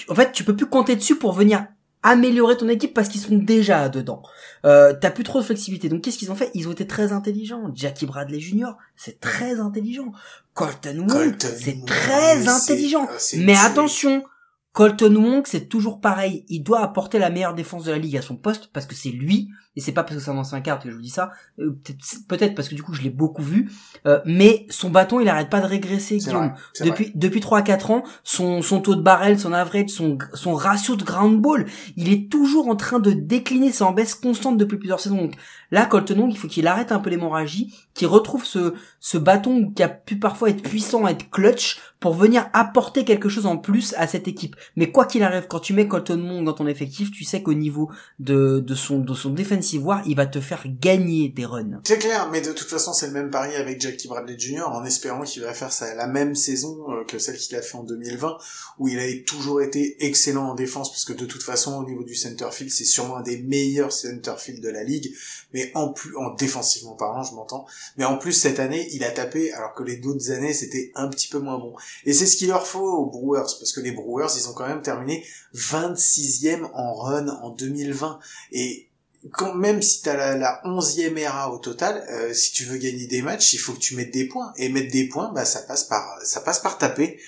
en 0.08 0.14
fait, 0.14 0.32
tu 0.32 0.44
peux 0.44 0.56
plus 0.56 0.66
compter 0.66 0.96
dessus 0.96 1.16
pour 1.16 1.32
venir 1.32 1.66
améliorer 2.02 2.56
ton 2.56 2.68
équipe 2.68 2.94
parce 2.94 3.08
qu'ils 3.08 3.20
sont 3.20 3.36
déjà 3.36 3.88
dedans. 3.88 4.22
Euh, 4.64 4.94
t'as 4.98 5.10
plus 5.10 5.24
trop 5.24 5.40
de 5.40 5.44
flexibilité. 5.44 5.88
Donc 5.88 6.02
qu'est-ce 6.02 6.18
qu'ils 6.18 6.30
ont 6.30 6.34
fait? 6.36 6.50
Ils 6.54 6.68
ont 6.68 6.72
été 6.72 6.86
très 6.86 7.12
intelligents. 7.12 7.70
Jackie 7.74 8.06
Bradley 8.06 8.40
Jr. 8.40 8.72
c'est 8.96 9.20
très 9.20 9.60
intelligent. 9.60 10.12
Colton 10.54 11.06
Wong, 11.08 11.34
c'est 11.38 11.84
très 11.86 12.48
intelligent. 12.48 13.08
c'est 13.18 13.38
Mais 13.38 13.56
attention, 13.56 14.24
Colton 14.72 15.14
Wong, 15.16 15.42
c'est 15.46 15.68
toujours 15.68 16.00
pareil. 16.00 16.44
Il 16.48 16.62
doit 16.62 16.80
apporter 16.80 17.18
la 17.18 17.30
meilleure 17.30 17.54
défense 17.54 17.84
de 17.84 17.92
la 17.92 17.98
ligue 17.98 18.16
à 18.16 18.22
son 18.22 18.36
poste 18.36 18.70
parce 18.72 18.86
que 18.86 18.94
c'est 18.94 19.10
lui. 19.10 19.48
Et 19.80 19.82
c'est 19.82 19.92
pas 19.92 20.02
parce 20.02 20.16
que 20.16 20.22
c'est 20.22 20.30
un 20.30 20.36
ancien 20.36 20.60
carte 20.60 20.82
que 20.82 20.90
je 20.90 20.94
vous 20.94 21.00
dis 21.00 21.08
ça. 21.08 21.32
Euh, 21.58 21.70
peut-être- 21.82 22.26
Peut-être 22.28 22.54
parce 22.54 22.68
que 22.68 22.74
du 22.74 22.82
coup 22.82 22.92
je 22.92 23.00
l'ai 23.00 23.08
beaucoup 23.08 23.42
vu. 23.42 23.70
Euh, 24.06 24.20
mais 24.26 24.66
son 24.68 24.90
bâton, 24.90 25.20
il 25.20 25.28
arrête 25.28 25.48
pas 25.48 25.60
de 25.60 25.66
régresser, 25.66 26.18
Guillaume. 26.18 26.42
vrai, 26.48 26.52
c'est 26.74 26.84
vrai. 26.84 26.90
Depuis 26.90 27.12
depuis 27.14 27.40
trois 27.40 27.62
quatre 27.62 27.90
ans, 27.90 28.02
son 28.22 28.60
son 28.60 28.80
taux 28.80 28.94
de 28.94 29.00
barrel, 29.00 29.40
son 29.40 29.54
average, 29.54 29.88
son 29.88 30.18
son 30.34 30.52
ratio 30.54 30.96
de 30.96 31.02
ground 31.04 31.40
ball, 31.40 31.64
il 31.96 32.12
est 32.12 32.30
toujours 32.30 32.68
en 32.68 32.76
train 32.76 32.98
de 32.98 33.12
décliner, 33.12 33.72
c'est 33.72 33.84
en 33.84 33.92
baisse 33.92 34.14
constante 34.14 34.58
depuis 34.58 34.76
plusieurs 34.76 35.00
saisons. 35.00 35.16
Donc 35.22 35.34
là, 35.70 35.86
Colton 35.86 36.18
Wong, 36.18 36.30
il 36.32 36.36
faut 36.36 36.48
qu'il 36.48 36.66
arrête 36.66 36.92
un 36.92 36.98
peu 36.98 37.08
l'hémorragie, 37.08 37.74
qu'il 37.94 38.06
retrouve 38.08 38.44
ce 38.44 38.74
ce 39.00 39.16
bâton 39.16 39.70
qui 39.74 39.82
a 39.82 39.88
pu 39.88 40.18
parfois 40.18 40.50
être 40.50 40.62
puissant, 40.62 41.08
être 41.08 41.30
clutch 41.30 41.78
pour 42.00 42.14
venir 42.14 42.48
apporter 42.54 43.04
quelque 43.04 43.28
chose 43.28 43.44
en 43.46 43.56
plus 43.58 43.94
à 43.98 44.06
cette 44.06 44.26
équipe. 44.26 44.56
Mais 44.76 44.90
quoi 44.90 45.04
qu'il 45.04 45.22
arrive, 45.22 45.46
quand 45.48 45.60
tu 45.60 45.72
mets 45.74 45.86
Colton 45.88 46.20
Wong 46.20 46.44
dans 46.44 46.52
ton 46.54 46.66
effectif, 46.66 47.10
tu 47.10 47.24
sais 47.24 47.42
qu'au 47.42 47.54
niveau 47.54 47.90
de 48.18 48.60
de 48.66 48.74
son 48.74 48.98
de 49.00 49.14
son 49.14 49.30
il 49.74 50.16
va 50.16 50.26
te 50.26 50.40
faire 50.40 50.64
gagner 50.66 51.28
des 51.28 51.44
runs. 51.44 51.80
C'est 51.84 51.98
clair, 51.98 52.28
mais 52.30 52.40
de 52.40 52.52
toute 52.52 52.68
façon, 52.68 52.92
c'est 52.92 53.06
le 53.06 53.12
même 53.12 53.30
pari 53.30 53.54
avec 53.56 53.80
Jackie 53.80 54.08
Bradley 54.08 54.38
Jr. 54.38 54.68
en 54.68 54.84
espérant 54.84 55.22
qu'il 55.22 55.42
va 55.42 55.54
faire 55.54 55.70
la 55.96 56.06
même 56.06 56.34
saison 56.34 56.90
euh, 56.90 57.04
que 57.04 57.18
celle 57.18 57.36
qu'il 57.36 57.56
a 57.56 57.62
fait 57.62 57.76
en 57.76 57.84
2020, 57.84 58.36
où 58.78 58.88
il 58.88 58.98
a 58.98 59.04
toujours 59.26 59.62
été 59.62 60.04
excellent 60.04 60.50
en 60.50 60.54
défense, 60.54 60.90
parce 60.90 61.04
que 61.04 61.12
de 61.12 61.26
toute 61.26 61.42
façon, 61.42 61.78
au 61.78 61.84
niveau 61.84 62.04
du 62.04 62.14
centerfield, 62.14 62.70
c'est 62.70 62.84
sûrement 62.84 63.16
un 63.16 63.22
des 63.22 63.38
meilleurs 63.42 63.92
centerfield 63.92 64.62
de 64.62 64.68
la 64.68 64.84
ligue, 64.84 65.14
mais 65.52 65.70
en 65.74 65.92
plus, 65.92 66.16
en 66.16 66.34
défensivement 66.34 66.94
parlant, 66.94 67.22
je 67.22 67.34
m'entends, 67.34 67.66
mais 67.96 68.04
en 68.04 68.18
plus, 68.18 68.32
cette 68.32 68.58
année, 68.58 68.88
il 68.92 69.04
a 69.04 69.10
tapé, 69.10 69.52
alors 69.52 69.74
que 69.74 69.82
les 69.82 69.96
d'autres 69.96 70.30
années, 70.30 70.52
c'était 70.52 70.92
un 70.94 71.08
petit 71.08 71.28
peu 71.28 71.38
moins 71.38 71.58
bon. 71.58 71.74
Et 72.04 72.12
c'est 72.12 72.26
ce 72.26 72.36
qu'il 72.36 72.48
leur 72.48 72.66
faut 72.66 72.80
aux 72.80 73.06
Brewers, 73.06 73.56
parce 73.58 73.72
que 73.72 73.80
les 73.80 73.92
Brewers, 73.92 74.30
ils 74.36 74.48
ont 74.48 74.52
quand 74.52 74.66
même 74.66 74.82
terminé 74.82 75.24
26e 75.54 76.70
en 76.74 76.94
run 76.94 77.28
en 77.28 77.50
2020, 77.50 78.18
et 78.52 78.89
quand 79.32 79.54
même 79.54 79.82
si 79.82 80.02
t'as 80.02 80.16
la, 80.16 80.36
la 80.36 80.60
11e 80.64 81.16
ERA 81.18 81.52
au 81.52 81.58
total, 81.58 82.04
euh, 82.10 82.32
si 82.32 82.52
tu 82.52 82.64
veux 82.64 82.78
gagner 82.78 83.06
des 83.06 83.22
matchs, 83.22 83.52
il 83.52 83.58
faut 83.58 83.72
que 83.72 83.78
tu 83.78 83.94
mettes 83.96 84.12
des 84.12 84.26
points. 84.26 84.52
Et 84.56 84.68
mettre 84.68 84.90
des 84.90 85.08
points, 85.08 85.30
bah 85.32 85.44
ça 85.44 85.60
passe 85.60 85.84
par 85.84 86.18
ça 86.22 86.40
passe 86.40 86.60
par 86.60 86.78
taper. 86.78 87.18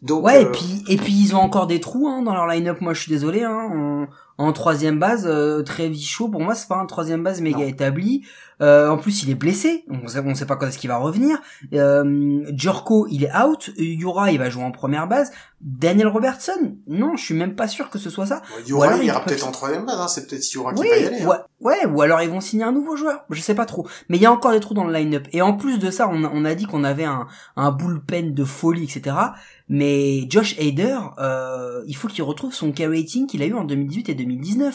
Donc 0.00 0.24
Ouais, 0.24 0.36
euh, 0.36 0.40
et 0.42 0.46
puis 0.46 0.84
et 0.88 0.96
puis 0.96 1.12
ils 1.12 1.34
ont 1.36 1.40
encore 1.40 1.66
des 1.66 1.80
trous 1.80 2.08
hein, 2.08 2.22
dans 2.22 2.34
leur 2.34 2.46
line-up. 2.46 2.80
Moi, 2.80 2.94
je 2.94 3.02
suis 3.02 3.10
désolé. 3.10 3.42
Hein, 3.42 4.08
en 4.38 4.52
troisième 4.52 4.98
base, 4.98 5.26
euh, 5.26 5.62
très 5.62 5.92
chaud. 5.94 6.28
Pour 6.28 6.40
moi, 6.40 6.54
c'est 6.54 6.68
pas 6.68 6.76
un 6.78 6.86
troisième 6.86 7.22
base 7.22 7.40
méga 7.40 7.58
Non. 7.58 7.66
établi. 7.66 8.24
Euh, 8.60 8.88
en 8.90 8.96
plus, 8.96 9.22
il 9.24 9.30
est 9.30 9.34
blessé. 9.34 9.84
On 9.90 10.06
sait, 10.06 10.22
on 10.24 10.34
sait 10.34 10.46
pas 10.46 10.56
quand 10.56 10.66
est-ce 10.68 10.78
qu'il 10.78 10.88
va 10.88 10.96
revenir. 10.96 11.38
Euh, 11.74 12.44
il 13.10 13.24
est 13.24 13.36
out. 13.36 13.70
Yura, 13.76 14.30
il 14.30 14.38
va 14.38 14.50
jouer 14.50 14.62
en 14.64 14.70
première 14.70 15.08
base. 15.08 15.32
Daniel 15.60 16.08
Robertson, 16.08 16.76
non, 16.88 17.14
je 17.16 17.24
suis 17.24 17.34
même 17.34 17.54
pas 17.54 17.68
sûr 17.68 17.88
que 17.88 17.98
ce 17.98 18.10
soit 18.10 18.26
ça. 18.26 18.42
Yura, 18.66 18.86
alors, 18.88 18.98
il 19.00 19.06
ira 19.06 19.24
peut-être 19.24 19.46
en 19.46 19.52
troisième 19.52 19.86
base, 19.86 20.00
hein, 20.00 20.08
c'est 20.08 20.26
peut-être 20.28 20.52
Yura 20.52 20.74
qui 20.74 20.80
Oui, 20.82 20.88
va 20.90 20.96
y 20.96 21.06
aller. 21.06 21.22
hein. 21.22 21.26
ouais, 21.28 21.36
Ouais, 21.60 21.86
ou 21.86 22.02
alors 22.02 22.20
ils 22.20 22.28
vont 22.28 22.40
signer 22.40 22.64
un 22.64 22.72
nouveau 22.72 22.96
joueur, 22.96 23.24
je 23.30 23.40
sais 23.40 23.54
pas 23.54 23.64
trop. 23.64 23.86
Mais 24.08 24.16
il 24.16 24.22
y 24.22 24.26
a 24.26 24.32
encore 24.32 24.50
des 24.50 24.58
trous 24.58 24.74
dans 24.74 24.82
le 24.84 24.92
line-up. 24.92 25.28
Et 25.32 25.40
en 25.40 25.52
plus 25.56 25.78
de 25.78 25.92
ça, 25.92 26.08
on 26.10 26.24
a, 26.24 26.30
on 26.34 26.44
a 26.44 26.56
dit 26.56 26.66
qu'on 26.66 26.82
avait 26.82 27.04
un, 27.04 27.28
un 27.54 27.70
bullpen 27.70 28.34
de 28.34 28.42
folie, 28.44 28.82
etc. 28.82 29.14
Mais 29.68 30.28
Josh 30.28 30.58
Hader, 30.58 30.98
euh, 31.18 31.82
il 31.86 31.94
faut 31.94 32.08
qu'il 32.08 32.24
retrouve 32.24 32.52
son 32.52 32.72
K-rating 32.72 33.28
qu'il 33.28 33.40
a 33.42 33.46
eu 33.46 33.54
en 33.54 33.62
2018 33.62 34.08
et 34.08 34.14
2019. 34.14 34.21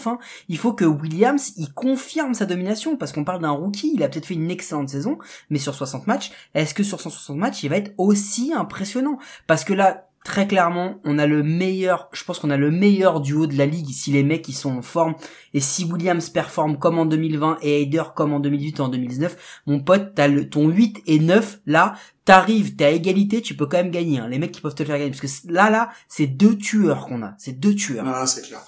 Hein. 0.05 0.19
Il 0.49 0.57
faut 0.57 0.73
que 0.73 0.86
Williams, 0.86 1.53
il 1.57 1.73
confirme 1.73 2.33
sa 2.33 2.45
domination, 2.45 2.97
parce 2.97 3.12
qu'on 3.12 3.23
parle 3.23 3.41
d'un 3.41 3.51
rookie, 3.51 3.91
il 3.93 4.03
a 4.03 4.10
peut-être 4.10 4.25
fait 4.25 4.33
une 4.33 4.51
excellente 4.51 4.89
saison, 4.89 5.17
mais 5.49 5.60
sur 5.60 5.75
60 5.75 6.07
matchs, 6.07 6.31
est-ce 6.53 6.73
que 6.73 6.83
sur 6.83 7.01
160 7.01 7.38
matchs, 7.38 7.63
il 7.63 7.69
va 7.69 7.77
être 7.77 7.93
aussi 7.97 8.53
impressionnant? 8.53 9.17
Parce 9.47 9.63
que 9.63 9.73
là, 9.73 10.07
très 10.27 10.45
clairement, 10.45 10.99
on 11.05 11.19
a 11.19 11.25
le 11.25 11.41
meilleur, 11.41 12.10
je 12.12 12.21
pense 12.25 12.39
qu'on 12.39 12.49
a 12.49 12.57
le 12.57 12.69
meilleur 12.69 13.21
duo 13.21 13.47
de 13.47 13.57
la 13.57 13.65
ligue 13.65 13.89
si 13.89 14.12
les 14.12 14.23
mecs 14.23 14.45
ils 14.49 14.53
sont 14.53 14.77
en 14.77 14.81
forme 14.81 15.15
et 15.53 15.62
si 15.62 15.86
Williams 15.86 16.29
performe 16.29 16.77
comme 16.77 16.99
en 16.99 17.05
2020 17.05 17.60
et 17.62 17.83
Hader 17.83 18.10
comme 18.13 18.33
en 18.33 18.41
2018 18.41 18.77
et 18.77 18.81
en 18.81 18.89
2019, 18.89 19.62
mon 19.67 19.79
pote, 19.79 20.12
t'as 20.15 20.27
le, 20.27 20.49
ton 20.49 20.67
8 20.67 21.03
et 21.07 21.19
9 21.19 21.62
là, 21.65 21.95
t'arrives, 22.25 22.75
t'es 22.75 22.83
à 22.83 22.91
égalité, 22.91 23.41
tu 23.41 23.55
peux 23.55 23.67
quand 23.67 23.77
même 23.77 23.89
gagner. 23.89 24.19
Hein. 24.19 24.27
Les 24.27 24.38
mecs 24.38 24.51
qui 24.51 24.60
peuvent 24.60 24.75
te 24.75 24.83
faire 24.83 24.97
gagner 24.97 25.12
parce 25.12 25.21
que 25.21 25.51
là 25.51 25.69
là, 25.69 25.91
c'est 26.10 26.27
deux 26.27 26.57
tueurs 26.57 27.05
qu'on 27.05 27.23
a, 27.23 27.33
c'est 27.38 27.57
deux 27.57 27.73
tueurs. 27.73 28.03
Non, 28.03 28.25
c'est 28.25 28.41
clair. 28.41 28.62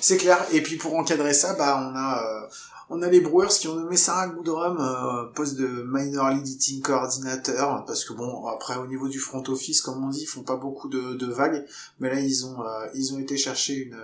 C'est 0.00 0.16
clair. 0.16 0.44
Et 0.52 0.62
puis 0.62 0.76
pour 0.76 0.94
encadrer 0.96 1.34
ça, 1.34 1.54
bah 1.54 1.78
on 1.80 1.94
a 1.96 2.22
euh, 2.22 2.48
on 2.92 3.02
a 3.02 3.08
les 3.08 3.20
Brewers 3.20 3.48
qui 3.48 3.68
ont 3.68 3.76
nommé 3.76 3.96
Sarah 3.96 4.28
Goodrum 4.28 4.78
euh, 4.80 5.32
poste 5.32 5.56
de 5.56 5.84
minor 5.88 6.30
league 6.30 6.46
hitting 6.46 6.82
coordinateur 6.82 7.84
parce 7.86 8.04
que 8.04 8.12
bon 8.12 8.46
après 8.46 8.76
au 8.76 8.86
niveau 8.86 9.08
du 9.08 9.20
front 9.20 9.42
office 9.48 9.80
comme 9.80 10.04
on 10.04 10.08
dit 10.08 10.22
ils 10.22 10.26
font 10.26 10.42
pas 10.42 10.56
beaucoup 10.56 10.88
de, 10.88 11.14
de 11.14 11.26
vagues 11.26 11.64
mais 12.00 12.12
là 12.12 12.20
ils 12.20 12.44
ont 12.46 12.60
euh, 12.60 12.86
ils 12.94 13.14
ont 13.14 13.20
été 13.20 13.36
chercher 13.36 13.74
une 13.76 13.96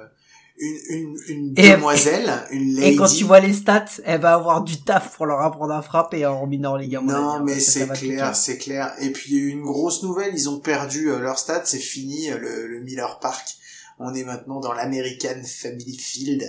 une 0.58 0.78
une, 0.88 1.16
une 1.26 1.54
demoiselle 1.54 2.32
une 2.50 2.76
lady 2.76 2.92
Et 2.92 2.96
quand 2.96 3.08
tu 3.08 3.24
vois 3.24 3.40
les 3.40 3.52
stats, 3.52 3.84
elle 4.04 4.20
va 4.20 4.34
avoir 4.34 4.62
du 4.62 4.80
taf 4.80 5.16
pour 5.16 5.26
leur 5.26 5.40
apprendre 5.40 5.74
à 5.74 5.82
frapper 5.82 6.24
en 6.24 6.46
minor 6.46 6.78
league. 6.78 6.94
à 6.94 7.00
mon 7.00 7.08
avis, 7.08 7.20
non 7.20 7.30
hein, 7.30 7.42
mais 7.44 7.58
c'est 7.58 7.88
clair 7.88 8.36
c'est 8.36 8.56
clair 8.56 8.94
et 9.00 9.10
puis 9.10 9.32
il 9.32 9.36
y 9.36 9.40
a 9.40 9.42
eu 9.42 9.48
une 9.48 9.64
grosse 9.64 10.02
nouvelle 10.04 10.30
ils 10.32 10.48
ont 10.48 10.60
perdu 10.60 11.10
euh, 11.10 11.18
leur 11.18 11.38
stade 11.40 11.62
c'est 11.64 11.78
fini 11.78 12.30
euh, 12.30 12.38
le, 12.38 12.68
le 12.68 12.80
Miller 12.80 13.18
Park 13.18 13.56
on 13.98 14.14
est 14.14 14.24
maintenant 14.24 14.60
dans 14.60 14.72
l'American 14.72 15.40
Family 15.44 15.96
Field 15.98 16.42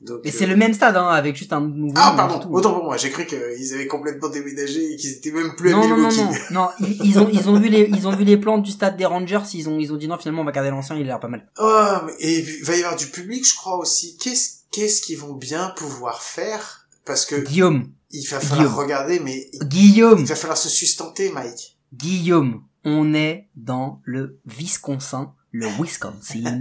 donc 0.00 0.20
Et 0.24 0.28
euh, 0.28 0.32
c'est 0.36 0.46
le 0.46 0.56
même 0.56 0.74
stade, 0.74 0.96
hein, 0.96 1.08
avec 1.08 1.36
juste 1.36 1.52
un 1.52 1.60
nouveau. 1.60 1.94
ah 1.96 2.14
pardon 2.16 2.38
tout. 2.38 2.48
autant 2.52 2.74
pour 2.74 2.84
moi 2.84 2.96
j'ai 2.96 3.10
cru 3.10 3.26
qu'ils 3.26 3.74
avaient 3.74 3.86
complètement 3.86 4.28
déménagé 4.28 4.92
et 4.92 4.96
qu'ils 4.96 5.12
étaient 5.12 5.30
même 5.30 5.54
plus 5.56 5.70
à 5.70 5.72
non, 5.72 5.88
non, 5.88 5.96
non, 5.96 6.08
Milwaukee 6.08 6.38
non, 6.50 6.60
non, 6.62 6.68
ils, 6.80 7.06
ils 7.06 7.18
ont, 7.18 7.28
ils 7.32 7.48
ont 7.48 7.58
vu 7.58 7.68
les, 7.68 7.88
ils 7.88 8.06
ont 8.08 8.14
vu 8.14 8.24
les 8.24 8.36
plans 8.36 8.58
du 8.58 8.70
stade 8.70 8.96
des 8.96 9.06
Rangers, 9.06 9.40
ils 9.54 9.68
ont, 9.68 9.78
ils 9.78 9.92
ont 9.92 9.96
dit 9.96 10.08
non, 10.08 10.18
finalement, 10.18 10.42
on 10.42 10.44
va 10.44 10.52
garder 10.52 10.70
l'ancien, 10.70 10.96
il 10.96 11.02
a 11.02 11.04
l'air 11.04 11.20
pas 11.20 11.28
mal. 11.28 11.48
Oh, 11.58 11.86
et 12.18 12.40
il 12.40 12.64
va 12.64 12.76
y 12.76 12.80
avoir 12.82 12.96
du 12.96 13.06
public, 13.06 13.46
je 13.48 13.54
crois 13.54 13.78
aussi. 13.78 14.18
Qu'est-ce 14.18 14.64
qu'est-ce 14.72 15.00
qu'ils 15.00 15.18
vont 15.18 15.34
bien 15.34 15.72
pouvoir 15.76 16.22
faire? 16.22 16.86
Parce 17.04 17.24
que 17.24 17.36
Guillaume, 17.36 17.90
il 18.10 18.26
va 18.28 18.40
falloir 18.40 18.58
Guillaume. 18.68 18.74
regarder, 18.78 19.20
mais 19.20 19.48
il 19.52 19.68
Guillaume, 19.68 20.24
va 20.24 20.36
falloir 20.36 20.58
se 20.58 20.68
sustenter, 20.68 21.30
Mike. 21.30 21.78
Guillaume, 21.94 22.62
on 22.84 23.14
est 23.14 23.48
dans 23.56 24.00
le 24.04 24.38
Wisconsin, 24.44 25.32
le 25.54 25.68
Wisconsin. 25.80 26.60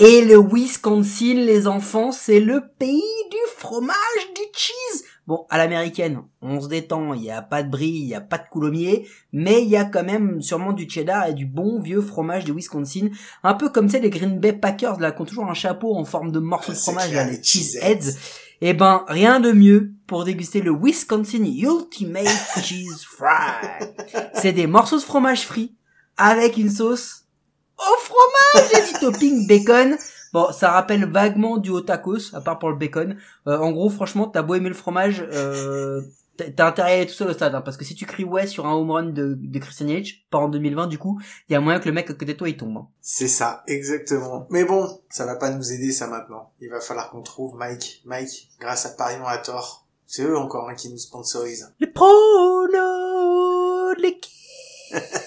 Et 0.00 0.24
le 0.24 0.38
Wisconsin, 0.38 1.34
les 1.34 1.66
enfants, 1.66 2.12
c'est 2.12 2.40
le 2.40 2.62
pays 2.78 3.02
du 3.30 3.36
fromage, 3.58 3.94
du 4.34 4.40
cheese. 4.54 5.04
Bon, 5.26 5.44
à 5.50 5.58
l'américaine, 5.58 6.22
on 6.40 6.62
se 6.62 6.68
détend, 6.68 7.12
il 7.12 7.20
n'y 7.20 7.30
a 7.30 7.42
pas 7.42 7.62
de 7.62 7.70
brie, 7.70 7.88
il 7.88 8.06
n'y 8.06 8.14
a 8.14 8.22
pas 8.22 8.38
de 8.38 8.48
coulommiers, 8.50 9.06
mais 9.32 9.62
il 9.62 9.68
y 9.68 9.76
a 9.76 9.84
quand 9.84 10.02
même 10.02 10.40
sûrement 10.40 10.72
du 10.72 10.88
cheddar 10.88 11.26
et 11.26 11.34
du 11.34 11.44
bon 11.44 11.78
vieux 11.78 12.00
fromage 12.00 12.44
du 12.44 12.52
Wisconsin. 12.52 13.10
Un 13.42 13.52
peu 13.52 13.68
comme 13.68 13.90
c'est 13.90 14.00
les 14.00 14.08
Green 14.08 14.40
Bay 14.40 14.54
Packers, 14.54 14.98
là, 14.98 15.12
qui 15.12 15.20
ont 15.20 15.26
toujours 15.26 15.50
un 15.50 15.54
chapeau 15.54 15.94
en 15.94 16.06
forme 16.06 16.32
de 16.32 16.38
morceau 16.38 16.72
de 16.72 16.78
fromage, 16.78 17.12
là, 17.12 17.28
les 17.28 17.42
cheeseheads. 17.42 18.16
Eh 18.62 18.72
ben, 18.72 19.04
rien 19.08 19.40
de 19.40 19.52
mieux 19.52 19.92
pour 20.06 20.24
déguster 20.24 20.62
le 20.62 20.72
Wisconsin 20.72 21.44
Ultimate 21.44 22.62
Cheese 22.62 23.04
Fry. 23.04 23.90
C'est 24.34 24.52
des 24.52 24.66
morceaux 24.66 24.96
de 24.96 25.02
fromage 25.02 25.42
frit 25.42 25.74
avec 26.16 26.56
une 26.56 26.70
sauce 26.70 27.25
au 27.78 27.98
fromage 28.00 28.72
et 28.74 28.92
du 28.92 28.98
topping 29.00 29.46
bacon. 29.46 29.96
Bon, 30.32 30.52
ça 30.52 30.70
rappelle 30.72 31.10
vaguement 31.10 31.56
du 31.56 31.70
hot 31.70 31.82
tacos, 31.82 32.34
à 32.34 32.40
part 32.40 32.58
pour 32.58 32.68
le 32.70 32.76
bacon. 32.76 33.16
Euh, 33.46 33.58
en 33.58 33.70
gros, 33.72 33.88
franchement, 33.88 34.26
t'as 34.26 34.42
beau 34.42 34.54
aimer 34.54 34.68
le 34.68 34.74
fromage, 34.74 35.26
euh, 35.32 36.02
t'as- 36.36 36.66
intérêt 36.66 36.90
à 36.92 36.94
aller 36.96 37.06
tout 37.06 37.14
seul 37.14 37.30
au 37.30 37.32
stade, 37.32 37.54
hein, 37.54 37.62
parce 37.62 37.76
que 37.78 37.84
si 37.84 37.94
tu 37.94 38.04
cries 38.04 38.24
ouais 38.24 38.46
sur 38.46 38.66
un 38.66 38.74
home 38.74 38.90
run 38.90 39.02
de, 39.04 39.34
de 39.40 39.58
Christian 39.58 39.86
Yates, 39.88 40.08
pas 40.30 40.38
en 40.38 40.48
2020 40.48 40.88
du 40.88 40.98
coup, 40.98 41.18
il 41.48 41.52
y 41.52 41.56
a 41.56 41.60
moyen 41.60 41.78
que 41.80 41.86
le 41.88 41.92
mec 41.94 42.10
à 42.10 42.12
côté 42.12 42.26
de 42.26 42.32
toi 42.32 42.48
il 42.48 42.56
tombe. 42.56 42.76
hein. 42.76 42.88
C'est 43.00 43.28
ça, 43.28 43.62
exactement. 43.66 44.46
Mais 44.50 44.64
bon, 44.64 45.00
ça 45.08 45.24
va 45.24 45.36
pas 45.36 45.50
nous 45.50 45.72
aider, 45.72 45.92
ça, 45.92 46.06
maintenant. 46.08 46.50
Il 46.60 46.68
va 46.68 46.80
falloir 46.80 47.10
qu'on 47.10 47.22
trouve 47.22 47.54
Mike. 47.56 48.02
Mike, 48.04 48.50
grâce 48.60 48.84
à 48.84 48.90
Parion 48.90 49.26
à 49.26 49.38
tort. 49.38 49.86
C'est 50.08 50.22
eux 50.24 50.36
encore 50.36 50.68
hein, 50.68 50.74
qui 50.74 50.90
nous 50.90 50.98
sponsorisent. 50.98 51.72
Les 51.80 51.86
pronos 51.86 52.68
de 53.96 54.02
l'équipe. 54.02 54.32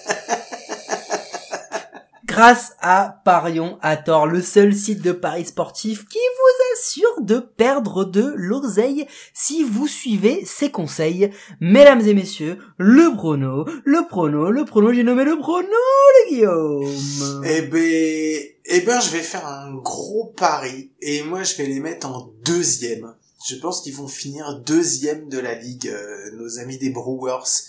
Grâce 2.40 2.72
à 2.80 3.20
Parion 3.26 3.78
à 3.82 3.98
tort, 3.98 4.26
le 4.26 4.40
seul 4.40 4.74
site 4.74 5.02
de 5.02 5.12
paris 5.12 5.44
sportif 5.44 6.08
qui 6.08 6.16
vous 6.16 6.64
assure 6.72 7.20
de 7.20 7.38
perdre 7.38 8.06
de 8.06 8.32
l'oseille 8.34 9.06
si 9.34 9.62
vous 9.62 9.86
suivez 9.86 10.46
ses 10.46 10.70
conseils. 10.70 11.30
Mesdames 11.60 12.00
et 12.00 12.14
messieurs, 12.14 12.56
le 12.78 13.14
prono, 13.14 13.66
le 13.84 14.08
prono, 14.08 14.50
le 14.50 14.64
prono, 14.64 14.90
j'ai 14.90 15.02
nommé 15.02 15.24
le 15.24 15.36
prono 15.38 15.66
de 15.68 16.30
Guillaume. 16.30 17.44
Eh 17.44 17.60
ben, 17.60 18.42
eh 18.64 18.80
ben, 18.86 19.00
je 19.02 19.10
vais 19.10 19.22
faire 19.22 19.46
un 19.46 19.74
gros 19.74 20.32
pari 20.34 20.92
et 21.02 21.22
moi 21.22 21.42
je 21.42 21.56
vais 21.56 21.66
les 21.66 21.80
mettre 21.80 22.06
en 22.06 22.32
deuxième. 22.42 23.14
Je 23.46 23.56
pense 23.56 23.82
qu'ils 23.82 23.96
vont 23.96 24.08
finir 24.08 24.60
deuxième 24.60 25.28
de 25.28 25.38
la 25.38 25.54
ligue, 25.56 25.88
euh, 25.88 26.30
nos 26.38 26.58
amis 26.58 26.78
des 26.78 26.88
Brewers. 26.88 27.66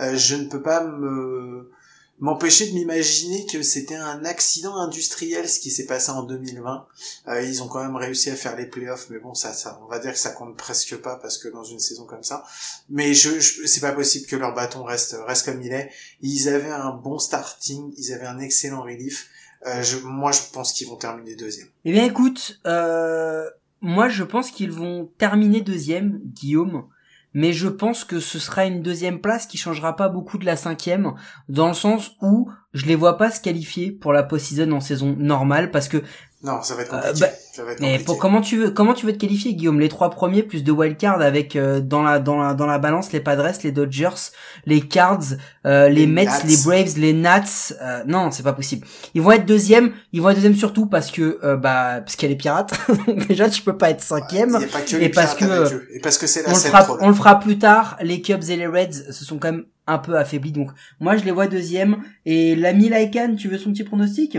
Euh, 0.00 0.16
je 0.16 0.34
ne 0.34 0.46
peux 0.46 0.60
pas 0.60 0.82
me 0.82 1.70
m'empêcher 2.20 2.68
de 2.68 2.74
m'imaginer 2.74 3.46
que 3.46 3.62
c'était 3.62 3.96
un 3.96 4.24
accident 4.24 4.76
industriel 4.76 5.48
ce 5.48 5.58
qui 5.60 5.70
s'est 5.70 5.86
passé 5.86 6.10
en 6.10 6.22
2020. 6.22 6.86
Euh, 7.28 7.42
ils 7.42 7.62
ont 7.62 7.68
quand 7.68 7.82
même 7.82 7.96
réussi 7.96 8.30
à 8.30 8.36
faire 8.36 8.56
les 8.56 8.66
playoffs, 8.66 9.08
mais 9.10 9.18
bon, 9.18 9.34
ça, 9.34 9.52
ça, 9.52 9.80
on 9.82 9.86
va 9.86 9.98
dire 9.98 10.12
que 10.12 10.18
ça 10.18 10.30
compte 10.30 10.56
presque 10.56 10.96
pas 10.96 11.16
parce 11.16 11.38
que 11.38 11.48
dans 11.48 11.64
une 11.64 11.78
saison 11.78 12.04
comme 12.04 12.22
ça. 12.22 12.44
Mais 12.88 13.14
je, 13.14 13.40
je 13.40 13.66
c'est 13.66 13.80
pas 13.80 13.92
possible 13.92 14.26
que 14.26 14.36
leur 14.36 14.54
bâton 14.54 14.84
reste 14.84 15.16
reste 15.26 15.44
comme 15.44 15.62
il 15.62 15.72
est. 15.72 15.90
Ils 16.20 16.48
avaient 16.48 16.70
un 16.70 16.92
bon 16.92 17.18
starting, 17.18 17.92
ils 17.96 18.12
avaient 18.12 18.26
un 18.26 18.40
excellent 18.40 18.82
relief. 18.82 19.28
Euh, 19.66 19.82
moi, 20.04 20.30
je 20.32 20.40
pense 20.52 20.72
qu'ils 20.72 20.88
vont 20.88 20.96
terminer 20.96 21.34
deuxième. 21.34 21.68
Eh 21.84 21.92
bien 21.92 22.04
écoute, 22.04 22.60
euh, 22.66 23.48
moi 23.80 24.08
je 24.08 24.24
pense 24.24 24.50
qu'ils 24.50 24.72
vont 24.72 25.10
terminer 25.18 25.60
deuxième, 25.60 26.20
Guillaume, 26.24 26.88
mais 27.34 27.52
je 27.52 27.68
pense 27.68 28.04
que 28.04 28.20
ce 28.20 28.38
sera 28.38 28.64
une 28.64 28.82
deuxième 28.82 29.20
place 29.20 29.46
qui 29.46 29.58
changera 29.58 29.96
pas 29.96 30.08
beaucoup 30.08 30.38
de 30.38 30.46
la 30.46 30.56
cinquième, 30.56 31.14
dans 31.48 31.68
le 31.68 31.74
sens 31.74 32.12
où 32.22 32.50
je 32.72 32.86
les 32.86 32.94
vois 32.94 33.16
pas 33.16 33.30
se 33.30 33.40
qualifier 33.40 33.90
pour 33.90 34.12
la 34.12 34.22
post-season 34.22 34.72
en 34.72 34.80
saison 34.80 35.14
normale, 35.18 35.70
parce 35.70 35.88
que 35.88 36.02
Non, 36.44 36.62
ça 36.62 36.76
va 36.76 36.82
être 36.82 36.94
Euh, 36.94 37.00
compliqué. 37.00 37.20
bah, 37.20 37.32
ça 37.52 37.64
va 37.64 37.72
être 37.72 37.80
mais 37.80 37.98
pour 37.98 38.16
comment 38.18 38.40
tu 38.40 38.56
veux 38.58 38.70
comment 38.70 38.94
tu 38.94 39.06
veux 39.06 39.12
te 39.12 39.18
qualifier 39.18 39.54
Guillaume? 39.54 39.80
Les 39.80 39.88
trois 39.88 40.08
premiers 40.10 40.44
plus 40.44 40.62
de 40.62 40.70
wildcard 40.70 41.20
avec 41.20 41.56
euh, 41.56 41.80
dans 41.80 42.02
la 42.04 42.20
dans 42.20 42.36
la 42.36 42.54
dans 42.54 42.66
la 42.66 42.78
balance 42.78 43.10
les 43.12 43.18
Padres 43.18 43.50
les 43.64 43.72
Dodgers 43.72 44.30
les 44.64 44.80
Cards 44.80 45.18
euh, 45.66 45.88
les, 45.88 46.02
Les 46.02 46.06
Mets 46.06 46.26
Nats. 46.26 46.42
les 46.44 46.56
Braves 46.64 46.96
les 46.96 47.12
Nats 47.12 47.72
euh, 47.82 48.04
non 48.06 48.30
c'est 48.30 48.44
pas 48.44 48.52
possible. 48.52 48.86
Ils 49.14 49.22
vont 49.22 49.32
être 49.32 49.46
deuxième 49.46 49.92
ils 50.12 50.22
vont 50.22 50.28
être 50.30 50.36
deuxième 50.36 50.54
surtout 50.54 50.86
parce 50.86 51.10
que 51.10 51.40
euh, 51.42 51.56
bah 51.56 52.00
parce 52.02 52.14
qu'il 52.14 52.28
y 52.28 52.30
a 52.30 52.34
les 52.34 52.38
pirates. 52.38 52.72
Donc 53.08 53.26
déjà 53.26 53.50
tu 53.50 53.62
peux 53.62 53.76
pas 53.76 53.90
être 53.90 54.00
cinquième. 54.02 54.52
pas 54.52 54.80
que 54.82 54.94
et 54.94 54.98
les 55.00 55.08
parce 55.08 55.34
que. 55.34 55.88
Et 55.92 55.98
parce 55.98 56.18
que 56.18 56.28
c'est 56.28 56.42
la 56.42 56.50
on 56.50 56.52
le 56.54 56.58
fera 56.60 56.96
on 57.00 57.08
le 57.08 57.14
fera 57.14 57.40
plus 57.40 57.58
tard. 57.58 57.96
Les 58.00 58.22
Cubs 58.22 58.44
et 58.48 58.56
les 58.56 58.68
Reds 58.68 58.92
se 59.10 59.24
sont 59.24 59.38
quand 59.38 59.50
même 59.50 59.64
un 59.88 59.98
peu 59.98 60.16
affaiblis. 60.16 60.52
Donc 60.52 60.70
moi 61.00 61.16
je 61.16 61.24
les 61.24 61.32
vois 61.32 61.48
deuxième 61.48 61.96
et 62.26 62.54
l'ami 62.54 62.88
Laikan 62.90 63.34
tu 63.36 63.48
veux 63.48 63.58
son 63.58 63.72
petit 63.72 63.82
pronostic? 63.84 64.38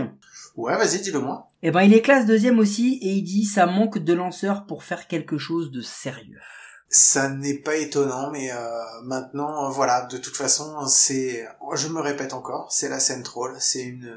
Ouais, 0.56 0.76
vas-y, 0.76 1.00
dis-le 1.00 1.20
moi. 1.20 1.48
eh 1.62 1.70
ben, 1.70 1.82
il 1.82 1.94
est 1.94 2.02
classe 2.02 2.26
deuxième 2.26 2.58
aussi, 2.58 2.98
et 3.02 3.08
il 3.10 3.22
dit, 3.22 3.44
ça 3.44 3.66
manque 3.66 3.98
de 3.98 4.12
lanceurs 4.12 4.66
pour 4.66 4.82
faire 4.84 5.06
quelque 5.08 5.38
chose 5.38 5.70
de 5.70 5.80
sérieux. 5.80 6.38
Ça 6.88 7.28
n'est 7.28 7.54
pas 7.58 7.76
étonnant, 7.76 8.30
mais 8.32 8.50
euh, 8.50 8.56
maintenant, 9.04 9.66
euh, 9.66 9.70
voilà, 9.70 10.06
de 10.06 10.18
toute 10.18 10.36
façon, 10.36 10.86
c'est, 10.86 11.46
je 11.74 11.88
me 11.88 12.00
répète 12.00 12.32
encore, 12.34 12.72
c'est 12.72 12.88
la 12.88 12.98
Central, 12.98 13.52
c'est 13.60 13.82
une, 13.84 14.12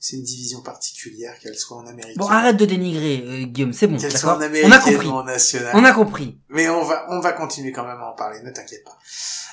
c'est 0.00 0.16
une 0.16 0.22
division 0.22 0.62
particulière, 0.62 1.38
qu'elle 1.38 1.54
soit 1.54 1.76
en 1.76 1.86
Amérique. 1.86 2.16
Bon, 2.16 2.26
arrête 2.28 2.56
de 2.56 2.64
dénigrer, 2.64 3.22
euh, 3.26 3.44
Guillaume, 3.44 3.74
c'est 3.74 3.88
bon, 3.88 3.98
Qu'elle 3.98 4.16
soit 4.16 4.32
en 4.32 4.38
On 4.38 4.40
Amérique 4.40 4.72
a 4.72 4.78
compris, 4.78 5.06
ou 5.06 5.10
en 5.12 5.24
national. 5.24 5.70
on 5.74 5.84
a 5.84 5.92
compris. 5.92 6.38
Mais 6.48 6.68
on 6.70 6.82
va, 6.82 7.06
on 7.10 7.20
va 7.20 7.32
continuer 7.32 7.72
quand 7.72 7.84
même 7.86 7.98
à 8.00 8.10
en 8.10 8.14
parler, 8.14 8.40
ne 8.42 8.50
t'inquiète 8.52 8.84
pas. 8.84 8.98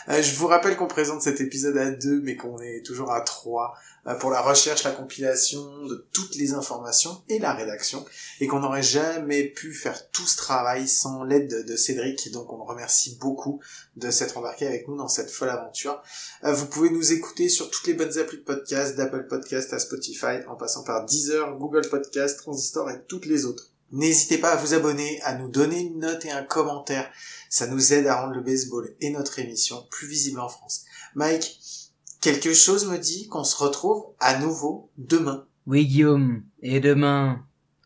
Euh, 0.08 0.22
je 0.22 0.36
vous 0.36 0.48
rappelle 0.48 0.78
qu'on 0.78 0.88
présente 0.88 1.22
cet 1.24 1.42
épisode 1.42 1.76
à 1.78 1.92
deux, 1.92 2.22
mais 2.24 2.38
qu'on 2.38 2.60
est 2.62 2.86
toujours 2.86 3.12
à 3.12 3.20
trois 3.22 3.74
euh, 3.74 3.95
pour 4.14 4.30
la 4.30 4.42
recherche, 4.42 4.84
la 4.84 4.92
compilation 4.92 5.86
de 5.88 6.08
toutes 6.14 6.36
les 6.36 6.54
informations 6.54 7.24
et 7.28 7.40
la 7.40 7.54
rédaction, 7.54 8.06
et 8.40 8.48
qu'on 8.48 8.60
n'aurait 8.60 8.84
jamais 8.84 9.46
pu 9.46 9.74
faire 9.74 10.12
tout 10.12 10.28
ce 10.28 10.38
travail 10.38 10.88
sans 10.88 11.24
l'aide 11.24 11.66
de, 11.66 11.76
Cédric, 11.76 12.32
donc 12.32 12.54
on 12.54 12.58
le 12.58 12.64
remercie 12.64 13.18
beaucoup 13.20 13.60
de 13.96 14.12
s'être 14.12 14.38
embarqué 14.38 14.68
avec 14.68 14.88
nous 14.88 14.96
dans 14.96 15.08
cette 15.08 15.32
folle 15.32 15.50
aventure. 15.50 16.02
Euh, 16.44 16.54
vous 16.54 16.68
pouvez 16.68 16.90
nous 16.90 17.14
écouter 17.14 17.50
sur 17.50 17.70
toutes 17.72 17.88
les 17.88 17.94
bonnes 17.94 18.18
applis 18.18 18.38
de 18.38 18.44
podcast, 18.44 18.96
d'Apple 18.96 19.28
Podcast 19.28 19.74
à 19.74 19.80
Spotify, 19.80 20.46
en 20.48 20.56
passant 20.56 20.84
par 20.84 21.06
Deezer, 21.06 21.58
Google 21.58 21.88
Podcast, 21.90 22.38
Transistor 22.40 22.90
et 22.92 23.04
toutes 23.08 23.26
les 23.26 23.46
autres. 23.46 23.72
N'hésitez 23.92 24.38
pas 24.38 24.52
à 24.52 24.56
vous 24.56 24.74
abonner, 24.74 25.22
à 25.22 25.36
nous 25.36 25.48
donner 25.48 25.80
une 25.80 26.00
note 26.00 26.26
et 26.26 26.32
un 26.32 26.44
commentaire. 26.44 27.10
Ça 27.50 27.68
nous 27.68 27.94
aide 27.94 28.08
à 28.08 28.22
rendre 28.22 28.34
le 28.34 28.42
baseball 28.42 28.96
et 29.00 29.10
notre 29.12 29.40
émission 29.40 29.86
plus 29.90 30.08
visible 30.08 30.40
en 30.40 30.50
France. 30.50 30.84
Mike, 31.14 31.85
quelque 32.26 32.56
chose 32.56 32.88
me 32.88 32.98
dit 32.98 33.28
qu'on 33.28 33.44
se 33.44 33.56
retrouve 33.56 34.04
à 34.20 34.40
nouveau 34.40 34.90
demain. 34.98 35.46
Oui, 35.68 35.86
Guillaume. 35.86 36.42
Et 36.64 36.80
demain, 36.80 37.46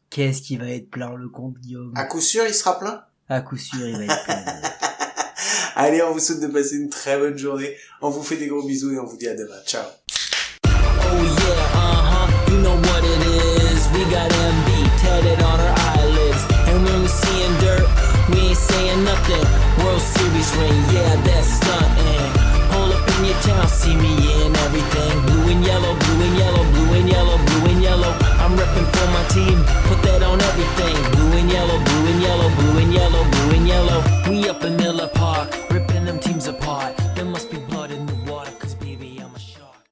qu'est-ce 0.09 0.41
qui 0.41 0.55
va 0.55 0.69
être 0.69 0.89
plein 0.89 1.13
le 1.13 1.27
compte, 1.27 1.55
Guillaume? 1.59 1.91
À 1.95 2.05
coup 2.05 2.21
sûr, 2.21 2.45
il 2.47 2.53
sera 2.53 2.79
plein? 2.79 3.01
À 3.27 3.41
coup 3.41 3.57
sûr, 3.57 3.85
il 3.85 3.97
va 3.97 4.03
être 4.05 4.23
plein. 4.23 4.45
Allez, 5.75 6.01
on 6.03 6.13
vous 6.13 6.19
souhaite 6.19 6.39
de 6.39 6.47
passer 6.47 6.77
une 6.77 6.89
très 6.89 7.17
bonne 7.17 7.37
journée. 7.37 7.75
On 8.01 8.09
vous 8.09 8.23
fait 8.23 8.37
des 8.37 8.47
gros 8.47 8.65
bisous 8.65 8.93
et 8.93 8.99
on 8.99 9.05
vous 9.05 9.17
dit 9.17 9.27
à 9.27 9.35
demain. 9.35 9.59
Ciao. 9.65 9.83
Oh 9.83 10.69
yeah, 10.69 11.75
uh-huh, 11.75 12.51
you 12.51 12.61
know 12.61 12.75
what 12.75 13.03
it 13.03 13.21
is. 13.27 13.89
We 13.91 14.05
got 14.05 14.31
MB 14.31 14.69
tatted 15.01 15.43
on 15.43 15.59
our 15.59 15.75
eyelids. 15.97 16.43
And 16.69 16.85
when 16.85 17.01
we 17.01 17.09
seeing 17.09 17.57
dirt, 17.59 17.87
we 18.29 18.39
ain't 18.47 18.57
saying 18.57 19.03
nothing. 19.03 19.83
World 19.83 20.01
Series 20.01 20.55
ring, 20.55 20.95
yeah, 20.95 21.15
that's 21.25 21.59
stuntin'. 21.59 22.38
your 23.29 23.39
town, 23.41 23.67
see 23.67 23.95
me 23.95 24.13
in 24.41 24.55
everything. 24.55 25.21
Blue 25.25 25.51
and 25.53 25.63
yellow, 25.65 25.93
blue 25.93 26.21
and 26.25 26.37
yellow, 26.37 26.63
blue 26.73 26.93
and 26.97 27.09
yellow, 27.09 27.37
blue 27.37 27.65
and 27.71 27.81
yellow. 27.81 28.11
I'm 28.41 28.57
reppin' 28.57 28.87
for 28.95 29.07
my 29.17 29.23
team, 29.35 29.57
put 29.87 30.01
that 30.07 30.23
on 30.23 30.41
everything. 30.41 30.95
Blue 31.13 31.37
and 31.37 31.51
yellow, 31.51 31.77
blue 31.87 32.05
and 32.11 32.21
yellow, 32.21 32.49
blue 32.57 32.77
and 32.81 32.93
yellow, 32.93 33.23
blue 33.31 33.55
and 33.57 33.67
yellow. 33.67 33.99
We 34.29 34.49
up 34.49 34.63
in 34.63 34.75
Miller 34.77 35.09
Park, 35.13 35.49
ripping 35.69 36.05
them 36.05 36.19
teams 36.19 36.47
apart. 36.47 37.08